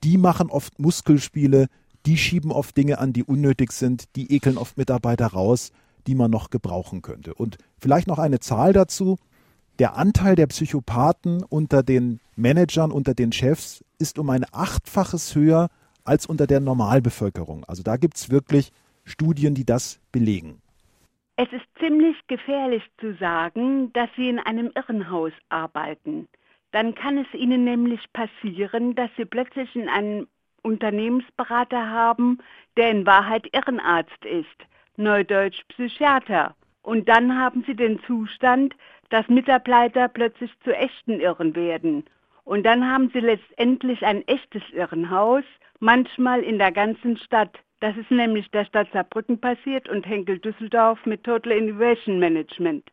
die 0.03 0.17
machen 0.17 0.51
oft 0.51 0.79
Muskelspiele, 0.81 1.67
die 2.07 2.17
schieben 2.17 2.51
oft 2.51 2.77
Dinge 2.77 2.99
an, 2.99 3.13
die 3.13 3.23
unnötig 3.23 3.71
sind, 3.73 4.05
die 4.17 4.33
ekeln 4.33 4.57
oft 4.57 4.77
Mitarbeiter 4.77 5.27
raus, 5.27 5.71
die 6.07 6.15
man 6.15 6.31
noch 6.31 6.51
gebrauchen 6.51 7.03
könnte. 7.03 7.35
Und 7.35 7.59
vielleicht 7.79 8.09
noch 8.09 8.19
eine 8.19 8.41
Zahl 8.41 8.73
dazu. 8.73 9.19
Der 9.79 9.97
Anteil 9.97 10.37
der 10.37 10.47
Psychopathen 10.49 11.43
unter 11.45 11.83
den 11.83 12.21
Managern, 12.35 12.91
unter 12.91 13.15
den 13.15 13.31
Chefs 13.31 13.85
ist 13.99 14.19
um 14.19 14.31
ein 14.31 14.47
Achtfaches 14.51 15.35
höher 15.35 15.69
als 16.05 16.27
unter 16.27 16.47
der 16.47 16.61
Normalbevölkerung. 16.61 17.65
Also 17.65 17.83
da 17.83 17.97
gibt 17.97 18.17
es 18.17 18.31
wirklich 18.31 18.73
Studien, 19.05 19.55
die 19.55 19.65
das 19.65 20.01
belegen. 20.13 20.61
Es 21.37 21.51
ist 21.53 21.67
ziemlich 21.79 22.17
gefährlich 22.27 22.83
zu 22.99 23.15
sagen, 23.15 23.93
dass 23.95 24.09
Sie 24.17 24.29
in 24.29 24.39
einem 24.39 24.71
Irrenhaus 24.75 25.33
arbeiten. 25.49 26.29
Dann 26.73 26.95
kann 26.95 27.19
es 27.19 27.33
Ihnen 27.35 27.65
nämlich 27.65 28.01
passieren, 28.13 28.95
dass 28.95 29.11
Sie 29.17 29.25
plötzlich 29.25 29.75
in 29.75 29.89
einem 29.89 30.27
Unternehmensberater 30.63 31.89
haben, 31.89 32.39
der 32.77 32.91
in 32.91 33.07
Wahrheit 33.07 33.49
Irrenarzt 33.55 34.25
ist, 34.25 34.47
neudeutsch 34.97 35.63
Psychiater. 35.69 36.55
Und 36.83 37.09
dann 37.09 37.39
haben 37.39 37.65
Sie 37.67 37.75
den 37.75 38.01
Zustand, 38.07 38.75
dass 39.11 39.29
Mitarbeiter 39.29 40.09
plötzlich 40.09 40.51
zu 40.65 40.75
echten 40.75 41.21
Irren 41.21 41.55
werden. 41.55 42.05
Und 42.45 42.65
dann 42.65 42.89
haben 42.91 43.11
Sie 43.13 43.21
letztendlich 43.21 44.05
ein 44.05 44.27
echtes 44.27 44.63
Irrenhaus, 44.73 45.45
manchmal 45.81 46.43
in 46.43 46.59
der 46.59 46.73
ganzen 46.73 47.17
Stadt. 47.17 47.59
Das 47.83 47.97
ist 47.97 48.13
nämlich 48.13 48.49
der 48.53 48.65
Stadt 48.65 48.87
Saarbrücken 48.93 49.41
passiert 49.41 49.89
und 49.89 50.07
Henkel 50.07 50.39
Düsseldorf 50.39 51.01
mit 51.05 51.25
Total 51.25 51.51
Innovation 51.51 52.21
Management. 52.21 52.85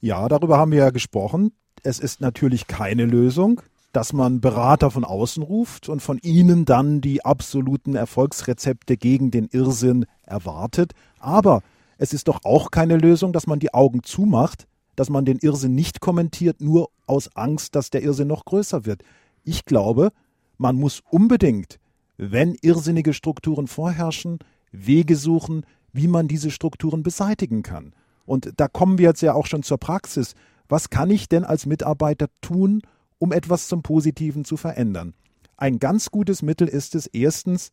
Ja, 0.00 0.28
darüber 0.28 0.58
haben 0.58 0.72
wir 0.72 0.80
ja 0.80 0.90
gesprochen. 0.90 1.52
Es 1.84 1.98
ist 1.98 2.20
natürlich 2.20 2.66
keine 2.66 3.06
Lösung, 3.06 3.62
dass 3.94 4.12
man 4.12 4.42
Berater 4.42 4.90
von 4.90 5.04
außen 5.04 5.42
ruft 5.42 5.88
und 5.88 6.00
von 6.00 6.18
ihnen 6.18 6.66
dann 6.66 7.00
die 7.00 7.24
absoluten 7.24 7.94
Erfolgsrezepte 7.94 8.98
gegen 8.98 9.30
den 9.30 9.48
Irrsinn 9.52 10.04
erwartet. 10.26 10.92
Aber 11.18 11.62
es 11.96 12.12
ist 12.12 12.28
doch 12.28 12.40
auch 12.44 12.70
keine 12.70 12.98
Lösung, 12.98 13.32
dass 13.32 13.46
man 13.46 13.58
die 13.58 13.72
Augen 13.72 14.02
zumacht, 14.02 14.66
dass 14.96 15.08
man 15.08 15.24
den 15.24 15.38
Irrsinn 15.38 15.74
nicht 15.74 16.02
kommentiert, 16.02 16.60
nur 16.60 16.90
aus 17.06 17.34
Angst, 17.36 17.74
dass 17.74 17.88
der 17.88 18.02
Irrsinn 18.02 18.28
noch 18.28 18.44
größer 18.44 18.84
wird. 18.84 19.02
Ich 19.44 19.64
glaube, 19.64 20.12
man 20.58 20.76
muss 20.76 21.00
unbedingt 21.08 21.80
wenn 22.20 22.54
irrsinnige 22.60 23.14
Strukturen 23.14 23.66
vorherrschen, 23.66 24.40
Wege 24.72 25.16
suchen, 25.16 25.64
wie 25.92 26.06
man 26.06 26.28
diese 26.28 26.50
Strukturen 26.50 27.02
beseitigen 27.02 27.62
kann. 27.62 27.94
Und 28.26 28.52
da 28.58 28.68
kommen 28.68 28.98
wir 28.98 29.08
jetzt 29.08 29.22
ja 29.22 29.32
auch 29.32 29.46
schon 29.46 29.62
zur 29.62 29.78
Praxis. 29.78 30.34
Was 30.68 30.90
kann 30.90 31.10
ich 31.10 31.30
denn 31.30 31.44
als 31.44 31.64
Mitarbeiter 31.64 32.28
tun, 32.42 32.82
um 33.18 33.32
etwas 33.32 33.68
zum 33.68 33.82
Positiven 33.82 34.44
zu 34.44 34.58
verändern? 34.58 35.14
Ein 35.56 35.78
ganz 35.78 36.10
gutes 36.10 36.42
Mittel 36.42 36.68
ist 36.68 36.94
es 36.94 37.06
erstens, 37.06 37.72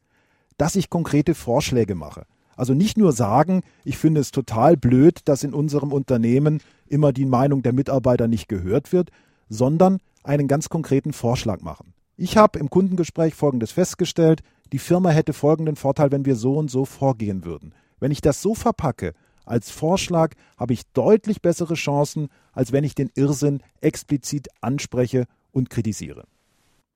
dass 0.57 0.77
ich 0.77 0.89
konkrete 0.89 1.35
Vorschläge 1.35 1.93
mache. 1.93 2.25
Also 2.55 2.73
nicht 2.73 2.97
nur 2.97 3.11
sagen, 3.11 3.63
ich 3.83 3.97
finde 3.97 4.21
es 4.21 4.31
total 4.31 4.77
blöd, 4.77 5.19
dass 5.25 5.43
in 5.43 5.53
unserem 5.53 5.91
Unternehmen 5.91 6.61
immer 6.87 7.11
die 7.11 7.25
Meinung 7.25 7.63
der 7.63 7.73
Mitarbeiter 7.73 8.29
nicht 8.29 8.47
gehört 8.47 8.93
wird, 8.93 9.11
sondern 9.49 9.99
einen 10.23 10.47
ganz 10.47 10.69
konkreten 10.69 11.11
Vorschlag 11.11 11.61
machen. 11.61 11.93
Ich 12.19 12.35
habe 12.35 12.57
im 12.57 12.71
Kundengespräch 12.71 13.35
Folgendes 13.35 13.71
festgestellt, 13.71 14.41
die 14.73 14.79
Firma 14.79 15.11
hätte 15.11 15.33
folgenden 15.33 15.75
Vorteil, 15.75 16.11
wenn 16.11 16.25
wir 16.25 16.33
so 16.33 16.55
und 16.55 16.71
so 16.71 16.83
vorgehen 16.83 17.45
würden. 17.45 17.75
Wenn 17.99 18.09
ich 18.09 18.21
das 18.21 18.41
so 18.41 18.55
verpacke, 18.55 19.13
als 19.45 19.69
Vorschlag, 19.69 20.31
habe 20.59 20.73
ich 20.73 20.91
deutlich 20.93 21.43
bessere 21.43 21.75
Chancen, 21.75 22.29
als 22.53 22.73
wenn 22.73 22.83
ich 22.83 22.95
den 22.95 23.11
Irrsinn 23.15 23.61
explizit 23.81 24.47
anspreche 24.61 25.25
und 25.51 25.69
kritisiere. 25.69 26.23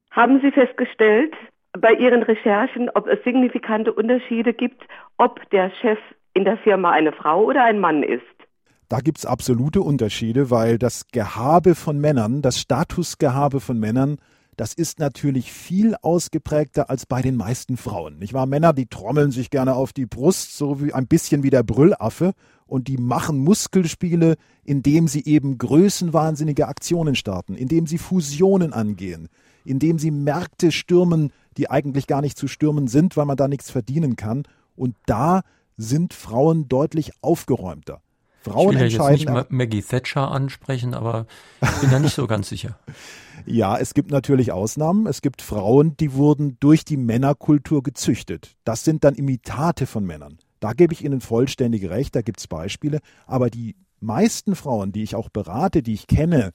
Haben 0.10 0.42
Sie 0.42 0.52
festgestellt 0.52 1.36
bei 1.80 1.94
Ihren 1.94 2.24
Recherchen, 2.24 2.90
ob 2.96 3.06
es 3.06 3.24
signifikante 3.24 3.94
Unterschiede 3.94 4.56
gibt, 4.56 4.82
ob 5.18 5.48
der 5.52 5.72
Chef 5.82 6.00
in 6.34 6.46
der 6.46 6.58
Firma 6.58 6.92
eine 6.92 7.12
Frau 7.12 7.44
oder 7.44 7.64
ein 7.64 7.80
Mann 7.80 8.02
ist? 8.02 8.24
Da 8.90 8.98
gibt 9.02 9.20
es 9.20 9.28
absolute 9.28 9.82
Unterschiede, 9.82 10.50
weil 10.50 10.80
das 10.80 11.12
Gehabe 11.12 11.76
von 11.76 12.00
Männern, 12.02 12.42
das 12.42 12.60
Statusgehabe 12.60 13.60
von 13.60 13.80
Männern 13.80 14.18
das 14.58 14.74
ist 14.74 15.00
natürlich 15.00 15.52
viel 15.52 15.96
ausgeprägter 16.02 16.90
als 16.90 17.06
bei 17.06 17.22
den 17.22 17.36
meisten 17.36 17.78
Frauen. 17.78 18.20
Nicht 18.20 18.34
wahr? 18.34 18.46
Männer, 18.46 18.74
die 18.74 18.86
trommeln 18.88 19.32
sich 19.32 19.50
gerne 19.50 19.76
auf 19.76 19.94
die 19.94 20.06
Brust, 20.06 20.58
so 20.58 20.82
wie 20.82 20.94
ein 20.94 21.08
bisschen 21.08 21.44
wie 21.44 21.50
der 21.50 21.64
Brüllaffe 21.64 22.34
und 22.68 22.88
die 22.88 22.98
machen 22.98 23.40
Muskelspiele, 23.40 24.36
indem 24.64 25.08
sie 25.08 25.26
eben 25.26 25.58
größenwahnsinnige 25.58 26.68
Aktionen 26.68 27.16
starten, 27.16 27.56
indem 27.56 27.88
sie 27.88 27.98
Fusionen 27.98 28.74
angehen, 28.74 29.30
indem 29.66 30.00
sie 30.00 30.12
Märkte 30.12 30.72
stürmen, 30.72 31.32
die 31.58 31.70
eigentlich 31.70 32.08
gar 32.08 32.22
nicht 32.22 32.38
zu 32.38 32.48
stürmen 32.48 32.88
sind, 32.88 33.18
weil 33.18 33.26
man 33.26 33.38
da 33.38 33.48
nichts 33.48 33.72
verdienen 33.72 34.16
kann. 34.16 34.44
Und 34.76 34.96
da 35.06 35.42
sind 35.78 36.14
Frauen 36.14 36.68
deutlich 36.68 37.12
aufgeräumter. 37.22 38.02
Frauen 38.42 38.74
ich 38.74 38.80
will 38.80 38.92
ja 38.92 39.10
jetzt 39.12 39.26
nicht 39.26 39.52
Maggie 39.52 39.82
Thatcher 39.82 40.32
ansprechen, 40.32 40.94
aber 40.94 41.28
ich 41.62 41.82
bin 41.82 41.92
da 41.92 42.00
nicht 42.00 42.16
so 42.16 42.28
ganz 42.28 42.50
sicher. 42.50 42.78
Ja, 43.48 43.76
es 43.76 43.96
gibt 43.96 44.12
natürlich 44.12 44.52
Ausnahmen. 44.52 45.08
Es 45.08 45.24
gibt 45.24 45.42
Frauen, 45.42 45.98
die 45.98 46.14
wurden 46.14 46.58
durch 46.60 46.86
die 46.86 46.96
Männerkultur 46.96 47.82
gezüchtet. 47.82 48.56
Das 48.66 48.84
sind 48.84 49.04
dann 49.04 49.16
Imitate 49.16 49.88
von 49.88 50.06
Männern. 50.06 50.38
Da 50.60 50.74
gebe 50.74 50.94
ich 50.94 51.04
Ihnen 51.04 51.22
vollständig 51.22 51.90
recht, 51.90 52.16
da 52.16 52.22
gibt 52.22 52.40
es 52.40 52.48
Beispiele. 52.48 53.00
Aber 53.26 53.50
die 53.50 53.76
meisten 54.00 54.56
Frauen, 54.56 54.92
die 54.92 55.02
ich 55.02 55.16
auch 55.16 55.30
berate, 55.30 55.82
die 55.82 55.94
ich 55.94 56.06
kenne, 56.06 56.52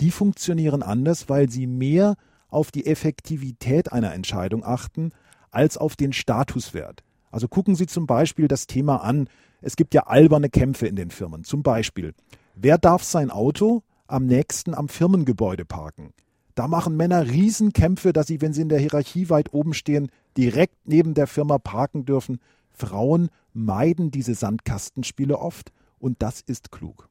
die 0.00 0.10
funktionieren 0.10 0.82
anders, 0.82 1.28
weil 1.28 1.48
sie 1.48 1.66
mehr 1.66 2.16
auf 2.48 2.70
die 2.70 2.86
Effektivität 2.86 3.92
einer 3.92 4.12
Entscheidung 4.12 4.64
achten 4.64 5.10
als 5.50 5.76
auf 5.76 5.96
den 5.96 6.12
Statuswert. 6.12 7.02
Also 7.30 7.48
gucken 7.48 7.74
Sie 7.74 7.86
zum 7.86 8.06
Beispiel 8.06 8.48
das 8.48 8.66
Thema 8.66 9.02
an. 9.02 9.28
Es 9.66 9.74
gibt 9.74 9.94
ja 9.94 10.02
alberne 10.02 10.48
Kämpfe 10.48 10.86
in 10.86 10.94
den 10.94 11.10
Firmen. 11.10 11.42
Zum 11.42 11.64
Beispiel, 11.64 12.14
wer 12.54 12.78
darf 12.78 13.02
sein 13.02 13.32
Auto 13.32 13.82
am 14.06 14.24
nächsten 14.24 14.74
am 14.74 14.88
Firmengebäude 14.88 15.64
parken. 15.64 16.12
Da 16.54 16.68
machen 16.68 16.96
Männer 16.96 17.26
Riesenkämpfe, 17.26 18.12
dass 18.12 18.28
sie, 18.28 18.40
wenn 18.40 18.52
sie 18.52 18.62
in 18.62 18.68
der 18.68 18.78
Hierarchie 18.78 19.28
weit 19.28 19.52
oben 19.52 19.74
stehen, 19.74 20.08
direkt 20.36 20.76
neben 20.84 21.14
der 21.14 21.26
Firma 21.26 21.58
parken 21.58 22.04
dürfen. 22.04 22.38
Frauen 22.70 23.28
meiden 23.54 24.12
diese 24.12 24.36
Sandkastenspiele 24.36 25.36
oft 25.36 25.72
und 25.98 26.22
das 26.22 26.42
ist 26.42 26.70
klug. 26.70 27.08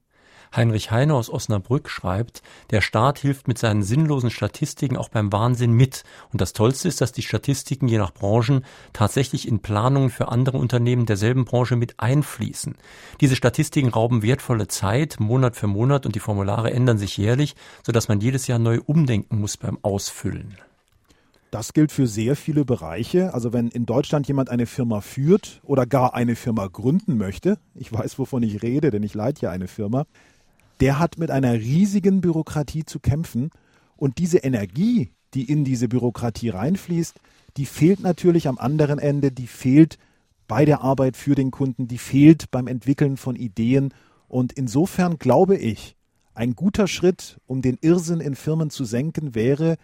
Heinrich 0.53 0.91
Heine 0.91 1.13
aus 1.13 1.29
Osnabrück 1.29 1.89
schreibt, 1.89 2.41
der 2.71 2.81
Staat 2.81 3.19
hilft 3.19 3.47
mit 3.47 3.57
seinen 3.57 3.83
sinnlosen 3.83 4.31
Statistiken 4.31 4.97
auch 4.97 5.09
beim 5.09 5.31
Wahnsinn 5.31 5.71
mit. 5.71 6.03
Und 6.33 6.41
das 6.41 6.53
Tollste 6.53 6.87
ist, 6.87 6.99
dass 7.01 7.11
die 7.11 7.21
Statistiken 7.21 7.87
je 7.87 7.97
nach 7.97 8.13
Branchen 8.13 8.65
tatsächlich 8.91 9.47
in 9.47 9.59
Planungen 9.59 10.09
für 10.09 10.27
andere 10.27 10.57
Unternehmen 10.57 11.05
derselben 11.05 11.45
Branche 11.45 11.75
mit 11.75 11.99
einfließen. 11.99 12.75
Diese 13.21 13.35
Statistiken 13.35 13.89
rauben 13.89 14.23
wertvolle 14.23 14.67
Zeit, 14.67 15.19
Monat 15.19 15.55
für 15.55 15.67
Monat, 15.67 16.05
und 16.05 16.15
die 16.15 16.19
Formulare 16.19 16.71
ändern 16.71 16.97
sich 16.97 17.17
jährlich, 17.17 17.55
sodass 17.85 18.07
man 18.07 18.19
jedes 18.19 18.47
Jahr 18.47 18.59
neu 18.59 18.79
umdenken 18.85 19.39
muss 19.39 19.57
beim 19.57 19.77
Ausfüllen. 19.81 20.57
Das 21.55 21.71
gilt 21.71 21.93
für 21.93 22.05
sehr 22.05 22.35
viele 22.35 22.65
Bereiche. 22.65 23.33
Also 23.33 23.53
wenn 23.53 23.69
in 23.69 23.85
Deutschland 23.85 24.27
jemand 24.27 24.49
eine 24.49 24.65
Firma 24.65 24.99
führt 24.99 25.61
oder 25.63 25.85
gar 25.85 26.13
eine 26.13 26.35
Firma 26.35 26.67
gründen 26.67 27.17
möchte, 27.17 27.59
ich 27.75 27.93
weiß, 27.93 28.19
wovon 28.19 28.43
ich 28.43 28.61
rede, 28.61 28.91
denn 28.91 29.03
ich 29.03 29.13
leite 29.13 29.43
ja 29.43 29.51
eine 29.51 29.69
Firma, 29.69 30.05
der 30.80 30.99
hat 30.99 31.17
mit 31.17 31.32
einer 31.32 31.53
riesigen 31.53 32.21
Bürokratie 32.21 32.86
zu 32.86 32.99
kämpfen. 32.99 33.49
Und 33.95 34.17
diese 34.17 34.39
Energie, 34.39 35.11
die 35.34 35.49
in 35.49 35.63
diese 35.63 35.88
Bürokratie 35.88 36.49
reinfließt, 36.49 37.19
die 37.57 37.65
fehlt 37.65 38.01
natürlich 38.01 38.47
am 38.47 38.57
anderen 38.57 38.99
Ende, 38.99 39.32
die 39.32 39.47
fehlt 39.47 39.97
bei 40.47 40.65
der 40.65 40.82
Arbeit 40.82 41.17
für 41.17 41.36
den 41.36 41.51
Kunden, 41.51 41.88
die 41.88 41.97
fehlt 41.97 42.51
beim 42.51 42.67
Entwickeln 42.67 43.17
von 43.17 43.36
Ideen. 43.36 43.93
Und 44.28 44.53
insofern 44.53 45.17
glaube 45.17 45.57
ich, 45.57 45.95
ein 46.34 46.55
guter 46.55 46.88
Schritt, 46.88 47.39
um 47.47 47.61
den 47.61 47.78
Irrsinn 47.82 48.19
in 48.19 48.36
Firmen 48.36 48.69
zu 48.69 48.84
senken, 48.84 49.36
wäre, 49.36 49.78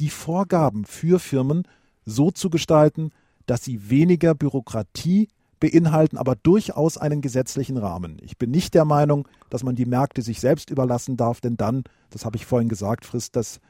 die 0.00 0.10
Vorgaben 0.10 0.84
für 0.84 1.20
Firmen 1.20 1.62
so 2.04 2.30
zu 2.30 2.50
gestalten, 2.50 3.10
dass 3.46 3.64
sie 3.64 3.88
weniger 3.88 4.34
Bürokratie 4.34 5.28
beinhalten, 5.62 6.18
aber 6.18 6.34
durchaus 6.34 6.98
einen 6.98 7.20
gesetzlichen 7.20 7.76
Rahmen. 7.76 8.16
Ich 8.22 8.36
bin 8.36 8.50
nicht 8.50 8.74
der 8.74 8.84
Meinung, 8.84 9.28
dass 9.48 9.62
man 9.62 9.76
die 9.76 9.86
Märkte 9.86 10.20
sich 10.20 10.40
selbst 10.40 10.70
überlassen 10.70 11.16
darf, 11.16 11.40
denn 11.40 11.56
dann, 11.56 11.84
das 12.10 12.24
habe 12.24 12.36
ich 12.36 12.46
vorhin 12.46 12.68
gesagt, 12.68 13.06
frisst 13.06 13.36
das 13.36 13.60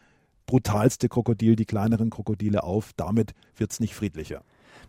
brutalste 0.47 1.11
Krokodil 1.11 1.55
die 1.55 1.67
kleineren 1.67 2.09
Krokodile 2.09 2.63
auf. 2.63 2.93
Damit 2.97 3.33
wird 3.57 3.73
es 3.73 3.81
nicht 3.81 3.95
friedlicher. 3.95 4.43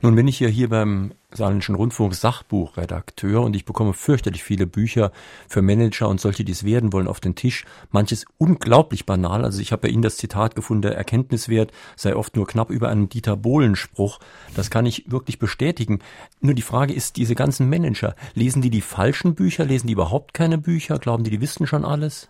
Nun 0.04 0.16
bin 0.16 0.28
ich 0.28 0.42
ja 0.42 0.50
hier 0.50 0.68
beim 0.68 1.14
Saarländischen 1.32 1.76
Rundfunk 1.76 2.14
Sachbuchredakteur 2.14 3.42
und 3.42 3.56
ich 3.56 3.64
bekomme 3.64 3.94
fürchterlich 3.94 4.44
viele 4.44 4.68
Bücher 4.68 5.14
für 5.48 5.62
Manager 5.62 6.10
und 6.10 6.20
solche, 6.20 6.44
die 6.44 6.52
es 6.52 6.66
werden 6.66 6.92
wollen, 6.92 7.08
auf 7.08 7.22
den 7.22 7.36
Tisch. 7.36 7.64
Manches 7.90 8.26
unglaublich 8.38 9.06
banal. 9.06 9.46
Also 9.46 9.62
ich 9.62 9.72
habe 9.72 9.84
bei 9.84 9.88
Ihnen 9.88 10.02
das 10.02 10.18
Zitat 10.18 10.56
gefunden, 10.56 10.82
der 10.82 10.98
Erkenntniswert 10.98 11.72
sei 11.96 12.18
oft 12.18 12.36
nur 12.36 12.46
knapp 12.46 12.70
über 12.70 12.90
einem 12.90 13.08
Dieter 13.08 13.38
Bohlen-Spruch. 13.38 14.20
Das 14.56 14.70
kann 14.70 14.86
ich 14.86 15.10
wirklich 15.10 15.40
bestätigen. 15.40 16.00
Nur 16.42 16.54
die 16.54 16.62
Frage 16.62 16.94
ist, 16.94 17.16
diese 17.16 17.34
ganzen 17.34 17.70
Manager, 17.70 18.14
lesen 18.34 18.62
die 18.62 18.70
die 18.70 18.82
falschen 18.82 19.36
Bücher? 19.36 19.64
Lesen 19.64 19.88
die 19.88 19.94
überhaupt 19.94 20.34
keine 20.34 20.58
Bücher? 20.58 21.00
Glauben 21.00 21.24
die, 21.24 21.32
die 21.32 21.40
wissen 21.40 21.66
schon 21.66 21.86
alles? 21.86 22.28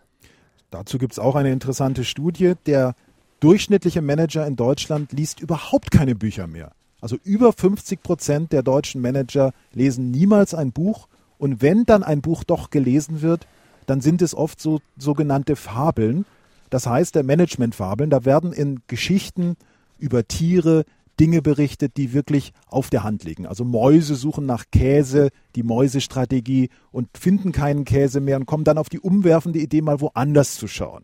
Dazu 0.70 0.99
gibt 0.99 1.14
es 1.14 1.20
auch 1.20 1.34
eine 1.34 1.51
interessante 1.51 2.04
Studie. 2.04 2.54
Der 2.68 2.93
durchschnittliche 3.39 4.04
Manager 4.04 4.45
in 4.45 4.56
Deutschland 4.56 5.12
liest 5.12 5.39
überhaupt 5.39 5.89
keine 5.89 6.14
Bücher 6.14 6.45
mehr. 6.45 6.72
Also 7.04 7.18
über 7.26 7.51
50 7.51 8.01
Prozent 8.01 8.54
der 8.54 8.64
deutschen 8.64 9.01
Manager 9.01 9.51
lesen 9.74 10.10
niemals 10.10 10.54
ein 10.54 10.72
Buch 10.72 11.10
und 11.38 11.62
wenn 11.62 11.84
dann 11.84 12.01
ein 12.01 12.22
Buch 12.22 12.45
doch 12.45 12.70
gelesen 12.70 13.22
wird, 13.22 13.45
dann 13.88 13.99
sind 13.99 14.22
es 14.22 14.34
oft 14.34 14.62
so 14.62 14.80
sogenannte 14.97 15.58
Fabeln. 15.58 16.26
Das 16.70 16.88
heißt, 16.88 17.14
der 17.14 17.24
Managementfabeln, 17.24 18.10
da 18.10 18.24
werden 18.24 18.54
in 18.54 18.80
Geschichten 18.88 19.58
über 19.99 20.26
Tiere 20.30 20.86
Dinge 21.20 21.41
berichtet, 21.41 21.97
die 21.97 22.14
wirklich 22.14 22.54
auf 22.68 22.89
der 22.89 23.04
Hand 23.04 23.26
liegen. 23.26 23.47
Also 23.47 23.66
Mäuse 23.66 24.16
suchen 24.16 24.45
nach 24.45 24.64
Käse, 24.72 25.32
die 25.58 25.64
Mäusestrategie 25.64 26.70
und 26.93 27.10
finden 27.18 27.51
keinen 27.51 27.84
Käse 27.84 28.22
mehr 28.22 28.38
und 28.38 28.45
kommen 28.45 28.64
dann 28.64 28.78
auf 28.78 28.88
die 28.88 29.01
umwerfende 29.01 29.60
Idee, 29.60 29.82
mal 29.82 29.99
woanders 29.99 30.56
zu 30.56 30.70
schauen. 30.70 31.04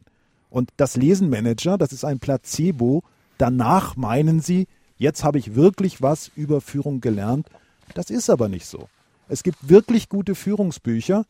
Und 0.49 0.69
das 0.77 0.95
lesen 0.95 1.29
Manager, 1.29 1.77
das 1.77 1.91
ist 1.91 2.05
ein 2.05 2.19
Placebo. 2.19 3.03
Danach 3.37 3.97
meinen 3.97 4.39
sie, 4.39 4.65
jetzt 4.99 5.23
habe 5.23 5.39
ich 5.39 5.55
wirklich 5.55 6.03
was 6.03 6.29
über 6.35 6.61
Führung 6.61 7.01
gelernt. 7.01 7.49
Das 7.95 8.11
ist 8.11 8.29
aber 8.29 8.47
nicht 8.47 8.67
so. 8.67 8.87
Es 9.27 9.41
gibt 9.41 9.67
wirklich 9.67 10.09
gute 10.09 10.35
Führungsbücher 10.35 11.25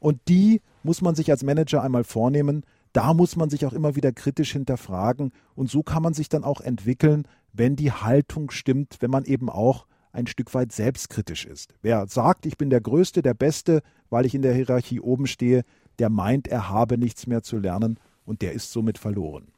und 0.00 0.20
die 0.26 0.60
muss 0.82 1.02
man 1.02 1.14
sich 1.14 1.30
als 1.30 1.44
Manager 1.44 1.82
einmal 1.82 2.02
vornehmen. 2.02 2.64
Da 2.92 3.14
muss 3.14 3.36
man 3.36 3.50
sich 3.50 3.64
auch 3.66 3.72
immer 3.72 3.94
wieder 3.94 4.10
kritisch 4.10 4.52
hinterfragen 4.52 5.32
und 5.54 5.70
so 5.70 5.84
kann 5.84 6.02
man 6.02 6.14
sich 6.14 6.28
dann 6.28 6.42
auch 6.42 6.60
entwickeln, 6.60 7.28
wenn 7.52 7.76
die 7.76 7.92
Haltung 7.92 8.50
stimmt, 8.50 8.96
wenn 9.00 9.10
man 9.10 9.24
eben 9.24 9.48
auch 9.48 9.86
ein 10.12 10.26
Stück 10.26 10.52
weit 10.54 10.72
selbstkritisch 10.72 11.44
ist. 11.44 11.72
Wer 11.82 12.08
sagt, 12.08 12.46
ich 12.46 12.56
bin 12.56 12.70
der 12.70 12.80
Größte, 12.80 13.22
der 13.22 13.34
Beste, 13.34 13.82
weil 14.08 14.26
ich 14.26 14.34
in 14.34 14.42
der 14.42 14.54
Hierarchie 14.54 14.98
oben 14.98 15.28
stehe, 15.28 15.62
der 16.00 16.10
meint, 16.10 16.48
er 16.48 16.68
habe 16.68 16.98
nichts 16.98 17.28
mehr 17.28 17.42
zu 17.42 17.58
lernen 17.58 17.98
und 18.24 18.42
der 18.42 18.52
ist 18.52 18.72
somit 18.72 18.98
verloren. 18.98 19.48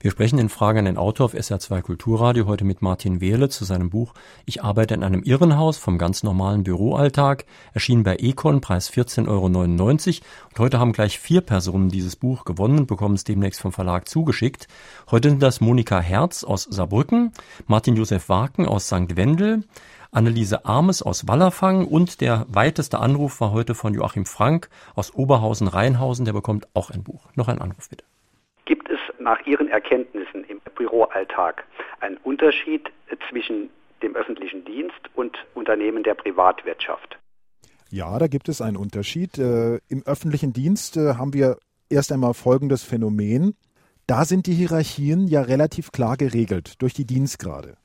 Wir 0.00 0.10
sprechen 0.10 0.38
in 0.38 0.48
Frage 0.48 0.78
an 0.78 0.84
den 0.86 0.96
Autor 0.96 1.26
auf 1.26 1.34
SR2 1.34 1.82
Kulturradio 1.82 2.46
heute 2.46 2.64
mit 2.64 2.82
Martin 2.82 3.20
Wehle 3.20 3.48
zu 3.48 3.64
seinem 3.64 3.90
Buch 3.90 4.14
Ich 4.46 4.62
arbeite 4.62 4.94
in 4.94 5.04
einem 5.04 5.22
Irrenhaus 5.22 5.78
vom 5.78 5.98
ganz 5.98 6.22
normalen 6.22 6.64
Büroalltag, 6.64 7.44
erschienen 7.72 8.02
bei 8.02 8.16
Econ, 8.16 8.60
Preis 8.60 8.90
14,99 8.90 9.28
Euro. 9.28 9.44
Und 9.44 10.58
heute 10.58 10.78
haben 10.78 10.92
gleich 10.92 11.18
vier 11.18 11.40
Personen 11.40 11.88
dieses 11.88 12.16
Buch 12.16 12.44
gewonnen 12.44 12.78
und 12.78 12.86
bekommen 12.86 13.14
es 13.14 13.24
demnächst 13.24 13.60
vom 13.60 13.72
Verlag 13.72 14.08
zugeschickt. 14.08 14.68
Heute 15.10 15.28
sind 15.30 15.42
das 15.42 15.60
Monika 15.60 16.00
Herz 16.00 16.44
aus 16.44 16.64
Saarbrücken, 16.64 17.32
Martin 17.66 17.96
Josef 17.96 18.28
Waken 18.28 18.66
aus 18.66 18.86
St. 18.86 19.16
Wendel, 19.16 19.64
Anneliese 20.12 20.64
Armes 20.64 21.02
aus 21.02 21.28
Wallerfang 21.28 21.86
und 21.86 22.20
der 22.20 22.46
weiteste 22.48 22.98
Anruf 22.98 23.40
war 23.40 23.52
heute 23.52 23.76
von 23.76 23.94
Joachim 23.94 24.26
Frank 24.26 24.68
aus 24.96 25.14
Oberhausen-Rheinhausen, 25.14 26.24
der 26.24 26.32
bekommt 26.32 26.66
auch 26.74 26.90
ein 26.90 27.04
Buch. 27.04 27.28
Noch 27.36 27.46
ein 27.46 27.60
Anruf 27.60 27.88
bitte 27.88 28.09
nach 29.18 29.46
Ihren 29.46 29.68
Erkenntnissen 29.68 30.44
im 30.44 30.60
Büroalltag 30.74 31.64
einen 32.00 32.16
Unterschied 32.18 32.90
zwischen 33.28 33.70
dem 34.02 34.16
öffentlichen 34.16 34.64
Dienst 34.64 35.00
und 35.14 35.36
Unternehmen 35.54 36.02
der 36.02 36.14
Privatwirtschaft? 36.14 37.18
Ja, 37.90 38.18
da 38.18 38.28
gibt 38.28 38.48
es 38.48 38.60
einen 38.60 38.76
Unterschied. 38.76 39.38
Äh, 39.38 39.80
Im 39.88 40.02
öffentlichen 40.06 40.52
Dienst 40.52 40.96
äh, 40.96 41.14
haben 41.14 41.34
wir 41.34 41.58
erst 41.88 42.12
einmal 42.12 42.34
folgendes 42.34 42.84
Phänomen. 42.84 43.56
Da 44.06 44.24
sind 44.24 44.46
die 44.46 44.54
Hierarchien 44.54 45.26
ja 45.26 45.42
relativ 45.42 45.92
klar 45.92 46.16
geregelt 46.16 46.80
durch 46.82 46.94
die 46.94 47.04
Dienstgrade. 47.04 47.76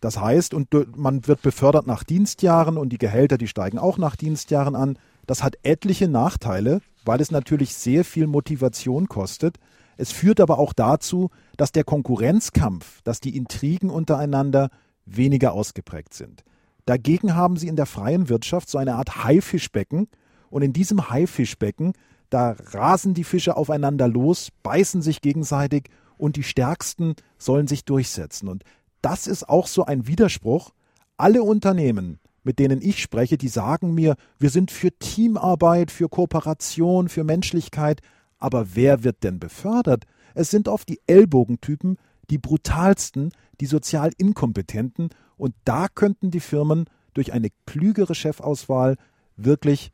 Das 0.00 0.20
heißt, 0.20 0.52
und 0.52 0.68
man 0.96 1.26
wird 1.26 1.40
befördert 1.40 1.86
nach 1.86 2.04
Dienstjahren 2.04 2.76
und 2.76 2.90
die 2.90 2.98
Gehälter, 2.98 3.38
die 3.38 3.48
steigen 3.48 3.78
auch 3.78 3.96
nach 3.96 4.16
Dienstjahren 4.16 4.76
an. 4.76 4.98
Das 5.26 5.42
hat 5.42 5.56
etliche 5.62 6.08
Nachteile, 6.08 6.80
weil 7.04 7.20
es 7.20 7.30
natürlich 7.30 7.74
sehr 7.74 8.04
viel 8.04 8.26
Motivation 8.26 9.08
kostet, 9.08 9.56
es 9.96 10.12
führt 10.12 10.40
aber 10.40 10.58
auch 10.58 10.72
dazu, 10.72 11.30
dass 11.56 11.72
der 11.72 11.84
Konkurrenzkampf, 11.84 13.02
dass 13.02 13.20
die 13.20 13.36
Intrigen 13.36 13.90
untereinander 13.90 14.70
weniger 15.06 15.52
ausgeprägt 15.52 16.14
sind. 16.14 16.44
Dagegen 16.86 17.34
haben 17.34 17.56
sie 17.56 17.68
in 17.68 17.76
der 17.76 17.86
freien 17.86 18.28
Wirtschaft 18.28 18.68
so 18.68 18.78
eine 18.78 18.94
Art 18.96 19.24
Haifischbecken 19.24 20.08
und 20.50 20.62
in 20.62 20.72
diesem 20.72 21.10
Haifischbecken, 21.10 21.92
da 22.30 22.56
rasen 22.72 23.14
die 23.14 23.24
Fische 23.24 23.56
aufeinander 23.56 24.08
los, 24.08 24.48
beißen 24.62 25.02
sich 25.02 25.20
gegenseitig 25.20 25.88
und 26.16 26.36
die 26.36 26.42
Stärksten 26.42 27.14
sollen 27.38 27.66
sich 27.66 27.84
durchsetzen. 27.84 28.48
Und 28.48 28.64
das 29.02 29.26
ist 29.26 29.48
auch 29.48 29.66
so 29.66 29.84
ein 29.84 30.06
Widerspruch. 30.06 30.70
Alle 31.16 31.42
Unternehmen, 31.42 32.18
mit 32.42 32.58
denen 32.58 32.82
ich 32.82 33.00
spreche, 33.00 33.38
die 33.38 33.48
sagen 33.48 33.94
mir, 33.94 34.16
wir 34.38 34.50
sind 34.50 34.70
für 34.70 34.90
Teamarbeit, 34.90 35.90
für 35.90 36.08
Kooperation, 36.08 37.08
für 37.08 37.24
Menschlichkeit, 37.24 38.00
aber 38.44 38.74
wer 38.74 39.04
wird 39.04 39.24
denn 39.24 39.40
befördert? 39.40 40.04
Es 40.34 40.50
sind 40.50 40.68
oft 40.68 40.86
die 40.90 41.00
Ellbogentypen, 41.06 41.96
die 42.28 42.36
brutalsten, 42.36 43.32
die 43.58 43.64
sozial 43.64 44.10
inkompetenten 44.18 45.08
und 45.38 45.54
da 45.64 45.88
könnten 45.88 46.30
die 46.30 46.40
Firmen 46.40 46.84
durch 47.14 47.32
eine 47.32 47.48
klügere 47.64 48.14
Chefauswahl 48.14 48.96
wirklich 49.36 49.92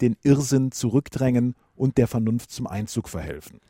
den 0.00 0.16
Irrsinn 0.22 0.72
zurückdrängen 0.72 1.54
und 1.80 1.98
der 1.98 2.06
Vernunft 2.06 2.52
zum 2.52 2.66
Einzug 2.66 3.08
verhelfen. 3.08 3.60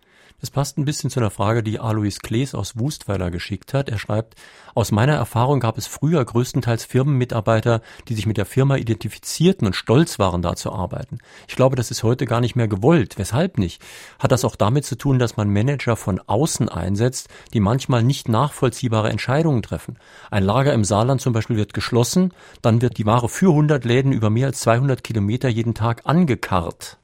Das 0.41 0.51
passt 0.51 0.79
ein 0.79 0.87
bisschen 0.87 1.11
zu 1.11 1.21
einer 1.21 1.31
Frage, 1.31 1.63
die 1.63 1.81
Alois 1.81 2.19
Klees 2.23 2.55
aus 2.55 2.79
Wustweiler 2.79 3.31
geschickt 3.31 3.75
hat. 3.75 3.91
Er 3.91 3.99
schreibt, 3.99 4.37
aus 4.75 4.91
meiner 4.91 5.13
Erfahrung 5.13 5.61
gab 5.61 5.77
es 5.77 5.87
früher 5.87 6.25
größtenteils 6.25 6.85
Firmenmitarbeiter, 6.87 7.83
die 8.09 8.15
sich 8.15 8.27
mit 8.27 8.39
der 8.39 8.47
Firma 8.47 8.77
identifizierten 8.77 9.67
und 9.67 9.77
stolz 9.77 10.19
waren, 10.19 10.41
da 10.41 10.57
zu 10.57 10.73
arbeiten. 10.73 11.19
Ich 11.47 11.57
glaube, 11.57 11.77
das 11.77 11.91
ist 11.91 12.03
heute 12.05 12.25
gar 12.25 12.41
nicht 12.41 12.57
mehr 12.57 12.69
gewollt. 12.69 13.19
Weshalb 13.19 13.59
nicht? 13.59 13.83
Hat 14.19 14.33
das 14.33 14.47
auch 14.47 14.57
damit 14.57 14.87
zu 14.87 14.97
tun, 14.97 15.19
dass 15.19 15.37
man 15.37 15.53
Manager 15.53 15.95
von 15.95 16.21
außen 16.27 16.71
einsetzt, 16.71 17.29
die 17.53 17.61
manchmal 17.61 18.03
nicht 18.03 18.29
nachvollziehbare 18.29 19.11
Entscheidungen 19.11 19.63
treffen? 19.63 19.99
Ein 20.31 20.45
Lager 20.45 20.73
im 20.73 20.85
Saarland 20.85 21.21
zum 21.21 21.35
Beispiel 21.35 21.57
wird 21.57 21.75
geschlossen, 21.75 22.33
dann 22.63 22.81
wird 22.81 22.97
die 22.97 23.07
Ware 23.07 23.29
für 23.29 23.51
100 23.51 23.85
Läden 23.85 24.13
über 24.13 24.31
mehr 24.31 24.47
als 24.47 24.61
200 24.61 25.05
Kilometer 25.05 25.51
jeden 25.51 25.75
Tag 25.75 26.03
angekarrt. 26.07 27.00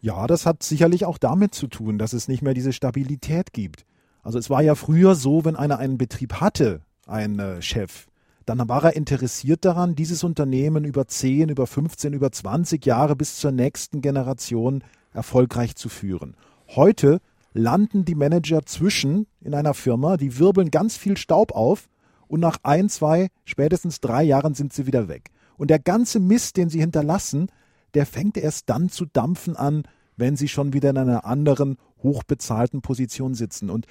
Ja, 0.00 0.26
das 0.26 0.46
hat 0.46 0.62
sicherlich 0.62 1.04
auch 1.04 1.18
damit 1.18 1.54
zu 1.54 1.66
tun, 1.66 1.98
dass 1.98 2.12
es 2.12 2.28
nicht 2.28 2.42
mehr 2.42 2.54
diese 2.54 2.72
Stabilität 2.72 3.52
gibt. 3.52 3.84
Also 4.22 4.38
es 4.38 4.50
war 4.50 4.62
ja 4.62 4.74
früher 4.74 5.14
so, 5.14 5.44
wenn 5.44 5.56
einer 5.56 5.78
einen 5.78 5.98
Betrieb 5.98 6.34
hatte, 6.34 6.82
ein 7.06 7.38
äh, 7.38 7.62
Chef, 7.62 8.06
dann 8.48 8.66
war 8.68 8.84
er 8.84 8.96
interessiert 8.96 9.64
daran, 9.64 9.94
dieses 9.94 10.24
Unternehmen 10.24 10.84
über 10.84 11.06
10, 11.06 11.50
über 11.50 11.66
15, 11.66 12.14
über 12.14 12.32
20 12.32 12.84
Jahre 12.86 13.14
bis 13.14 13.36
zur 13.36 13.52
nächsten 13.52 14.00
Generation 14.00 14.82
erfolgreich 15.12 15.76
zu 15.76 15.88
führen. 15.88 16.34
Heute 16.68 17.20
landen 17.52 18.04
die 18.04 18.14
Manager 18.14 18.64
zwischen 18.64 19.26
in 19.40 19.54
einer 19.54 19.74
Firma, 19.74 20.16
die 20.16 20.38
wirbeln 20.38 20.70
ganz 20.70 20.96
viel 20.96 21.16
Staub 21.16 21.52
auf 21.52 21.88
und 22.26 22.40
nach 22.40 22.58
ein, 22.62 22.88
zwei, 22.88 23.28
spätestens 23.44 24.00
drei 24.00 24.22
Jahren 24.22 24.54
sind 24.54 24.72
sie 24.72 24.86
wieder 24.86 25.08
weg. 25.08 25.30
Und 25.56 25.68
der 25.68 25.78
ganze 25.78 26.20
Mist, 26.20 26.56
den 26.56 26.70
sie 26.70 26.80
hinterlassen, 26.80 27.48
der 27.94 28.06
fängt 28.06 28.36
erst 28.36 28.68
dann 28.68 28.88
zu 28.88 29.06
dampfen 29.06 29.56
an, 29.56 29.84
wenn 30.16 30.36
sie 30.36 30.48
schon 30.48 30.72
wieder 30.72 30.90
in 30.90 30.98
einer 30.98 31.24
anderen, 31.24 31.76
hochbezahlten 32.02 32.82
Position 32.82 33.34
sitzen. 33.34 33.70
Und 33.70 33.86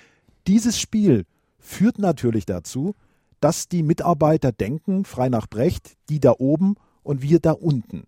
dieses 0.46 0.80
Spiel 0.80 1.26
führt 1.60 2.00
natürlich 2.00 2.46
dazu, 2.46 2.96
dass 3.40 3.68
die 3.68 3.84
Mitarbeiter 3.84 4.52
denken, 4.52 5.06
frei 5.06 5.30
nach 5.30 5.48
Brecht, 5.48 5.98
die 6.10 6.20
da 6.20 6.34
oben 6.38 6.76
und 7.04 7.22
wir 7.22 7.40
da 7.40 7.52
unten. 7.52 8.04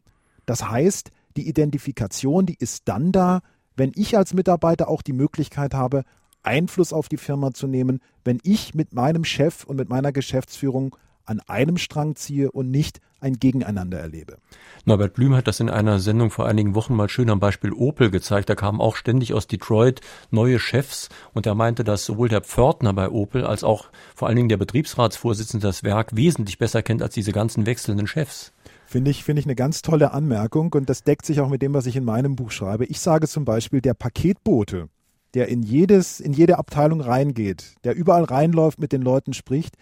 Das 0.45 0.69
heißt, 0.69 1.11
die 1.37 1.47
Identifikation, 1.47 2.45
die 2.45 2.55
ist 2.55 2.87
dann 2.87 3.11
da, 3.11 3.41
wenn 3.75 3.91
ich 3.95 4.17
als 4.17 4.33
Mitarbeiter 4.33 4.87
auch 4.87 5.01
die 5.01 5.13
Möglichkeit 5.13 5.73
habe, 5.73 6.03
Einfluss 6.41 6.93
auf 6.93 7.09
die 7.09 7.17
Firma 7.17 7.53
zu 7.53 7.67
nehmen, 7.67 7.99
wenn 8.23 8.39
ich 8.43 8.73
mit 8.73 8.93
meinem 8.93 9.23
Chef 9.23 9.63
und 9.65 9.77
mit 9.77 9.89
meiner 9.89 10.11
Geschäftsführung 10.11 10.95
an 11.30 11.39
einem 11.47 11.77
Strang 11.77 12.15
ziehe 12.15 12.51
und 12.51 12.71
nicht 12.71 12.99
ein 13.21 13.34
Gegeneinander 13.34 13.99
erlebe. 13.99 14.38
Norbert 14.86 15.13
Blüm 15.13 15.36
hat 15.36 15.47
das 15.47 15.59
in 15.59 15.69
einer 15.69 15.99
Sendung 15.99 16.32
vor 16.32 16.47
einigen 16.47 16.73
Wochen 16.75 16.95
mal 16.95 17.09
schön 17.09 17.30
am 17.30 17.39
Beispiel 17.39 17.73
Opel 17.73 18.11
gezeigt. 18.11 18.49
Da 18.49 18.55
kamen 18.55 18.80
auch 18.80 18.95
ständig 18.95 19.34
aus 19.34 19.47
Detroit 19.47 20.01
neue 20.32 20.59
Chefs 20.59 21.09
und 21.34 21.45
er 21.45 21.55
meinte, 21.55 21.84
dass 21.84 22.05
sowohl 22.05 22.30
der 22.30 22.41
Pförtner 22.41 22.93
bei 22.93 23.09
Opel 23.09 23.45
als 23.45 23.63
auch 23.63 23.89
vor 24.15 24.27
allen 24.27 24.38
Dingen 24.38 24.49
der 24.49 24.57
Betriebsratsvorsitzende 24.57 25.67
das 25.67 25.84
Werk 25.84 26.15
wesentlich 26.15 26.57
besser 26.57 26.82
kennt 26.82 27.01
als 27.01 27.13
diese 27.13 27.32
ganzen 27.32 27.65
wechselnden 27.65 28.07
Chefs. 28.07 28.53
Finde 28.86 29.11
ich, 29.11 29.23
finde 29.23 29.41
ich 29.41 29.45
eine 29.45 29.55
ganz 29.55 29.84
tolle 29.84 30.13
Anmerkung 30.13 30.73
und 30.73 30.89
das 30.89 31.03
deckt 31.03 31.25
sich 31.25 31.41
auch 31.41 31.49
mit 31.49 31.61
dem, 31.61 31.73
was 31.75 31.86
ich 31.86 31.95
in 31.95 32.05
meinem 32.05 32.36
Buch 32.36 32.49
schreibe. 32.49 32.86
Ich 32.86 32.99
sage 32.99 33.27
zum 33.27 33.45
Beispiel, 33.45 33.82
der 33.82 33.93
Paketbote, 33.93 34.89
der 35.36 35.47
in 35.47 35.61
jedes, 35.61 36.19
in 36.19 36.34
jede 36.34 36.57
Abteilung 36.57 37.01
reingeht, 37.01 37.75
der 37.84 37.95
überall 37.95 38.23
reinläuft, 38.23 38.80
mit 38.80 38.91
den 38.91 39.03
Leuten 39.03 39.34
spricht, 39.34 39.75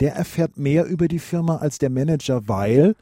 der 0.00 0.14
erfährt 0.14 0.56
mehr 0.56 0.86
über 0.86 1.08
die 1.08 1.18
Firma 1.18 1.56
als 1.56 1.78
der 1.78 1.90
Manager, 1.90 2.48
weil 2.48 2.94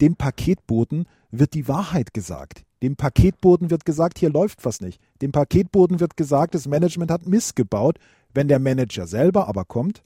dem 0.00 0.16
Paketboten 0.16 1.06
wird 1.30 1.54
die 1.54 1.68
Wahrheit 1.68 2.14
gesagt. 2.14 2.64
Dem 2.82 2.96
Paketboten 2.96 3.70
wird 3.70 3.84
gesagt, 3.84 4.18
hier 4.18 4.30
läuft 4.30 4.64
was 4.64 4.80
nicht. 4.80 5.00
Dem 5.20 5.32
Paketboten 5.32 6.00
wird 6.00 6.16
gesagt, 6.16 6.54
das 6.54 6.66
Management 6.66 7.10
hat 7.10 7.26
missgebaut. 7.26 7.98
Wenn 8.32 8.48
der 8.48 8.58
Manager 8.58 9.06
selber 9.06 9.48
aber 9.48 9.64
kommt, 9.64 10.02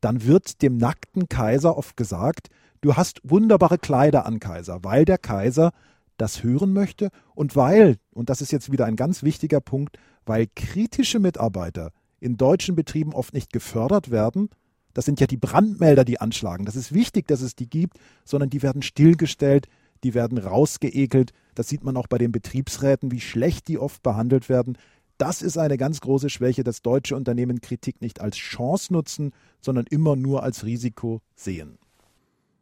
dann 0.00 0.24
wird 0.24 0.62
dem 0.62 0.76
nackten 0.76 1.28
Kaiser 1.28 1.76
oft 1.76 1.96
gesagt, 1.96 2.48
du 2.80 2.96
hast 2.96 3.20
wunderbare 3.24 3.78
Kleider 3.78 4.26
an 4.26 4.40
Kaiser, 4.40 4.80
weil 4.82 5.04
der 5.04 5.18
Kaiser 5.18 5.72
das 6.16 6.42
hören 6.42 6.72
möchte 6.72 7.10
und 7.34 7.56
weil, 7.56 7.96
und 8.12 8.30
das 8.30 8.40
ist 8.40 8.52
jetzt 8.52 8.70
wieder 8.70 8.86
ein 8.86 8.96
ganz 8.96 9.22
wichtiger 9.22 9.60
Punkt, 9.60 9.98
weil 10.24 10.46
kritische 10.54 11.18
Mitarbeiter 11.18 11.90
in 12.20 12.36
deutschen 12.36 12.76
Betrieben 12.76 13.12
oft 13.12 13.34
nicht 13.34 13.52
gefördert 13.52 14.10
werden, 14.10 14.50
das 14.94 15.04
sind 15.04 15.20
ja 15.20 15.26
die 15.26 15.36
Brandmelder, 15.36 16.04
die 16.04 16.20
anschlagen. 16.20 16.64
Das 16.64 16.76
ist 16.76 16.94
wichtig, 16.94 17.26
dass 17.26 17.42
es 17.42 17.54
die 17.54 17.68
gibt, 17.68 17.98
sondern 18.24 18.50
die 18.50 18.62
werden 18.62 18.82
stillgestellt, 18.82 19.68
die 20.04 20.14
werden 20.14 20.38
rausgeekelt. 20.38 21.32
Das 21.54 21.68
sieht 21.68 21.84
man 21.84 21.96
auch 21.96 22.06
bei 22.06 22.18
den 22.18 22.32
Betriebsräten, 22.32 23.10
wie 23.10 23.20
schlecht 23.20 23.68
die 23.68 23.78
oft 23.78 24.02
behandelt 24.02 24.48
werden. 24.48 24.78
Das 25.18 25.42
ist 25.42 25.58
eine 25.58 25.76
ganz 25.76 26.00
große 26.00 26.28
Schwäche, 26.28 26.64
dass 26.64 26.82
deutsche 26.82 27.14
Unternehmen 27.14 27.60
Kritik 27.60 28.00
nicht 28.00 28.20
als 28.20 28.36
Chance 28.36 28.92
nutzen, 28.92 29.32
sondern 29.60 29.86
immer 29.90 30.16
nur 30.16 30.42
als 30.42 30.64
Risiko 30.64 31.20
sehen. 31.34 31.78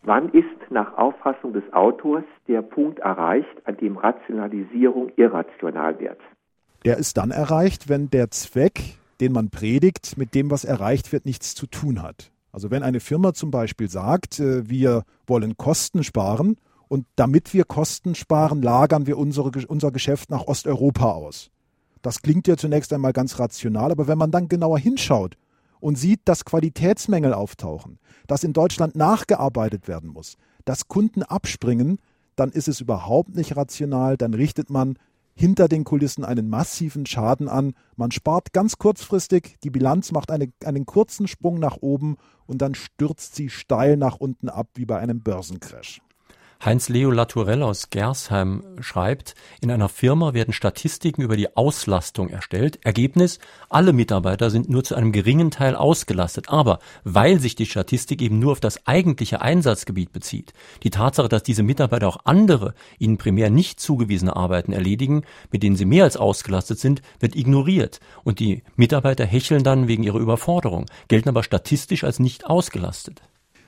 Wann 0.03 0.31
ist 0.31 0.71
nach 0.71 0.97
Auffassung 0.99 1.53
des 1.53 1.63
Autors 1.73 2.25
der 2.49 2.61
Punkt 2.61 2.99
erreicht, 2.99 3.49
an 3.65 3.77
dem 3.77 3.97
Rationalisierung 3.97 5.13
irrational 5.17 5.99
wird? 6.01 6.19
Der 6.85 6.99
ist 6.99 7.17
dann 7.17 7.31
erreicht, 7.31 7.89
wenn 7.89 8.11
der 8.11 8.31
Zweck 8.31 8.99
den 9.23 9.33
man 9.33 9.51
predigt, 9.51 10.19
mit 10.19 10.35
dem, 10.35 10.51
was 10.51 10.65
erreicht 10.65 11.13
wird, 11.13 11.27
nichts 11.27 11.55
zu 11.55 11.69
tun 11.69 12.03
hat. 12.03 12.33
Also 12.51 12.73
wenn 12.73 12.83
eine 12.83 12.99
Firma 12.99 13.33
zum 13.35 13.53
Beispiel 13.53 13.89
sagt, 13.89 14.41
äh, 14.41 14.69
wir 14.69 15.05
wollen 15.29 15.57
Kosten 15.57 16.03
sparen 16.03 16.57
und 16.89 17.07
damit 17.15 17.55
wir 17.55 17.65
Kosten 17.65 18.17
sparen, 18.17 18.63
lagern 18.63 19.07
wir 19.07 19.17
unsere, 19.17 19.53
unser 19.69 19.93
Geschäft 19.93 20.29
nach 20.29 20.49
Osteuropa 20.49 21.13
aus. 21.13 21.51
Das 22.03 22.21
klingt 22.23 22.49
ja 22.49 22.57
zunächst 22.57 22.93
einmal 22.93 23.13
ganz 23.13 23.39
rational, 23.39 23.93
aber 23.93 24.09
wenn 24.09 24.19
man 24.19 24.33
dann 24.33 24.49
genauer 24.49 24.81
hinschaut 24.81 25.37
und 25.79 25.97
sieht, 25.97 26.23
dass 26.25 26.45
Qualitätsmängel 26.45 27.33
auftauchen, 27.33 28.01
dass 28.27 28.43
in 28.43 28.53
Deutschland 28.53 28.97
nachgearbeitet 28.97 29.87
werden 29.87 30.11
muss, 30.11 30.37
dass 30.65 30.89
Kunden 30.89 31.23
abspringen, 31.23 32.01
dann 32.35 32.51
ist 32.51 32.67
es 32.67 32.81
überhaupt 32.81 33.37
nicht 33.37 33.57
rational, 33.57 34.17
dann 34.17 34.35
richtet 34.35 34.69
man 34.69 34.99
hinter 35.35 35.69
den 35.69 35.85
Kulissen 35.85 36.25
einen 36.25 36.49
massiven 36.49 37.07
Schaden 37.07 37.49
an. 37.49 37.75
Man 37.97 38.11
spart 38.11 38.53
ganz 38.53 38.79
kurzfristig, 38.79 39.57
die 39.65 39.71
Bilanz 39.71 40.13
macht 40.13 40.31
eine, 40.31 40.53
einen 40.65 40.87
kurzen 40.87 41.27
Sprung 41.27 41.59
nach 41.59 41.79
oben 41.81 42.17
und 42.47 42.63
dann 42.63 42.75
stürzt 42.75 43.35
sie 43.35 43.49
steil 43.49 43.97
nach 43.97 44.17
unten 44.17 44.49
ab 44.49 44.69
wie 44.75 44.85
bei 44.85 44.99
einem 44.99 45.21
Börsencrash. 45.21 46.01
Heinz-Leo 46.65 47.11
Latourell 47.11 47.61
aus 47.65 47.91
Gersheim 47.91 48.63
schreibt, 48.81 49.35
in 49.61 49.73
einer 49.73 49.89
Firma 49.89 50.33
werden 50.33 50.55
Statistiken 50.55 51.21
über 51.23 51.37
die 51.37 51.57
Auslastung 51.57 52.29
erstellt. 52.29 52.79
Ergebnis, 52.85 53.41
alle 53.69 53.93
Mitarbeiter 53.93 54.49
sind 54.49 54.71
nur 54.71 54.85
zu 54.85 54.95
einem 54.95 55.11
geringen 55.11 55.51
Teil 55.51 55.75
ausgelastet. 55.75 56.51
Aber 56.51 56.79
weil 57.03 57.41
sich 57.41 57.57
die 57.57 57.67
Statistik 57.67 58.23
eben 58.23 58.39
nur 58.39 58.53
auf 58.53 58.61
das 58.61 58.87
eigentliche 58.87 59.43
Einsatzgebiet 59.43 60.13
bezieht, 60.13 60.53
die 60.85 60.91
Tatsache, 60.91 61.29
dass 61.29 61.43
diese 61.43 61.65
Mitarbeiter 61.65 62.07
auch 62.07 62.19
andere, 62.27 62.75
ihnen 63.01 63.19
primär 63.19 63.51
nicht 63.51 63.81
zugewiesene 63.81 64.37
Arbeiten 64.37 64.73
erledigen, 64.73 65.25
mit 65.51 65.65
denen 65.65 65.75
sie 65.75 65.85
mehr 65.85 66.05
als 66.05 66.17
ausgelastet 66.17 66.79
sind, 66.79 67.03
wird 67.19 67.35
ignoriert. 67.35 67.99
Und 68.23 68.39
die 68.39 68.63
Mitarbeiter 68.77 69.27
hecheln 69.27 69.65
dann 69.65 69.89
wegen 69.89 70.05
ihrer 70.05 70.21
Überforderung, 70.21 70.87
gelten 71.09 71.29
aber 71.29 71.43
statistisch 71.43 72.05
als 72.05 72.21
nicht 72.21 72.47
ausgelastet. 72.47 73.21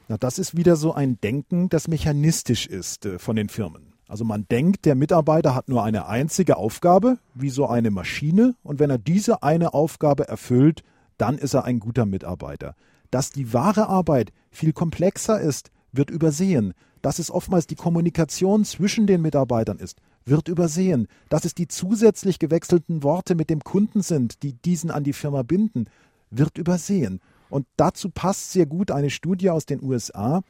Na, 0.09 0.19
das 0.19 0.39
ist 0.39 0.57
wieder 0.57 0.77
so 0.77 0.93
ein 0.93 1.19
Denken, 1.21 1.69
das 1.71 1.89
mechanistisch 1.89 2.67
ist 2.67 3.07
äh, 3.07 3.19
von 3.19 3.37
den 3.37 3.49
Firmen. 3.49 3.95
Also 4.07 4.25
man 4.25 4.47
denkt, 4.51 4.85
der 4.85 4.95
Mitarbeiter 4.95 5.55
hat 5.55 5.69
nur 5.69 5.83
eine 5.83 6.07
einzige 6.07 6.59
Aufgabe, 6.59 7.19
wie 7.35 7.49
so 7.49 7.67
eine 7.67 7.91
Maschine, 7.91 8.55
und 8.63 8.79
wenn 8.79 8.91
er 8.91 8.99
diese 8.99 9.43
eine 9.43 9.73
Aufgabe 9.73 10.29
erfüllt, 10.29 10.83
dann 11.17 11.39
ist 11.39 11.55
er 11.55 11.65
ein 11.65 11.81
guter 11.81 12.05
Mitarbeiter. 12.05 12.75
Dass 13.11 13.31
die 13.31 13.53
wahre 13.55 13.89
Arbeit 13.89 14.33
viel 14.51 14.73
komplexer 14.73 15.41
ist, 15.41 15.71
wird 15.93 16.11
übersehen. 16.11 16.75
Dass 17.01 17.19
es 17.19 17.31
oftmals 17.31 17.67
die 17.67 17.77
Kommunikation 17.77 18.65
zwischen 18.65 19.07
den 19.07 19.23
Mitarbeitern 19.23 19.79
ist, 19.79 20.01
wird 20.27 20.49
übersehen. 20.49 21.07
Dass 21.29 21.45
es 21.45 21.55
die 21.55 21.69
zusätzlich 21.69 22.39
gewechselten 22.39 23.03
Worte 23.03 23.35
mit 23.35 23.49
dem 23.49 23.61
Kunden 23.61 24.03
sind, 24.03 24.43
die 24.43 24.53
diesen 24.53 24.91
an 24.91 25.05
die 25.05 25.13
Firma 25.13 25.43
binden, 25.43 25.87
wird 26.31 26.59
übersehen. 26.59 27.21
Und 27.55 27.69
dazu 27.77 28.11
passt 28.11 28.51
sehr 28.51 28.67
gut 28.67 28.91
eine 28.91 29.11
Studie 29.11 29.49
aus 29.49 29.65
den 29.65 29.81
USA. 29.81 30.43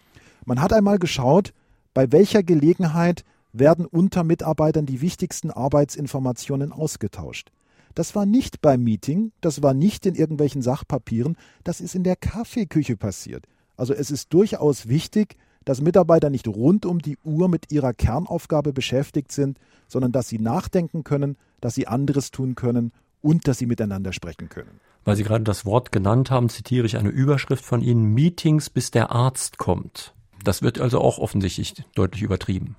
Man 0.46 0.62
hat 0.62 0.72
einmal 0.72 0.98
geschaut, 0.98 1.52
bei 1.92 2.10
welcher 2.12 2.42
Gelegenheit 2.42 3.26
werden 3.52 3.84
unter 3.84 4.24
Mitarbeitern 4.24 4.86
die 4.86 5.02
wichtigsten 5.02 5.50
Arbeitsinformationen 5.50 6.72
ausgetauscht. 6.72 7.52
Das 7.94 8.14
war 8.14 8.24
nicht 8.24 8.62
beim 8.62 8.82
Meeting, 8.82 9.32
das 9.42 9.62
war 9.62 9.74
nicht 9.74 10.06
in 10.06 10.14
irgendwelchen 10.14 10.62
Sachpapieren, 10.62 11.36
das 11.62 11.82
ist 11.82 11.94
in 11.94 12.04
der 12.04 12.16
Kaffeeküche 12.16 12.96
passiert. 12.96 13.44
Also 13.76 13.92
es 13.92 14.10
ist 14.10 14.32
durchaus 14.32 14.88
wichtig, 14.88 15.36
dass 15.66 15.82
Mitarbeiter 15.82 16.30
nicht 16.30 16.48
rund 16.48 16.86
um 16.86 17.00
die 17.00 17.18
Uhr 17.22 17.50
mit 17.50 17.70
ihrer 17.70 17.92
Kernaufgabe 17.92 18.72
beschäftigt 18.72 19.30
sind, 19.30 19.58
sondern 19.88 20.12
dass 20.12 20.28
sie 20.28 20.38
nachdenken 20.38 21.04
können, 21.04 21.36
dass 21.60 21.74
sie 21.74 21.86
anderes 21.86 22.30
tun 22.30 22.54
können 22.54 22.92
und 23.20 23.46
dass 23.46 23.58
sie 23.58 23.66
miteinander 23.66 24.14
sprechen 24.14 24.48
können. 24.48 24.80
Weil 25.04 25.16
Sie 25.16 25.24
gerade 25.24 25.44
das 25.44 25.66
Wort 25.66 25.92
genannt 25.92 26.30
haben, 26.30 26.48
zitiere 26.48 26.86
ich 26.86 26.96
eine 26.96 27.10
Überschrift 27.10 27.64
von 27.64 27.82
Ihnen, 27.82 28.14
Meetings, 28.14 28.70
bis 28.70 28.90
der 28.90 29.10
Arzt 29.10 29.58
kommt. 29.58 30.14
Das 30.42 30.62
wird 30.62 30.80
also 30.80 31.00
auch 31.00 31.18
offensichtlich 31.18 31.74
deutlich 31.94 32.22
übertrieben. 32.22 32.76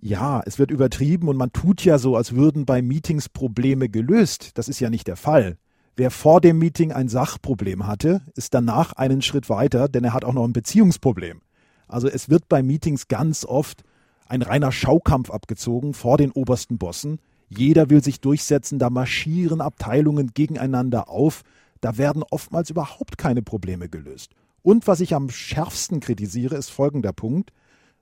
Ja, 0.00 0.42
es 0.44 0.58
wird 0.58 0.70
übertrieben 0.70 1.28
und 1.28 1.36
man 1.36 1.52
tut 1.52 1.84
ja 1.84 1.98
so, 1.98 2.16
als 2.16 2.34
würden 2.34 2.66
bei 2.66 2.82
Meetings 2.82 3.28
Probleme 3.28 3.88
gelöst. 3.88 4.50
Das 4.58 4.68
ist 4.68 4.80
ja 4.80 4.90
nicht 4.90 5.06
der 5.06 5.16
Fall. 5.16 5.56
Wer 5.96 6.10
vor 6.10 6.40
dem 6.40 6.58
Meeting 6.58 6.92
ein 6.92 7.08
Sachproblem 7.08 7.86
hatte, 7.86 8.20
ist 8.34 8.52
danach 8.52 8.92
einen 8.94 9.22
Schritt 9.22 9.48
weiter, 9.48 9.88
denn 9.88 10.04
er 10.04 10.12
hat 10.12 10.24
auch 10.24 10.32
noch 10.32 10.44
ein 10.44 10.52
Beziehungsproblem. 10.52 11.40
Also 11.86 12.08
es 12.08 12.28
wird 12.28 12.48
bei 12.48 12.62
Meetings 12.62 13.08
ganz 13.08 13.44
oft 13.44 13.84
ein 14.26 14.42
reiner 14.42 14.72
Schaukampf 14.72 15.30
abgezogen 15.30 15.94
vor 15.94 16.18
den 16.18 16.32
obersten 16.32 16.78
Bossen. 16.78 17.20
Jeder 17.56 17.90
will 17.90 18.02
sich 18.02 18.20
durchsetzen, 18.20 18.78
da 18.78 18.90
marschieren 18.90 19.60
Abteilungen 19.60 20.32
gegeneinander 20.34 21.08
auf, 21.08 21.42
da 21.80 21.98
werden 21.98 22.22
oftmals 22.30 22.70
überhaupt 22.70 23.18
keine 23.18 23.42
Probleme 23.42 23.88
gelöst. 23.88 24.32
Und 24.62 24.86
was 24.86 25.00
ich 25.00 25.14
am 25.14 25.28
schärfsten 25.28 26.00
kritisiere, 26.00 26.56
ist 26.56 26.70
folgender 26.70 27.12
Punkt. 27.12 27.52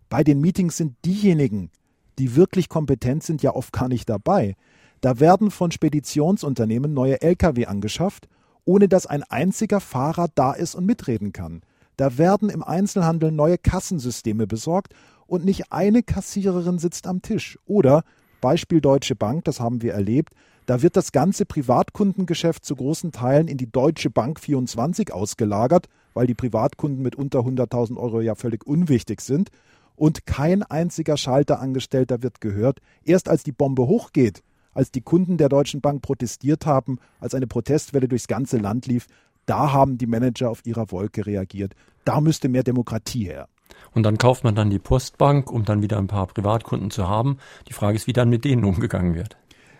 Bei 0.08 0.22
den 0.22 0.40
Meetings 0.40 0.76
sind 0.76 0.94
diejenigen, 1.04 1.70
die 2.18 2.36
wirklich 2.36 2.68
kompetent 2.68 3.24
sind, 3.24 3.42
ja 3.42 3.54
oft 3.54 3.72
gar 3.72 3.88
nicht 3.88 4.08
dabei. 4.08 4.54
Da 5.00 5.18
werden 5.18 5.50
von 5.50 5.72
Speditionsunternehmen 5.72 6.94
neue 6.94 7.20
Lkw 7.20 7.66
angeschafft, 7.66 8.28
ohne 8.64 8.88
dass 8.88 9.06
ein 9.06 9.24
einziger 9.24 9.80
Fahrer 9.80 10.28
da 10.34 10.52
ist 10.52 10.76
und 10.76 10.86
mitreden 10.86 11.32
kann. 11.32 11.62
Da 11.96 12.18
werden 12.18 12.48
im 12.48 12.62
Einzelhandel 12.62 13.32
neue 13.32 13.58
Kassensysteme 13.58 14.46
besorgt 14.46 14.94
und 15.26 15.44
nicht 15.44 15.72
eine 15.72 16.02
Kassiererin 16.02 16.78
sitzt 16.78 17.06
am 17.06 17.22
Tisch. 17.22 17.58
Oder 17.64 18.04
Beispiel 18.42 18.82
Deutsche 18.82 19.16
Bank, 19.16 19.44
das 19.44 19.60
haben 19.60 19.80
wir 19.80 19.94
erlebt. 19.94 20.34
Da 20.66 20.82
wird 20.82 20.96
das 20.96 21.12
ganze 21.12 21.46
Privatkundengeschäft 21.46 22.64
zu 22.64 22.76
großen 22.76 23.12
Teilen 23.12 23.48
in 23.48 23.56
die 23.56 23.70
Deutsche 23.70 24.10
Bank 24.10 24.38
24 24.38 25.14
ausgelagert, 25.14 25.88
weil 26.12 26.26
die 26.26 26.34
Privatkunden 26.34 27.02
mit 27.02 27.16
unter 27.16 27.38
100.000 27.40 27.96
Euro 27.96 28.20
ja 28.20 28.34
völlig 28.34 28.66
unwichtig 28.66 29.22
sind. 29.22 29.50
Und 29.96 30.26
kein 30.26 30.62
einziger 30.62 31.16
Schalterangestellter 31.16 32.22
wird 32.22 32.40
gehört. 32.40 32.80
Erst 33.04 33.28
als 33.28 33.44
die 33.44 33.52
Bombe 33.52 33.86
hochgeht, 33.86 34.42
als 34.74 34.90
die 34.90 35.02
Kunden 35.02 35.36
der 35.36 35.48
Deutschen 35.48 35.80
Bank 35.80 36.02
protestiert 36.02 36.66
haben, 36.66 36.98
als 37.20 37.34
eine 37.34 37.46
Protestwelle 37.46 38.08
durchs 38.08 38.26
ganze 38.26 38.58
Land 38.58 38.86
lief, 38.86 39.06
da 39.46 39.72
haben 39.72 39.98
die 39.98 40.06
Manager 40.06 40.50
auf 40.50 40.66
ihrer 40.66 40.90
Wolke 40.90 41.26
reagiert. 41.26 41.74
Da 42.04 42.20
müsste 42.20 42.48
mehr 42.48 42.64
Demokratie 42.64 43.24
her. 43.24 43.48
Und 43.92 44.04
dann 44.04 44.18
kauft 44.18 44.44
man 44.44 44.54
dann 44.54 44.70
die 44.70 44.78
Postbank, 44.78 45.50
um 45.50 45.64
dann 45.64 45.82
wieder 45.82 45.98
ein 45.98 46.06
paar 46.06 46.26
Privatkunden 46.26 46.90
zu 46.90 47.08
haben. 47.08 47.38
Die 47.68 47.72
Frage 47.72 47.96
ist, 47.96 48.06
wie 48.06 48.12
dann 48.12 48.28
mit 48.28 48.44
denen 48.44 48.64
umgegangen 48.64 49.14
wird. 49.14 49.36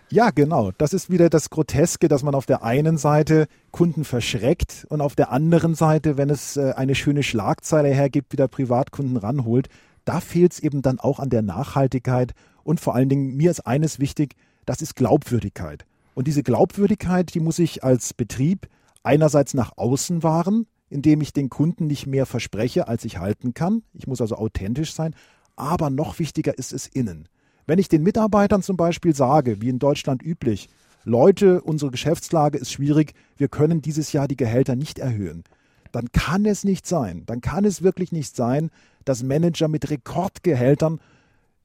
Ja, 0.09 0.29
genau. 0.29 0.71
Das 0.77 0.93
ist 0.93 1.09
wieder 1.09 1.29
das 1.29 1.49
Groteske, 1.49 2.07
dass 2.07 2.21
man 2.21 2.35
auf 2.35 2.45
der 2.45 2.63
einen 2.63 2.97
Seite 2.97 3.47
Kunden 3.71 4.03
verschreckt 4.03 4.85
und 4.89 5.01
auf 5.01 5.15
der 5.15 5.31
anderen 5.31 5.73
Seite, 5.73 6.17
wenn 6.17 6.29
es 6.29 6.55
äh, 6.55 6.73
eine 6.75 6.93
schöne 6.93 7.23
Schlagzeile 7.23 7.89
hergibt, 7.89 8.31
wieder 8.31 8.47
Privatkunden 8.47 9.17
ranholt. 9.17 9.69
Da 10.05 10.19
fehlt 10.19 10.53
es 10.53 10.59
eben 10.59 10.83
dann 10.83 10.99
auch 10.99 11.19
an 11.19 11.31
der 11.31 11.41
Nachhaltigkeit 11.41 12.33
und 12.63 12.79
vor 12.79 12.93
allen 12.93 13.09
Dingen, 13.09 13.35
mir 13.35 13.49
ist 13.49 13.65
eines 13.65 13.99
wichtig, 13.99 14.35
das 14.65 14.81
ist 14.81 14.95
Glaubwürdigkeit. 14.95 15.85
Und 16.13 16.27
diese 16.27 16.43
Glaubwürdigkeit, 16.43 17.33
die 17.33 17.39
muss 17.39 17.57
ich 17.57 17.83
als 17.83 18.13
Betrieb 18.13 18.67
einerseits 19.01 19.53
nach 19.53 19.77
außen 19.77 20.23
wahren, 20.23 20.67
indem 20.93 21.21
ich 21.21 21.33
den 21.33 21.49
Kunden 21.49 21.87
nicht 21.87 22.05
mehr 22.05 22.27
verspreche, 22.27 22.87
als 22.87 23.03
ich 23.03 23.17
halten 23.17 23.55
kann. 23.55 23.81
Ich 23.93 24.05
muss 24.05 24.21
also 24.21 24.35
authentisch 24.35 24.93
sein. 24.93 25.15
Aber 25.55 25.89
noch 25.89 26.19
wichtiger 26.19 26.57
ist 26.57 26.71
es 26.71 26.85
innen. 26.85 27.27
Wenn 27.65 27.79
ich 27.79 27.89
den 27.89 28.03
Mitarbeitern 28.03 28.61
zum 28.61 28.77
Beispiel 28.77 29.15
sage, 29.15 29.59
wie 29.59 29.69
in 29.69 29.79
Deutschland 29.79 30.21
üblich, 30.21 30.69
Leute, 31.03 31.61
unsere 31.61 31.89
Geschäftslage 31.89 32.59
ist 32.59 32.71
schwierig, 32.71 33.13
wir 33.37 33.47
können 33.47 33.81
dieses 33.81 34.13
Jahr 34.13 34.27
die 34.27 34.37
Gehälter 34.37 34.75
nicht 34.75 34.99
erhöhen, 34.99 35.43
dann 35.91 36.11
kann 36.11 36.45
es 36.45 36.63
nicht 36.63 36.85
sein, 36.85 37.23
dann 37.25 37.41
kann 37.41 37.65
es 37.65 37.81
wirklich 37.81 38.11
nicht 38.11 38.35
sein, 38.35 38.69
dass 39.03 39.23
Manager 39.23 39.67
mit 39.67 39.89
Rekordgehältern 39.89 40.99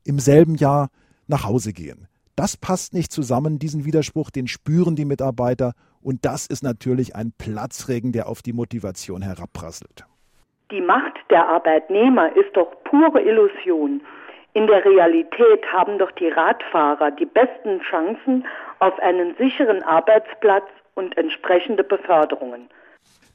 im 0.04 0.20
selben 0.20 0.54
Jahr 0.54 0.88
nach 1.26 1.44
Hause 1.44 1.72
gehen. 1.72 2.08
Das 2.38 2.56
passt 2.56 2.94
nicht 2.94 3.10
zusammen, 3.10 3.58
diesen 3.58 3.84
Widerspruch, 3.84 4.30
den 4.30 4.46
spüren 4.46 4.94
die 4.94 5.04
Mitarbeiter 5.04 5.72
und 6.00 6.24
das 6.24 6.46
ist 6.46 6.62
natürlich 6.62 7.16
ein 7.16 7.32
Platzregen, 7.36 8.12
der 8.12 8.28
auf 8.28 8.42
die 8.42 8.52
Motivation 8.52 9.22
herabprasselt. 9.22 10.06
Die 10.70 10.80
Macht 10.80 11.14
der 11.30 11.48
Arbeitnehmer 11.48 12.30
ist 12.36 12.56
doch 12.56 12.70
pure 12.84 13.20
Illusion. 13.22 14.00
In 14.54 14.68
der 14.68 14.84
Realität 14.84 15.66
haben 15.72 15.98
doch 15.98 16.12
die 16.12 16.28
Radfahrer 16.28 17.10
die 17.10 17.26
besten 17.26 17.80
Chancen 17.80 18.46
auf 18.78 18.96
einen 19.00 19.34
sicheren 19.36 19.82
Arbeitsplatz 19.82 20.68
und 20.94 21.18
entsprechende 21.18 21.82
Beförderungen. 21.82 22.68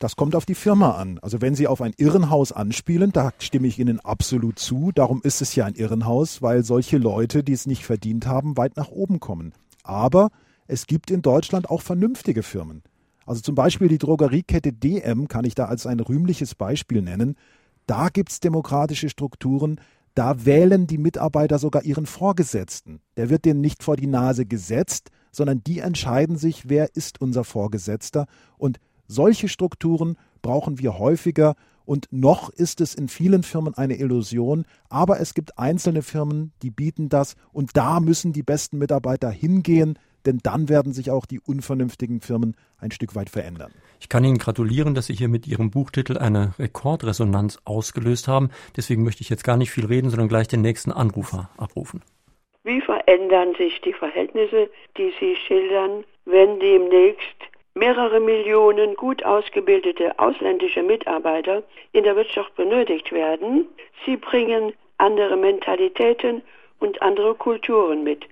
Das 0.04 0.18
kommt 0.18 0.36
auf 0.36 0.46
die 0.46 0.54
Firma 0.54 0.98
an. 0.98 1.18
Also 1.20 1.40
wenn 1.40 1.56
Sie 1.56 1.66
auf 1.66 1.82
ein 1.82 1.94
Irrenhaus 1.96 2.52
anspielen, 2.52 3.14
da 3.14 3.32
stimme 3.40 3.68
ich 3.68 3.80
Ihnen 3.80 4.02
absolut 4.02 4.60
zu. 4.60 4.92
Darum 4.94 5.22
ist 5.24 5.42
es 5.42 5.56
ja 5.56 5.64
ein 5.64 5.76
Irrenhaus, 5.76 6.42
weil 6.42 6.66
solche 6.66 6.98
Leute, 6.98 7.42
die 7.42 7.54
es 7.54 7.68
nicht 7.68 7.86
verdient 7.86 8.28
haben, 8.28 8.58
weit 8.58 8.76
nach 8.76 8.90
oben 8.90 9.22
kommen. 9.22 9.54
Aber 9.82 10.30
es 10.68 10.88
gibt 10.88 11.10
in 11.10 11.22
Deutschland 11.22 11.70
auch 11.70 11.82
vernünftige 11.82 12.44
Firmen. 12.44 12.84
Also 13.26 13.40
zum 13.40 13.56
Beispiel 13.56 13.88
die 13.88 13.98
Drogeriekette 13.98 14.74
DM 14.74 15.30
kann 15.30 15.46
ich 15.46 15.56
da 15.56 15.68
als 15.68 15.88
ein 15.88 16.02
rühmliches 16.02 16.54
Beispiel 16.54 17.02
nennen. 17.02 17.38
Da 17.88 18.10
gibt 18.10 18.34
es 18.34 18.42
demokratische 18.42 19.08
Strukturen, 19.08 19.80
da 20.16 20.46
wählen 20.46 20.86
die 20.86 20.98
Mitarbeiter 20.98 21.60
sogar 21.60 21.86
ihren 21.86 22.08
Vorgesetzten. 22.08 23.00
Der 23.16 23.30
wird 23.30 23.46
denen 23.46 23.62
nicht 23.62 23.84
vor 23.84 23.96
die 23.96 24.08
Nase 24.08 24.46
gesetzt, 24.46 25.12
sondern 25.32 25.64
die 25.64 25.80
entscheiden 25.80 26.36
sich, 26.36 26.68
wer 26.68 26.94
ist 26.94 27.22
unser 27.22 27.46
Vorgesetzter. 27.46 28.28
Und 28.58 28.80
solche 29.14 29.48
Strukturen 29.48 30.18
brauchen 30.42 30.80
wir 30.80 30.98
häufiger. 30.98 31.56
Und 31.86 32.08
noch 32.12 32.50
ist 32.50 32.80
es 32.82 32.96
in 32.96 33.10
vielen 33.10 33.44
Firmen 33.44 33.74
eine 33.74 33.98
Illusion, 33.98 34.66
aber 34.90 35.20
es 35.20 35.34
gibt 35.34 35.60
einzelne 35.60 36.02
Firmen, 36.02 36.54
die 36.62 36.72
bieten 36.72 37.10
das. 37.10 37.36
Und 37.52 37.76
da 37.76 38.00
müssen 38.00 38.32
die 38.32 38.44
besten 38.44 38.78
Mitarbeiter 38.78 39.30
hingehen, 39.30 40.00
denn 40.26 40.40
dann 40.42 40.70
werden 40.70 40.94
sich 40.94 41.12
auch 41.12 41.26
die 41.26 41.42
unvernünftigen 41.42 42.22
Firmen 42.22 42.56
ein 42.78 42.92
Stück 42.92 43.16
weit 43.16 43.30
verändern. 43.30 43.74
Ich 44.00 44.08
kann 44.08 44.24
Ihnen 44.24 44.38
gratulieren, 44.38 44.96
dass 44.96 45.08
Sie 45.08 45.14
hier 45.14 45.28
mit 45.28 45.46
Ihrem 45.46 45.72
Buchtitel 45.72 46.18
eine 46.18 46.54
Rekordresonanz 46.58 47.60
ausgelöst 47.66 48.30
haben. 48.30 48.50
Deswegen 48.78 49.04
möchte 49.04 49.22
ich 49.22 49.30
jetzt 49.30 49.44
gar 49.44 49.58
nicht 49.58 49.72
viel 49.72 49.86
reden, 49.86 50.10
sondern 50.10 50.30
gleich 50.30 50.48
den 50.48 50.62
nächsten 50.62 50.94
Anrufer 50.94 51.50
abrufen. 51.58 52.02
Wie 52.64 52.80
verändern 52.80 53.54
sich 53.58 53.82
die 53.82 53.92
Verhältnisse, 53.92 54.70
die 54.98 55.12
Sie 55.20 55.36
schildern, 55.36 56.06
wenn 56.24 56.62
demnächst 56.62 57.36
mehrere 57.76 58.20
Millionen 58.20 58.96
gut 58.96 59.24
ausgebildete 59.24 60.18
ausländische 60.20 60.84
Mitarbeiter 60.84 61.64
in 61.92 62.04
der 62.04 62.16
Wirtschaft 62.16 62.56
benötigt 62.56 63.12
werden? 63.12 63.68
Sie 64.06 64.18
bringen 64.18 64.74
andere 64.98 65.38
Mentalitäten 65.38 66.42
und 66.80 67.02
andere 67.02 67.36
Kulturen 67.36 68.04
mit. 68.04 68.26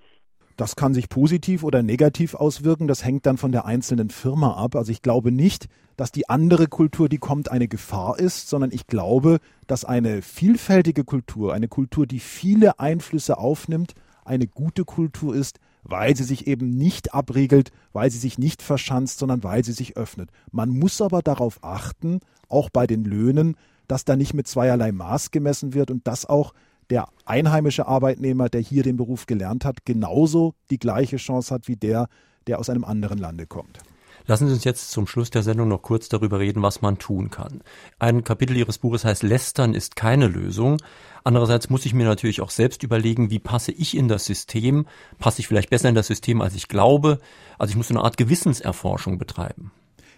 Das 0.57 0.75
kann 0.75 0.93
sich 0.93 1.09
positiv 1.09 1.63
oder 1.63 1.81
negativ 1.81 2.35
auswirken. 2.35 2.87
Das 2.87 3.03
hängt 3.03 3.25
dann 3.25 3.37
von 3.37 3.51
der 3.51 3.65
einzelnen 3.65 4.09
Firma 4.09 4.63
ab. 4.63 4.75
Also 4.75 4.91
ich 4.91 5.01
glaube 5.01 5.31
nicht, 5.31 5.67
dass 5.97 6.11
die 6.11 6.29
andere 6.29 6.67
Kultur, 6.67 7.09
die 7.09 7.17
kommt, 7.17 7.49
eine 7.49 7.67
Gefahr 7.67 8.19
ist, 8.19 8.49
sondern 8.49 8.71
ich 8.71 8.85
glaube, 8.85 9.39
dass 9.65 9.85
eine 9.85 10.21
vielfältige 10.21 11.03
Kultur, 11.03 11.53
eine 11.53 11.67
Kultur, 11.67 12.05
die 12.05 12.19
viele 12.19 12.79
Einflüsse 12.79 13.37
aufnimmt, 13.37 13.95
eine 14.23 14.45
gute 14.45 14.83
Kultur 14.85 15.35
ist, 15.35 15.59
weil 15.83 16.15
sie 16.15 16.23
sich 16.23 16.47
eben 16.47 16.69
nicht 16.69 17.13
abriegelt, 17.13 17.71
weil 17.93 18.11
sie 18.11 18.17
sich 18.17 18.37
nicht 18.37 18.61
verschanzt, 18.61 19.19
sondern 19.19 19.43
weil 19.43 19.63
sie 19.63 19.73
sich 19.73 19.97
öffnet. 19.97 20.29
Man 20.51 20.69
muss 20.69 21.01
aber 21.01 21.21
darauf 21.21 21.63
achten, 21.63 22.19
auch 22.49 22.69
bei 22.69 22.87
den 22.87 23.03
Löhnen, 23.03 23.55
dass 23.87 24.05
da 24.05 24.15
nicht 24.15 24.33
mit 24.33 24.47
zweierlei 24.47 24.91
Maß 24.91 25.31
gemessen 25.31 25.73
wird 25.73 25.91
und 25.91 26.07
dass 26.07 26.25
auch 26.25 26.53
der 26.89 27.07
einheimische 27.25 27.87
Arbeitnehmer, 27.87 28.49
der 28.49 28.61
hier 28.61 28.83
den 28.83 28.97
Beruf 28.97 29.25
gelernt 29.25 29.65
hat, 29.65 29.85
genauso 29.85 30.53
die 30.69 30.79
gleiche 30.79 31.17
Chance 31.17 31.53
hat 31.53 31.67
wie 31.67 31.77
der, 31.77 32.07
der 32.47 32.59
aus 32.59 32.69
einem 32.69 32.83
anderen 32.83 33.17
Lande 33.17 33.47
kommt. 33.47 33.79
Lassen 34.27 34.47
Sie 34.47 34.53
uns 34.53 34.63
jetzt 34.63 34.91
zum 34.91 35.07
Schluss 35.07 35.29
der 35.29 35.43
Sendung 35.43 35.67
noch 35.67 35.81
kurz 35.81 36.09
darüber 36.09 36.39
reden, 36.39 36.61
was 36.61 36.81
man 36.81 36.97
tun 36.97 37.29
kann. 37.29 37.61
Ein 37.99 38.23
Kapitel 38.23 38.55
Ihres 38.55 38.77
Buches 38.77 39.05
heißt 39.05 39.23
Lästern 39.23 39.73
ist 39.73 39.95
keine 39.95 40.27
Lösung. 40.27 40.77
Andererseits 41.23 41.69
muss 41.69 41.85
ich 41.85 41.93
mir 41.93 42.05
natürlich 42.05 42.41
auch 42.41 42.49
selbst 42.49 42.83
überlegen, 42.83 43.29
wie 43.29 43.39
passe 43.39 43.71
ich 43.71 43.95
in 43.95 44.07
das 44.07 44.25
System? 44.25 44.85
Passe 45.19 45.39
ich 45.39 45.47
vielleicht 45.47 45.69
besser 45.69 45.89
in 45.89 45.95
das 45.95 46.07
System, 46.07 46.41
als 46.41 46.55
ich 46.55 46.67
glaube? 46.67 47.19
Also 47.57 47.71
ich 47.71 47.77
muss 47.77 47.91
eine 47.91 48.01
Art 48.01 48.17
Gewissenserforschung 48.17 49.17
betreiben. 49.17 49.71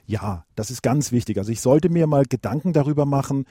Ja, 0.06 0.46
das 0.56 0.72
ist 0.72 0.84
ganz 0.84 1.12
wichtig. 1.12 1.38
Also 1.38 1.52
ich 1.52 1.62
sollte 1.62 1.90
mir 1.90 2.08
mal 2.08 2.26
Gedanken 2.26 2.74
darüber 2.74 3.06
machen, 3.06 3.46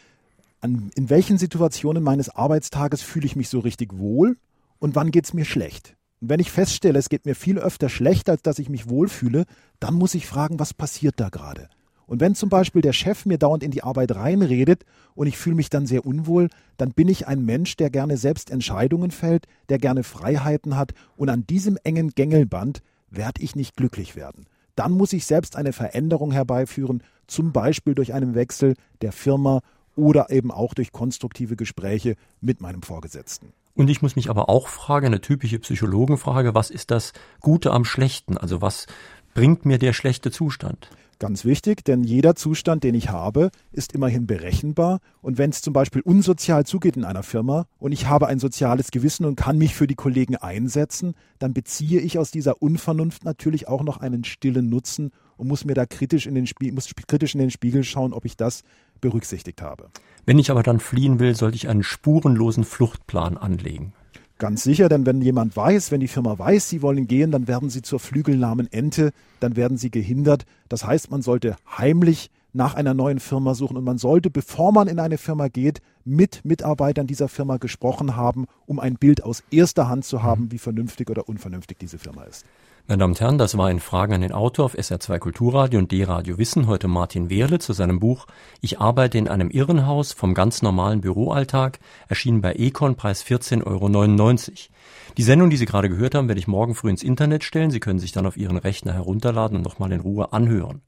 an, 0.61 0.91
in 0.95 1.11
welchen 1.11 1.39
Situationen 1.39 2.03
meines 2.03 2.29
Arbeitstages 2.31 3.03
fühle 3.03 3.27
ich 3.27 3.37
mich 3.37 3.49
so 3.49 3.59
richtig 3.59 3.99
wohl 3.99 4.37
und 4.79 4.95
wann 4.95 5.11
geht 5.11 5.25
es 5.25 5.35
mir 5.35 5.45
schlecht. 5.45 5.97
Und 6.23 6.29
wenn 6.29 6.39
ich 6.39 6.53
feststelle, 6.53 7.01
es 7.01 7.09
geht 7.09 7.27
mir 7.27 7.35
viel 7.35 7.59
öfter 7.59 7.89
schlecht, 7.89 8.31
als 8.31 8.43
dass 8.43 8.61
ich 8.61 8.69
mich 8.69 8.89
wohlfühle, 8.89 9.45
dann 9.81 9.95
muss 9.95 10.15
ich 10.15 10.29
fragen, 10.29 10.61
was 10.61 10.73
passiert 10.73 11.19
da 11.19 11.31
gerade? 11.31 11.69
Und 12.07 12.21
wenn 12.21 12.37
zum 12.37 12.49
Beispiel 12.49 12.81
der 12.81 12.93
Chef 12.93 13.27
mir 13.27 13.39
dauernd 13.39 13.65
in 13.65 13.73
die 13.73 13.83
Arbeit 13.83 14.15
reinredet 14.15 14.85
und 15.17 15.27
ich 15.27 15.37
fühle 15.37 15.57
mich 15.57 15.69
dann 15.69 15.85
sehr 15.85 16.07
unwohl, 16.07 16.49
dann 16.77 16.93
bin 16.93 17.09
ich 17.09 17.27
ein 17.27 17.45
Mensch, 17.45 17.75
der 17.77 17.91
gerne 17.91 18.17
selbst 18.17 18.53
Entscheidungen 18.53 19.11
fällt, 19.11 19.47
der 19.69 19.79
gerne 19.79 20.05
Freiheiten 20.05 20.77
hat 20.77 20.93
und 21.17 21.29
an 21.29 21.45
diesem 21.45 21.77
engen 21.83 22.11
Gängelband 22.11 22.83
werde 23.11 23.43
ich 23.43 23.57
nicht 23.57 23.77
glücklich 23.77 24.15
werden. 24.15 24.47
Dann 24.77 24.93
muss 24.93 25.13
ich 25.13 25.27
selbst 25.27 25.57
eine 25.57 25.73
Veränderung 25.73 26.31
herbeiführen, 26.31 27.03
zum 27.27 27.51
Beispiel 27.51 27.97
durch 27.97 28.13
einen 28.13 28.37
Wechsel 28.37 28.75
der 29.01 29.11
Firma 29.11 29.61
oder 29.97 30.31
eben 30.31 30.53
auch 30.53 30.73
durch 30.73 30.93
konstruktive 30.93 31.57
Gespräche 31.57 32.15
mit 32.41 32.61
meinem 32.61 32.83
Vorgesetzten. 32.83 33.55
Und 33.75 33.89
ich 33.89 34.03
muss 34.03 34.17
mich 34.17 34.29
aber 34.29 34.49
auch 34.49 34.69
fragen, 34.69 35.07
eine 35.07 35.21
typische 35.21 35.59
Psychologenfrage, 35.59 36.55
was 36.55 36.71
ist 36.71 36.91
das 36.91 37.13
Gute 37.41 37.73
am 37.73 37.85
Schlechten? 37.85 38.37
Also 38.37 38.61
was 38.61 38.87
bringt 39.35 39.65
mir 39.65 39.79
der 39.79 39.93
schlechte 39.93 40.31
Zustand? 40.31 40.91
Ganz 41.19 41.45
wichtig, 41.45 41.85
denn 41.85 42.03
jeder 42.03 42.35
Zustand, 42.35 42.83
den 42.83 42.97
ich 42.97 43.11
habe, 43.11 43.51
ist 43.71 43.93
immerhin 43.93 44.27
berechenbar. 44.27 44.99
Und 45.21 45.39
wenn 45.39 45.51
es 45.51 45.63
zum 45.63 45.73
Beispiel 45.73 46.03
unsozial 46.03 46.67
zugeht 46.67 46.97
in 46.97 47.05
einer 47.05 47.23
Firma 47.23 47.67
und 47.79 47.93
ich 47.93 48.09
habe 48.09 48.27
ein 48.27 48.41
soziales 48.41 48.91
Gewissen 48.91 49.25
und 49.25 49.37
kann 49.37 49.57
mich 49.57 49.77
für 49.77 49.87
die 49.87 49.95
Kollegen 49.95 50.35
einsetzen, 50.35 51.15
dann 51.39 51.55
beziehe 51.55 52.01
ich 52.01 52.19
aus 52.19 52.33
dieser 52.33 52.61
Unvernunft 52.61 53.25
natürlich 53.25 53.69
auch 53.69 53.85
noch 53.85 53.99
einen 53.99 54.25
stillen 54.25 54.69
Nutzen 54.69 55.13
und 55.37 55.49
muss 55.49 55.65
mir 55.65 55.75
da 55.75 55.87
kritisch 55.87 56.27
in 56.27 56.35
den, 56.35 56.47
Spie 56.47 56.73
muss 56.73 56.91
kritisch 57.07 57.35
in 57.35 57.41
den 57.41 57.51
Spiegel 57.51 57.85
schauen, 57.85 58.13
ob 58.13 58.25
ich 58.25 58.37
das 58.37 58.63
berücksichtigt 59.01 59.63
habe. 59.63 59.89
Wenn 60.25 60.39
ich 60.39 60.51
aber 60.51 60.63
dann 60.63 60.81
fliehen 60.81 61.19
will, 61.19 61.35
sollte 61.35 61.57
ich 61.57 61.69
einen 61.69 61.83
spurenlosen 61.83 62.65
Fluchtplan 62.65 63.37
anlegen. 63.37 63.93
Ganz 64.39 64.65
sicher, 64.65 64.89
denn 64.89 65.07
wenn 65.07 65.23
jemand 65.23 65.57
weiß, 65.57 65.93
wenn 65.93 66.01
die 66.01 66.09
Firma 66.09 66.39
weiß, 66.39 66.69
sie 66.69 66.83
wollen 66.83 67.07
gehen, 67.07 67.31
dann 67.31 67.47
werden 67.47 67.71
sie 67.71 67.83
zur 67.83 68.01
flügelnahmen 68.01 68.73
Ente, 68.73 69.13
dann 69.41 69.55
werden 69.57 69.77
sie 69.77 69.91
gehindert. 69.91 70.47
Das 70.69 70.85
heißt, 70.85 71.11
man 71.11 71.23
sollte 71.23 71.57
heimlich 71.79 72.31
nach 72.53 72.75
einer 72.75 72.95
neuen 72.95 73.19
Firma 73.19 73.55
suchen 73.55 73.77
und 73.77 73.85
man 73.85 73.99
sollte, 73.99 74.31
bevor 74.31 74.73
man 74.73 74.89
in 74.89 74.99
eine 74.99 75.19
Firma 75.19 75.49
geht, 75.49 75.81
mit 76.05 76.45
Mitarbeitern 76.45 77.07
dieser 77.07 77.29
Firma 77.29 77.57
gesprochen 77.57 78.17
haben, 78.17 78.47
um 78.67 78.81
ein 78.81 78.97
Bild 78.97 79.25
aus 79.25 79.43
erster 79.51 79.89
Hand 79.89 80.05
zu 80.05 80.23
haben, 80.23 80.53
wie 80.53 80.59
vernünftig 80.59 81.11
oder 81.11 81.29
unvernünftig 81.29 81.79
diese 81.79 81.99
Firma 81.99 82.25
ist. 82.25 82.45
Meine 82.89 82.99
Damen 82.99 83.13
und 83.13 83.21
Herren, 83.21 83.39
das 83.39 83.57
war 83.57 83.71
in 83.71 83.79
Fragen 83.79 84.13
an 84.13 84.23
den 84.23 84.33
Autor 84.33 84.65
auf 84.65 84.75
SR2 84.75 85.21
Kulturradio 85.21 85.79
und 85.79 85.93
D-Radio 85.93 86.37
Wissen. 86.37 86.67
Heute 86.67 86.89
Martin 86.89 87.31
Wehrle 87.31 87.61
zu 87.61 87.73
seinem 87.75 88.01
Buch 88.01 88.27
Ich 88.61 88.81
arbeite 88.81 89.19
in 89.19 89.29
einem 89.29 89.51
Irrenhaus 89.51 90.13
vom 90.13 90.35
ganz 90.35 90.63
normalen 90.63 91.01
Büroalltag, 91.01 91.79
erschienen 92.09 92.41
bei 92.41 92.55
Econ, 92.55 92.97
Preis 92.97 93.25
14,99 93.25 93.63
Euro. 93.67 94.69
Die 95.17 95.23
Sendung, 95.23 95.51
die 95.51 95.57
Sie 95.57 95.65
gerade 95.65 95.89
gehört 95.89 96.17
haben, 96.17 96.27
werde 96.27 96.41
ich 96.41 96.49
morgen 96.49 96.75
früh 96.75 96.91
ins 96.91 97.05
Internet 97.05 97.45
stellen. 97.45 97.71
Sie 97.71 97.79
können 97.79 98.01
sich 98.01 98.11
dann 98.11 98.27
auf 98.27 98.37
Ihren 98.37 98.57
Rechner 98.57 98.95
herunterladen 98.95 99.59
und 99.59 99.63
nochmal 99.63 99.93
in 99.93 100.01
Ruhe 100.01 100.33
anhören. 100.33 100.83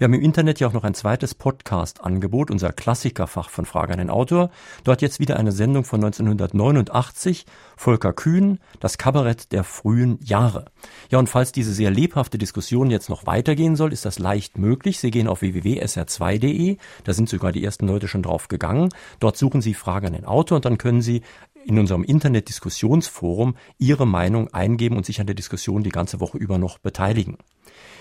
Wir 0.00 0.06
haben 0.06 0.14
im 0.14 0.22
Internet 0.22 0.60
ja 0.60 0.66
auch 0.66 0.72
noch 0.72 0.84
ein 0.84 0.94
zweites 0.94 1.34
Podcast-Angebot, 1.34 2.50
unser 2.50 2.72
Klassikerfach 2.72 3.50
von 3.50 3.66
Frage 3.66 3.92
an 3.92 3.98
den 3.98 4.08
Autor. 4.08 4.48
Dort 4.82 5.02
jetzt 5.02 5.20
wieder 5.20 5.36
eine 5.36 5.52
Sendung 5.52 5.84
von 5.84 6.02
1989, 6.02 7.44
Volker 7.76 8.14
Kühn, 8.14 8.60
das 8.80 8.96
Kabarett 8.96 9.52
der 9.52 9.62
frühen 9.62 10.18
Jahre. 10.24 10.64
Ja, 11.10 11.18
und 11.18 11.28
falls 11.28 11.52
diese 11.52 11.74
sehr 11.74 11.90
lebhafte 11.90 12.38
Diskussion 12.38 12.90
jetzt 12.90 13.10
noch 13.10 13.26
weitergehen 13.26 13.76
soll, 13.76 13.92
ist 13.92 14.06
das 14.06 14.18
leicht 14.18 14.56
möglich. 14.56 14.98
Sie 14.98 15.10
gehen 15.10 15.28
auf 15.28 15.42
www.sr2.de, 15.42 16.78
da 17.04 17.12
sind 17.12 17.28
sogar 17.28 17.52
die 17.52 17.62
ersten 17.62 17.86
Leute 17.86 18.08
schon 18.08 18.22
drauf 18.22 18.48
gegangen. 18.48 18.88
Dort 19.18 19.36
suchen 19.36 19.60
Sie 19.60 19.74
Frage 19.74 20.06
an 20.06 20.14
den 20.14 20.24
Autor 20.24 20.56
und 20.56 20.64
dann 20.64 20.78
können 20.78 21.02
Sie 21.02 21.20
in 21.66 21.78
unserem 21.78 22.04
Internet-Diskussionsforum 22.04 23.54
Ihre 23.76 24.06
Meinung 24.06 24.48
eingeben 24.54 24.96
und 24.96 25.04
sich 25.04 25.20
an 25.20 25.26
der 25.26 25.36
Diskussion 25.36 25.82
die 25.82 25.90
ganze 25.90 26.20
Woche 26.20 26.38
über 26.38 26.56
noch 26.56 26.78
beteiligen. 26.78 27.36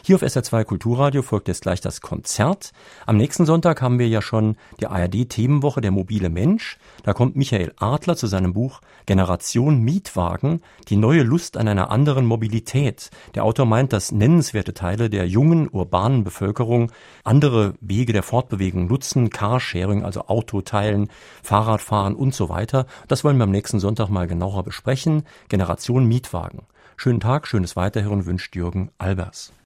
Hier 0.01 0.15
auf 0.15 0.23
SR2 0.23 0.63
Kulturradio 0.63 1.21
folgt 1.21 1.49
jetzt 1.49 1.61
gleich 1.61 1.81
das 1.81 1.99
Konzert. 2.01 2.71
Am 3.05 3.17
nächsten 3.17 3.45
Sonntag 3.45 3.81
haben 3.81 3.99
wir 3.99 4.07
ja 4.07 4.21
schon 4.21 4.55
die 4.79 4.87
ARD-Themenwoche 4.87 5.81
Der 5.81 5.91
mobile 5.91 6.29
Mensch. 6.29 6.77
Da 7.03 7.13
kommt 7.13 7.35
Michael 7.35 7.73
Adler 7.77 8.15
zu 8.15 8.27
seinem 8.27 8.53
Buch 8.53 8.81
Generation 9.05 9.81
Mietwagen, 9.81 10.61
die 10.87 10.95
neue 10.95 11.23
Lust 11.23 11.57
an 11.57 11.67
einer 11.67 11.91
anderen 11.91 12.25
Mobilität. 12.25 13.09
Der 13.35 13.43
Autor 13.43 13.65
meint, 13.65 13.91
dass 13.91 14.11
nennenswerte 14.11 14.73
Teile 14.73 15.09
der 15.09 15.27
jungen 15.27 15.67
urbanen 15.69 16.23
Bevölkerung 16.23 16.91
andere 17.23 17.73
Wege 17.81 18.13
der 18.13 18.23
Fortbewegung 18.23 18.87
nutzen, 18.87 19.29
Carsharing, 19.29 20.03
also 20.03 20.27
Autoteilen, 20.27 21.09
Fahrradfahren 21.43 22.15
und 22.15 22.33
so 22.33 22.47
weiter. 22.49 22.85
Das 23.07 23.23
wollen 23.23 23.37
wir 23.37 23.43
am 23.43 23.51
nächsten 23.51 23.79
Sonntag 23.79 24.09
mal 24.09 24.27
genauer 24.27 24.63
besprechen. 24.63 25.23
Generation 25.49 26.05
Mietwagen. 26.05 26.61
Schönen 26.95 27.19
Tag, 27.19 27.47
schönes 27.47 27.75
Weiterhören 27.75 28.25
wünscht 28.25 28.55
Jürgen 28.55 28.91
Albers. 28.97 29.53